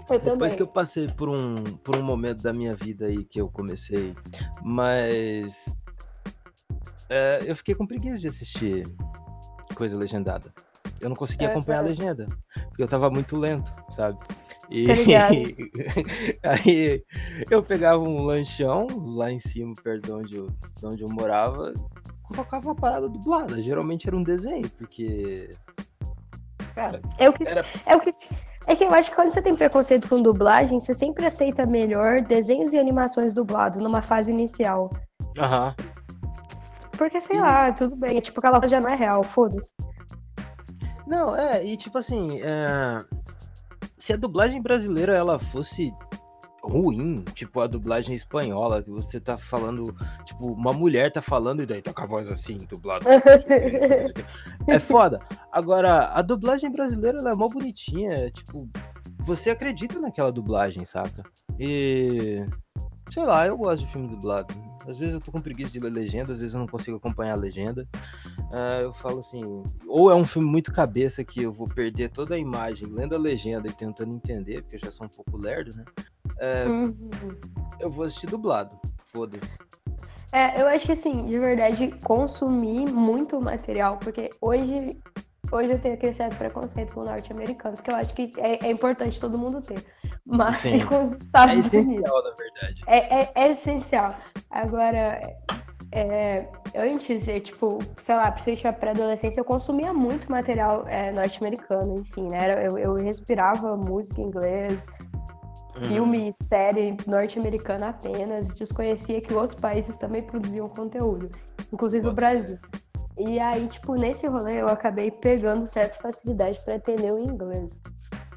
Eu 0.09 0.19
Depois 0.19 0.23
também. 0.23 0.55
que 0.55 0.61
eu 0.61 0.67
passei 0.67 1.07
por 1.07 1.29
um, 1.29 1.55
por 1.83 1.95
um 1.97 2.03
momento 2.03 2.41
da 2.41 2.53
minha 2.53 2.75
vida 2.75 3.07
aí 3.07 3.23
que 3.23 3.41
eu 3.41 3.49
comecei, 3.49 4.13
mas 4.63 5.73
é, 7.09 7.39
eu 7.45 7.55
fiquei 7.55 7.73
com 7.73 7.87
preguiça 7.87 8.19
de 8.19 8.27
assistir 8.27 8.87
coisa 9.75 9.97
legendada. 9.97 10.53
Eu 11.01 11.09
não 11.09 11.15
conseguia 11.15 11.47
É, 11.47 11.51
acompanhar 11.51 11.79
a 11.81 11.85
é. 11.85 11.87
legenda, 11.89 12.27
porque 12.69 12.81
eu 12.83 12.87
tava 12.87 13.09
muito 13.09 13.35
lento, 13.35 13.71
sabe? 13.89 14.17
E 14.69 14.87
Tá 14.87 14.93
aí 16.51 17.03
eu 17.51 17.61
pegava 17.61 18.01
um 18.01 18.21
lanchão 18.23 18.87
lá 19.15 19.31
em 19.31 19.39
cima, 19.39 19.73
perto 19.83 20.03
de 20.05 20.11
onde 20.11 20.35
eu, 20.37 20.47
de 20.79 20.85
onde 20.85 21.03
eu 21.03 21.09
morava, 21.09 21.73
colocava 22.23 22.65
uma 22.67 22.75
parada 22.75 23.07
dublada. 23.09 23.61
Geralmente 23.61 24.07
era 24.07 24.15
um 24.17 24.23
desenho, 24.23 24.67
porque. 24.77 25.55
Cara, 26.73 27.01
É 27.17 27.29
o 27.29 27.33
que. 27.33 27.47
Era- 27.47 27.65
É 27.85 27.95
o 27.95 27.99
que. 27.99 28.13
É 28.67 28.75
que 28.75 28.83
eu 28.83 28.91
acho 28.95 29.11
que 29.11 29.15
quando 29.15 29.29
você 29.31 29.41
tem 29.43 29.55
preconceito 29.55 30.09
com 30.09 30.19
dublagem, 30.21 30.79
você 30.79 30.93
sempre 30.95 31.23
aceita 31.25 31.67
melhor 31.67 32.21
desenhos 32.23 32.73
e 32.73 32.79
animações 32.79 33.31
dublados 33.33 33.79
numa 33.81 34.01
fase 34.01 34.31
inicial. 34.31 34.91
aham. 35.37 35.75
Porque, 36.97 37.19
sei 37.21 37.37
E- 37.37 37.41
lá, 37.41 37.71
tudo 37.73 37.95
bem. 37.95 38.19
Tipo, 38.21 38.39
aquela 38.39 38.57
voz 38.57 38.71
já 38.71 38.79
não 38.79 38.89
é 38.89 38.95
real, 38.95 39.21
foda-se. 39.21 39.71
Não, 41.07 41.35
é, 41.35 41.65
e 41.65 41.77
tipo 41.77 41.97
assim, 41.97 42.39
é, 42.41 43.03
se 43.97 44.13
a 44.13 44.17
dublagem 44.17 44.61
brasileira 44.61 45.15
ela 45.15 45.39
fosse 45.39 45.93
ruim, 46.63 47.23
tipo 47.35 47.59
a 47.59 47.67
dublagem 47.67 48.15
espanhola, 48.15 48.81
que 48.81 48.89
você 48.89 49.19
tá 49.19 49.37
falando, 49.37 49.95
tipo, 50.25 50.51
uma 50.51 50.71
mulher 50.71 51.11
tá 51.11 51.21
falando 51.21 51.61
e 51.61 51.65
daí 51.65 51.81
tá 51.81 51.93
com 51.93 52.01
a 52.01 52.07
voz 52.07 52.29
assim, 52.31 52.65
quê. 52.65 54.23
É 54.67 54.79
foda. 54.79 55.19
Agora, 55.51 56.07
a 56.07 56.21
dublagem 56.21 56.71
brasileira 56.71 57.19
ela 57.19 57.31
é 57.31 57.35
mó 57.35 57.47
bonitinha, 57.47 58.11
é, 58.13 58.29
tipo, 58.31 58.67
você 59.19 59.51
acredita 59.51 59.99
naquela 59.99 60.31
dublagem, 60.31 60.85
saca? 60.85 61.23
E 61.59 62.43
sei 63.11 63.23
lá, 63.23 63.45
eu 63.47 63.57
gosto 63.57 63.85
de 63.85 63.91
filme 63.91 64.07
dublado. 64.07 64.53
Às 64.87 64.97
vezes 64.97 65.15
eu 65.15 65.21
tô 65.21 65.31
com 65.31 65.41
preguiça 65.41 65.71
de 65.71 65.79
ler 65.79 65.91
legenda, 65.91 66.31
às 66.31 66.39
vezes 66.39 66.53
eu 66.53 66.59
não 66.59 66.67
consigo 66.67 66.97
acompanhar 66.97 67.33
a 67.33 67.37
legenda. 67.37 67.87
Ah, 68.51 68.79
eu 68.81 68.93
falo 68.93 69.19
assim, 69.19 69.63
ou 69.87 70.09
é 70.11 70.15
um 70.15 70.23
filme 70.23 70.47
muito 70.49 70.71
cabeça 70.71 71.23
que 71.23 71.41
eu 71.43 71.51
vou 71.51 71.67
perder 71.67 72.09
toda 72.09 72.35
a 72.35 72.37
imagem 72.37 72.87
lendo 72.87 73.15
a 73.15 73.17
legenda 73.17 73.67
e 73.67 73.73
tentando 73.73 74.13
entender, 74.13 74.61
porque 74.61 74.75
eu 74.75 74.79
já 74.79 74.91
sou 74.91 75.05
um 75.07 75.09
pouco 75.09 75.37
lerdo, 75.37 75.75
né? 75.75 75.83
Uhum. 76.67 76.95
Eu 77.79 77.89
vou 77.89 78.05
assistir 78.05 78.27
dublado. 78.27 78.77
Foda-se. 79.05 79.57
É, 80.31 80.61
eu 80.61 80.67
acho 80.67 80.85
que 80.85 80.91
assim, 80.91 81.25
de 81.25 81.39
verdade, 81.39 81.87
consumir 82.03 82.89
muito 82.91 83.39
material, 83.39 83.97
porque 83.97 84.29
hoje, 84.41 84.97
hoje 85.51 85.71
eu 85.71 85.79
tenho 85.79 85.93
aquele 85.93 86.13
certo 86.13 86.37
preconceito 86.37 86.93
com 86.93 87.03
norte-americanos, 87.05 87.79
que 87.79 87.89
eu 87.89 87.95
acho 87.95 88.13
que 88.13 88.33
é, 88.37 88.65
é 88.67 88.71
importante 88.71 89.19
todo 89.19 89.37
mundo 89.37 89.61
ter. 89.61 89.81
Mas 90.25 90.57
Sim. 90.59 90.83
com 90.87 91.07
os 91.09 91.13
É 91.13 91.15
Estados 91.23 91.53
Unidos. 91.53 91.73
essencial, 91.73 92.23
na 92.23 92.31
verdade. 92.31 92.83
É, 92.87 93.19
é, 93.21 93.31
é 93.35 93.51
essencial. 93.51 94.15
Agora, 94.49 95.21
é, 95.95 96.47
antes, 96.75 97.27
é, 97.27 97.39
tipo, 97.39 97.79
sei 97.97 98.15
lá, 98.15 98.29
principalmente 98.29 98.63
na 98.65 98.73
pré-adolescência, 98.73 99.39
eu 99.39 99.45
consumia 99.45 99.93
muito 99.93 100.29
material 100.29 100.85
é, 100.87 101.11
norte-americano, 101.11 101.99
enfim, 101.99 102.27
né? 102.27 102.67
Eu, 102.67 102.77
eu 102.77 102.93
respirava 102.95 103.77
música 103.77 104.21
em 104.21 104.25
inglês, 104.25 104.85
Uhum. 105.75 105.83
filme, 105.83 106.33
série 106.43 106.95
norte-americana 107.05 107.89
apenas, 107.89 108.47
desconhecia 108.53 109.19
que 109.19 109.33
outros 109.33 109.59
países 109.59 109.97
também 109.97 110.23
produziam 110.23 110.69
conteúdo, 110.69 111.29
inclusive 111.71 112.07
o 112.07 112.13
Brasil. 112.13 112.57
E 113.17 113.39
aí, 113.39 113.67
tipo, 113.67 113.95
nesse 113.95 114.25
rolê 114.25 114.61
eu 114.61 114.67
acabei 114.67 115.11
pegando 115.11 115.67
certa 115.67 115.99
facilidade 116.01 116.61
para 116.63 116.75
entender 116.75 117.11
o 117.11 117.19
inglês 117.19 117.69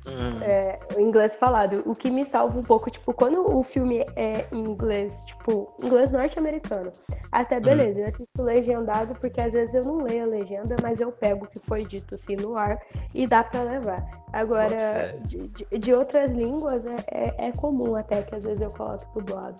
Uhum. 0.09 0.43
é, 0.43 0.79
o 0.97 1.01
inglês 1.01 1.37
falado. 1.37 1.83
O 1.87 1.95
que 1.95 2.11
me 2.11 2.25
salva 2.27 2.59
um 2.59 2.63
pouco, 2.63 2.91
tipo, 2.91 3.13
quando 3.13 3.57
o 3.57 3.63
filme 3.63 4.05
é 4.17 4.47
em 4.53 4.59
inglês, 4.61 5.23
tipo, 5.27 5.73
inglês 5.83 6.11
norte-americano, 6.11 6.93
até 7.31 7.61
beleza, 7.61 8.01
eu 8.01 8.07
assisto 8.07 8.43
legendado, 8.43 9.15
porque 9.21 9.41
às 9.41 9.53
vezes 9.53 9.75
eu 9.75 9.85
não 9.85 9.99
leio 10.03 10.25
a 10.25 10.27
legenda, 10.27 10.75
mas 10.83 11.01
eu 11.01 11.13
pego 11.13 11.45
o 11.45 11.49
que 11.49 11.59
foi 11.61 11.85
dito 11.85 12.15
assim 12.15 12.37
no 12.37 12.57
ar 12.57 12.79
e 13.15 13.27
dá 13.27 13.45
pra 13.45 13.63
levar. 13.63 14.05
Agora, 14.33 15.15
de, 15.25 15.49
de- 15.49 15.79
de 15.79 15.95
outras 15.95 16.31
línguas 16.33 16.85
é, 16.87 16.97
é, 17.11 17.49
é 17.49 17.53
comum 17.53 17.95
até 17.97 18.23
que 18.23 18.35
às 18.35 18.43
vezes 18.45 18.61
eu 18.63 18.71
coloque 18.71 19.05
dublado. 19.15 19.59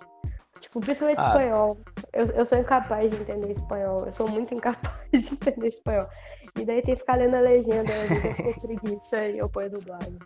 Tipo, 0.61 0.81
principalmente 0.81 1.21
Ah. 1.21 1.29
espanhol. 1.29 1.79
Eu, 2.13 2.27
eu 2.27 2.45
sou 2.45 2.59
incapaz 2.59 3.09
de 3.11 3.17
entender 3.21 3.53
espanhol. 3.53 4.05
Eu 4.07 4.13
sou 4.13 4.29
muito 4.29 4.53
incapaz 4.55 4.93
de 5.13 5.33
entender 5.33 5.69
espanhol. 5.69 6.07
E 6.61 6.65
daí 6.65 6.83
tem 6.83 6.95
que 6.95 7.01
ficar 7.01 7.17
lendo 7.17 7.37
a 7.37 7.41
legenda, 7.41 7.91
eu 7.93 8.35
fico 8.35 8.61
preguiça 8.61 9.27
e 9.29 9.39
eu 9.39 9.49
ponho 9.49 9.71
dublado. 9.71 10.19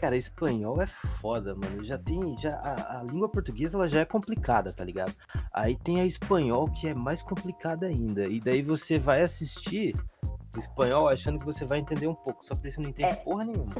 Cara, 0.00 0.16
espanhol 0.16 0.80
é 0.80 0.86
foda, 0.86 1.54
mano. 1.54 1.82
Já 1.84 1.98
tem. 1.98 2.36
Já, 2.38 2.54
a, 2.56 3.00
a 3.00 3.04
língua 3.04 3.28
portuguesa 3.30 3.76
ela 3.76 3.88
já 3.88 4.00
é 4.00 4.04
complicada, 4.04 4.72
tá 4.72 4.82
ligado? 4.84 5.12
Aí 5.52 5.76
tem 5.76 6.00
a 6.00 6.06
espanhol 6.06 6.70
que 6.70 6.88
é 6.88 6.94
mais 6.94 7.20
complicada 7.22 7.86
ainda. 7.86 8.26
E 8.26 8.40
daí 8.40 8.62
você 8.62 8.98
vai 8.98 9.20
assistir 9.22 9.94
o 10.56 10.58
espanhol 10.58 11.06
achando 11.08 11.38
que 11.38 11.44
você 11.44 11.64
vai 11.66 11.78
entender 11.80 12.06
um 12.06 12.14
pouco. 12.14 12.42
Só 12.44 12.54
que 12.54 12.62
daí 12.62 12.72
você 12.72 12.80
não 12.80 12.88
entende 12.88 13.12
É. 13.12 13.16
porra 13.16 13.44
nenhuma. 13.44 13.74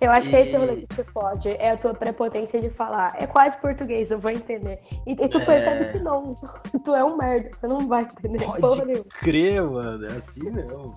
Eu 0.00 0.10
acho 0.12 0.30
que 0.30 0.36
é 0.36 0.42
esse 0.46 0.54
E- 0.54 0.56
rolê 0.58 0.76
que 0.76 0.86
te 0.86 1.04
pode, 1.12 1.48
é 1.48 1.72
a 1.72 1.76
tua 1.76 1.94
prepotência 1.94 2.60
de 2.60 2.70
falar. 2.70 3.14
É 3.20 3.26
quase 3.26 3.56
português, 3.58 4.10
eu 4.10 4.18
vou 4.18 4.30
entender. 4.30 4.80
E, 5.06 5.12
e 5.12 5.28
tu 5.28 5.38
É. 5.38 5.44
percebe 5.44 5.92
que 5.92 5.98
não. 5.98 6.34
Tu 6.84 6.94
é 6.94 7.04
um 7.04 7.16
merda, 7.16 7.50
você 7.54 7.66
não 7.66 7.80
vai 7.88 8.02
entender 8.04 8.44
Pode 8.44 8.60
porra 8.60 8.84
nenhuma. 8.84 9.04
Crer, 9.20 9.62
mano. 9.62 10.04
É 10.06 10.12
assim 10.16 10.40
não. 10.48 10.94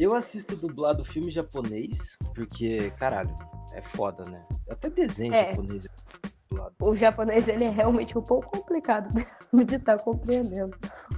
Eu 0.00 0.14
assisto 0.14 0.56
dublado 0.56 1.04
filme 1.04 1.30
japonês, 1.30 2.16
porque, 2.34 2.90
caralho, 2.92 3.36
é 3.74 3.82
foda, 3.82 4.24
né? 4.24 4.42
Até 4.70 4.88
desenho 4.88 5.34
É. 5.34 5.50
japonês 5.50 5.84
é 5.84 5.88
dublado. 6.48 6.74
O 6.80 6.96
japonês, 6.96 7.46
ele 7.46 7.64
é 7.64 7.68
realmente 7.68 8.16
um 8.16 8.22
pouco 8.22 8.50
complicado 8.50 9.12
mesmo 9.52 9.62
de 9.62 9.74
estar 9.74 9.98
compreendendo. 9.98 10.74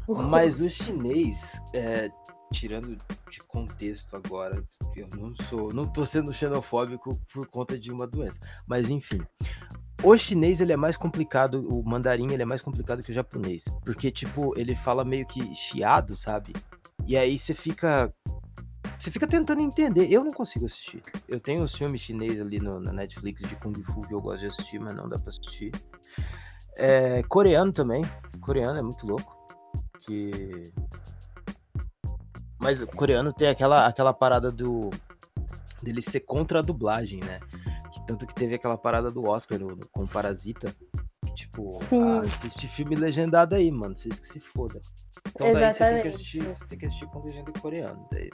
Mas 0.08 0.60
o 0.60 0.68
chinês, 0.68 1.62
é, 1.72 2.10
tirando 2.52 2.98
de 3.30 3.38
contexto 3.44 4.16
agora, 4.16 4.64
eu 4.96 5.06
não 5.16 5.32
sou, 5.36 5.72
não 5.72 5.86
tô 5.86 6.04
sendo 6.04 6.32
xenofóbico 6.32 7.16
por 7.32 7.46
conta 7.46 7.78
de 7.78 7.92
uma 7.92 8.04
doença, 8.04 8.40
mas 8.66 8.90
enfim. 8.90 9.22
O 10.02 10.18
chinês 10.18 10.60
ele 10.60 10.72
é 10.72 10.76
mais 10.76 10.96
complicado, 10.96 11.64
o 11.72 11.88
mandarim 11.88 12.32
ele 12.32 12.42
é 12.42 12.46
mais 12.46 12.60
complicado 12.60 13.00
que 13.00 13.12
o 13.12 13.14
japonês, 13.14 13.66
porque 13.84 14.10
tipo, 14.10 14.58
ele 14.58 14.74
fala 14.74 15.04
meio 15.04 15.24
que 15.24 15.54
chiado, 15.54 16.16
sabe? 16.16 16.52
E 17.06 17.16
aí 17.16 17.38
você 17.38 17.54
fica 17.54 18.12
você 19.02 19.10
fica 19.10 19.26
tentando 19.26 19.60
entender. 19.60 20.06
Eu 20.10 20.22
não 20.24 20.32
consigo 20.32 20.64
assistir. 20.66 21.02
Eu 21.28 21.40
tenho 21.40 21.62
os 21.62 21.74
filmes 21.74 22.00
chineses 22.00 22.40
ali 22.40 22.60
no- 22.60 22.78
na 22.80 22.92
Netflix 22.92 23.42
de 23.42 23.56
Kung 23.56 23.74
Fu 23.82 24.00
que 24.06 24.14
eu 24.14 24.20
gosto 24.20 24.40
de 24.40 24.46
assistir, 24.46 24.78
mas 24.78 24.94
não 24.94 25.08
dá 25.08 25.18
pra 25.18 25.28
assistir. 25.28 25.72
É, 26.76 27.22
coreano 27.24 27.72
também. 27.72 28.02
Coreano 28.40 28.78
é 28.78 28.82
muito 28.82 29.06
louco. 29.06 29.36
Que. 30.00 30.72
Mas 32.60 32.80
o 32.80 32.86
coreano 32.86 33.32
tem 33.32 33.48
aquela, 33.48 33.86
aquela 33.86 34.12
parada 34.14 34.50
do. 34.52 34.90
dele 35.82 36.00
ser 36.00 36.20
contra 36.20 36.60
a 36.60 36.62
dublagem, 36.62 37.18
né? 37.24 37.40
Que, 37.92 38.06
tanto 38.06 38.24
que 38.26 38.34
teve 38.34 38.54
aquela 38.54 38.78
parada 38.78 39.10
do 39.10 39.24
Oscar 39.28 39.58
no- 39.58 39.74
no- 39.74 39.88
com 39.88 40.06
Parasita. 40.06 40.72
Que 41.26 41.34
tipo, 41.34 41.72
Sim. 41.82 42.02
ah, 42.02 42.20
assiste 42.20 42.68
filme 42.68 42.94
legendado 42.94 43.54
aí, 43.56 43.70
mano. 43.70 43.96
Vocês 43.96 44.20
que 44.20 44.26
se 44.26 44.38
foda. 44.38 44.80
Então 45.28 45.52
daí 45.52 45.54
você 45.54 45.60
tem 45.60 45.60
que 45.60 45.66
Exatamente. 45.66 46.08
assistir, 46.08 46.42
você 46.44 46.64
tem 46.66 46.78
que 46.78 46.86
assistir 46.86 47.06
com 47.06 47.20
legenda 47.20 47.50
em 47.50 47.60
coreano. 47.60 48.06
Daí, 48.12 48.30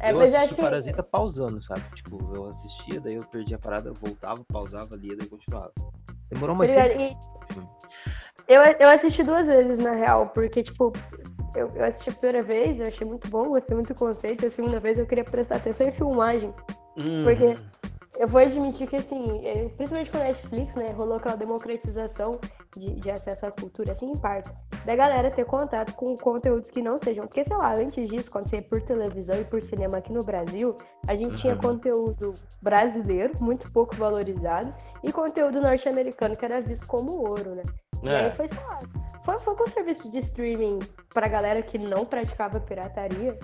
É, 0.00 0.10
eu 0.12 0.16
eu 0.16 0.20
assisti 0.22 0.54
que 0.54 0.60
Parasita 0.60 1.02
pausando, 1.02 1.62
sabe? 1.62 1.82
Tipo, 1.94 2.18
eu 2.34 2.48
assistia, 2.48 3.00
daí 3.00 3.14
eu 3.14 3.22
perdia 3.24 3.56
a 3.56 3.58
parada, 3.58 3.92
voltava, 3.92 4.44
pausava, 4.52 4.94
lia, 4.96 5.16
daí 5.16 5.26
continuava. 5.28 5.72
Demorou 6.30 6.54
mais 6.54 6.70
Obrigada. 6.70 6.94
tempo. 6.98 7.18
E 8.48 8.54
eu, 8.54 8.62
eu 8.62 8.88
assisti 8.88 9.22
duas 9.22 9.46
vezes, 9.46 9.78
na 9.78 9.92
real, 9.92 10.28
porque, 10.28 10.62
tipo, 10.62 10.92
eu, 11.54 11.70
eu 11.74 11.84
assisti 11.84 12.10
a 12.10 12.12
primeira 12.12 12.42
vez, 12.42 12.78
eu 12.80 12.86
achei 12.86 13.06
muito 13.06 13.28
bom, 13.28 13.48
gostei 13.48 13.74
muito 13.74 13.88
do 13.88 13.94
conceito, 13.94 14.46
a 14.46 14.50
segunda 14.50 14.80
vez 14.80 14.98
eu 14.98 15.06
queria 15.06 15.24
prestar 15.24 15.56
atenção 15.56 15.86
em 15.86 15.92
filmagem. 15.92 16.52
Porque- 17.24 17.44
Uhum. 17.46 17.78
Eu 18.20 18.26
vou 18.26 18.40
admitir 18.40 18.88
que, 18.88 18.96
assim, 18.96 19.46
é, 19.46 19.68
principalmente 19.76 20.10
com 20.10 20.16
a 20.18 20.24
Netflix, 20.24 20.74
né, 20.74 20.90
rolou 20.90 21.18
aquela 21.18 21.36
democratização 21.36 22.40
de, 22.76 22.96
de 22.96 23.10
acesso 23.12 23.46
à 23.46 23.50
cultura, 23.52 23.92
assim, 23.92 24.10
em 24.10 24.16
partes, 24.16 24.50
da 24.84 24.96
galera 24.96 25.30
ter 25.30 25.44
contato 25.44 25.94
com 25.94 26.16
conteúdos 26.16 26.70
que 26.70 26.80
não 26.82 26.98
sejam. 26.98 27.26
Porque, 27.26 27.44
sei 27.44 27.56
lá, 27.56 27.74
antes 27.74 28.08
disso, 28.08 28.30
quando 28.30 28.48
você 28.48 28.56
ia 28.56 28.62
por 28.62 28.80
televisão 28.82 29.38
e 29.40 29.44
por 29.44 29.62
cinema 29.62 29.98
aqui 29.98 30.12
no 30.12 30.22
Brasil, 30.22 30.76
a 31.06 31.14
gente 31.14 31.36
tinha 31.36 31.54
Uhum. 31.54 31.60
conteúdo 31.60 32.34
brasileiro, 32.62 33.34
muito 33.40 33.70
pouco 33.70 33.94
valorizado, 33.96 34.72
e 35.02 35.12
conteúdo 35.12 35.60
norte-americano, 35.60 36.36
que 36.36 36.44
era 36.44 36.60
visto 36.60 36.86
como 36.86 37.12
ouro, 37.12 37.54
né? 37.54 37.62
E 38.04 38.10
aí 38.10 38.26
É, 38.26 38.30
foi, 38.30 38.48
sei 38.48 38.64
lá, 38.64 38.78
foi, 39.24 39.38
foi 39.40 39.54
com 39.56 39.64
o 39.64 39.68
serviço 39.68 40.10
de 40.10 40.18
streaming 40.18 40.78
pra 41.12 41.28
galera 41.28 41.60
que 41.62 41.76
não 41.78 42.04
praticava 42.06 42.58
pirataria. 42.60 43.38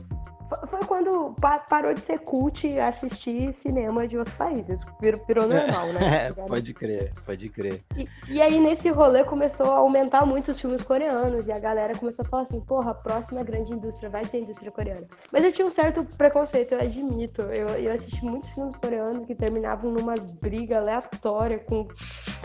Foi, 0.66 0.80
quando 0.86 1.34
pa- 1.40 1.58
parou 1.58 1.94
de 1.94 2.00
ser 2.00 2.18
cult 2.20 2.78
assistir 2.78 3.52
cinema 3.54 4.06
de 4.06 4.18
outros 4.18 4.36
países. 4.36 4.80
Virou, 5.00 5.20
virou 5.26 5.48
normal, 5.48 5.86
né? 5.88 6.28
ligado? 6.28 6.46
pode 6.48 6.74
crer, 6.74 7.12
pode 7.24 7.48
crer. 7.48 7.82
E, 7.96 8.08
e 8.28 8.42
aí, 8.42 8.60
nesse 8.60 8.90
rolê, 8.90 9.24
começou 9.24 9.72
a 9.72 9.76
aumentar 9.76 10.26
muito 10.26 10.50
os 10.50 10.60
filmes 10.60 10.82
coreanos. 10.82 11.46
E 11.46 11.52
a 11.52 11.58
galera 11.58 11.96
começou 11.98 12.24
a 12.24 12.28
falar 12.28 12.42
assim: 12.42 12.60
porra, 12.60 12.90
a 12.90 12.94
próxima 12.94 13.42
grande 13.42 13.72
indústria 13.72 14.10
vai 14.10 14.24
ser 14.24 14.38
a 14.38 14.40
indústria 14.40 14.70
coreana. 14.70 15.06
Mas 15.32 15.42
eu 15.44 15.52
tinha 15.52 15.66
um 15.66 15.70
certo 15.70 16.04
preconceito, 16.04 16.72
eu 16.72 16.80
admito. 16.80 17.42
Eu, 17.42 17.68
eu 17.78 17.92
assisti 17.92 18.24
muitos 18.24 18.50
filmes 18.50 18.76
coreanos 18.76 19.26
que 19.26 19.34
terminavam 19.34 19.90
numas 19.90 20.24
brigas 20.24 20.78
aleatórias 20.78 21.62
com. 21.66 21.88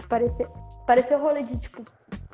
Parecia, 0.08 0.48
parecia 0.88 1.18
rolê 1.18 1.44
de 1.44 1.58
tipo. 1.58 1.84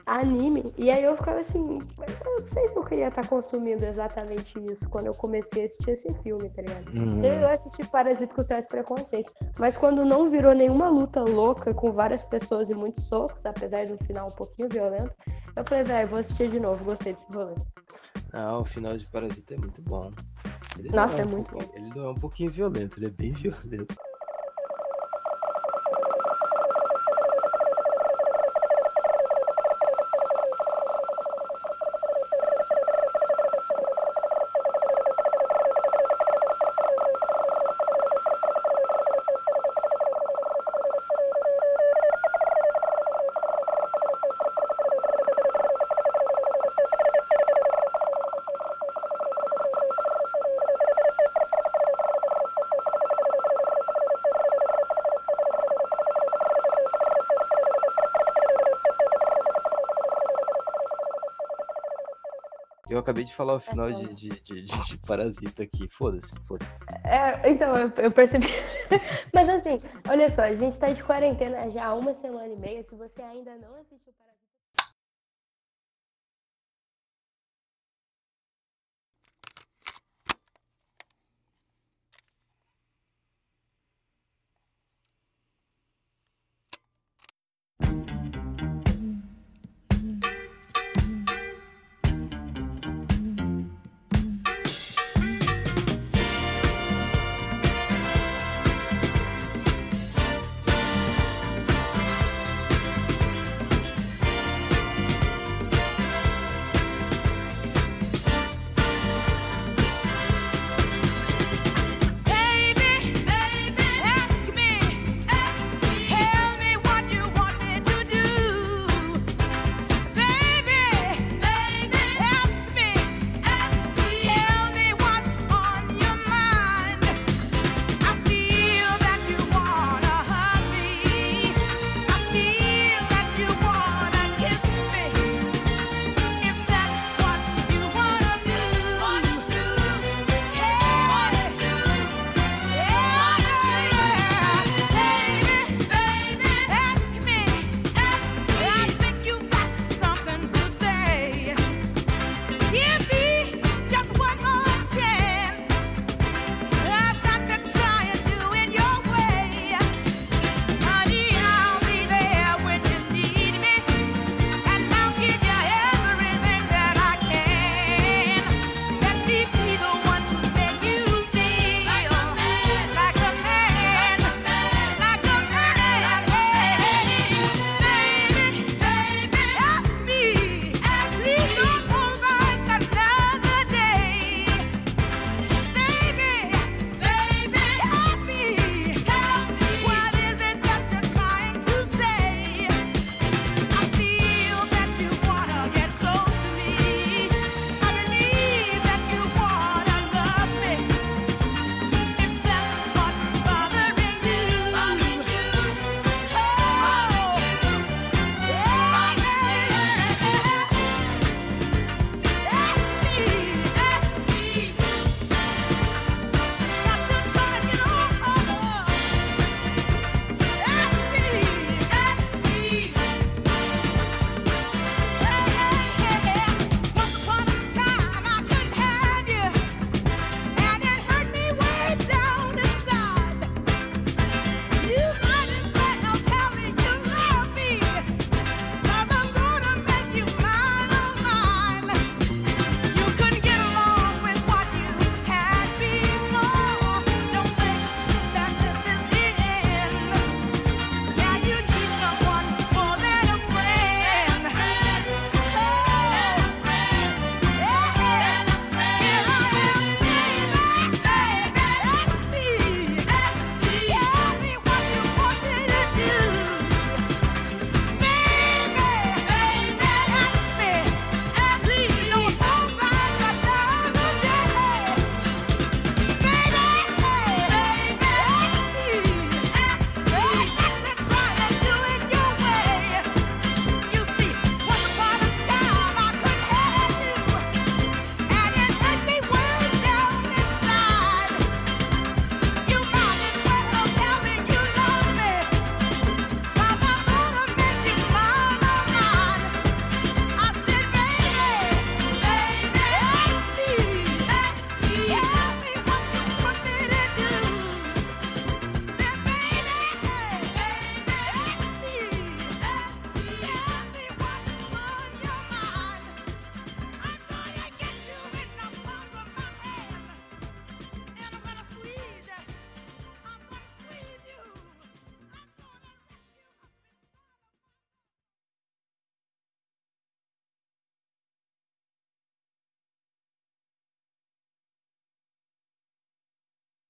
Anime, 0.05 0.71
e 0.77 0.91
aí 0.91 1.03
eu 1.03 1.17
ficava 1.17 1.39
assim, 1.39 1.79
eu 1.79 2.39
não 2.39 2.45
sei 2.45 2.69
se 2.69 2.75
eu 2.75 2.83
queria 2.83 3.07
estar 3.07 3.27
consumindo 3.27 3.83
exatamente 3.85 4.53
isso 4.71 4.87
quando 4.89 5.07
eu 5.07 5.15
comecei 5.15 5.63
a 5.63 5.65
assistir 5.65 5.91
esse 5.91 6.13
filme, 6.21 6.47
tá 6.51 6.61
ligado? 6.61 6.89
Uhum. 6.95 7.23
Eu 7.23 7.49
assisti 7.49 7.87
Parasita 7.89 8.33
com 8.35 8.43
certo 8.43 8.67
preconceito. 8.67 9.31
Mas 9.57 9.75
quando 9.75 10.05
não 10.05 10.29
virou 10.29 10.53
nenhuma 10.53 10.89
luta 10.89 11.21
louca 11.23 11.73
com 11.73 11.91
várias 11.91 12.23
pessoas 12.23 12.69
e 12.69 12.75
muitos 12.75 13.05
socos, 13.05 13.43
apesar 13.45 13.87
do 13.87 13.97
final 14.05 14.27
um 14.27 14.31
pouquinho 14.31 14.69
violento, 14.69 15.11
eu 15.55 15.63
falei, 15.67 15.83
velho, 15.83 16.07
vou 16.07 16.19
assistir 16.19 16.49
de 16.49 16.59
novo, 16.59 16.85
gostei 16.85 17.13
desse 17.13 17.31
rolê. 17.33 17.55
Ah, 18.31 18.59
o 18.59 18.65
final 18.65 18.95
de 18.97 19.07
Parasita 19.07 19.55
é 19.55 19.57
muito 19.57 19.81
bom. 19.81 20.11
Ele 20.77 20.89
Nossa, 20.89 21.15
não 21.17 21.23
é 21.23 21.25
um 21.25 21.29
muito 21.31 21.49
pouquinho- 21.51 21.75
Ele 21.85 21.95
não 21.95 22.05
é 22.05 22.09
um 22.11 22.15
pouquinho 22.15 22.51
violento, 22.51 22.99
ele 22.99 23.05
é 23.07 23.09
bem 23.09 23.31
violento. 23.33 23.95
Acabei 63.05 63.23
de 63.23 63.33
falar 63.35 63.53
o 63.53 63.59
final 63.59 63.91
de, 63.93 64.13
de, 64.15 64.29
de, 64.29 64.61
de- 64.63 64.85
de 64.85 64.97
Parasita 64.97 65.61
aqui. 65.63 65.87
Foda-se, 65.87 66.33
foda-se. 66.47 66.71
É, 67.03 67.49
então, 67.49 67.73
eu, 67.75 67.91
eu 67.97 68.11
percebi. 68.11 68.47
Mas 69.33 69.47
assim, 69.47 69.79
olha 70.09 70.31
só, 70.31 70.41
a 70.41 70.55
gente 70.55 70.77
tá 70.77 70.87
de 70.87 71.03
quarentena 71.03 71.69
já 71.69 71.85
há 71.85 71.93
uma 71.93 72.13
semana 72.15 72.47
e 72.47 72.55
meia. 72.57 72.83
Se 72.83 72.95
você 72.95 73.21
ainda. 73.21 73.54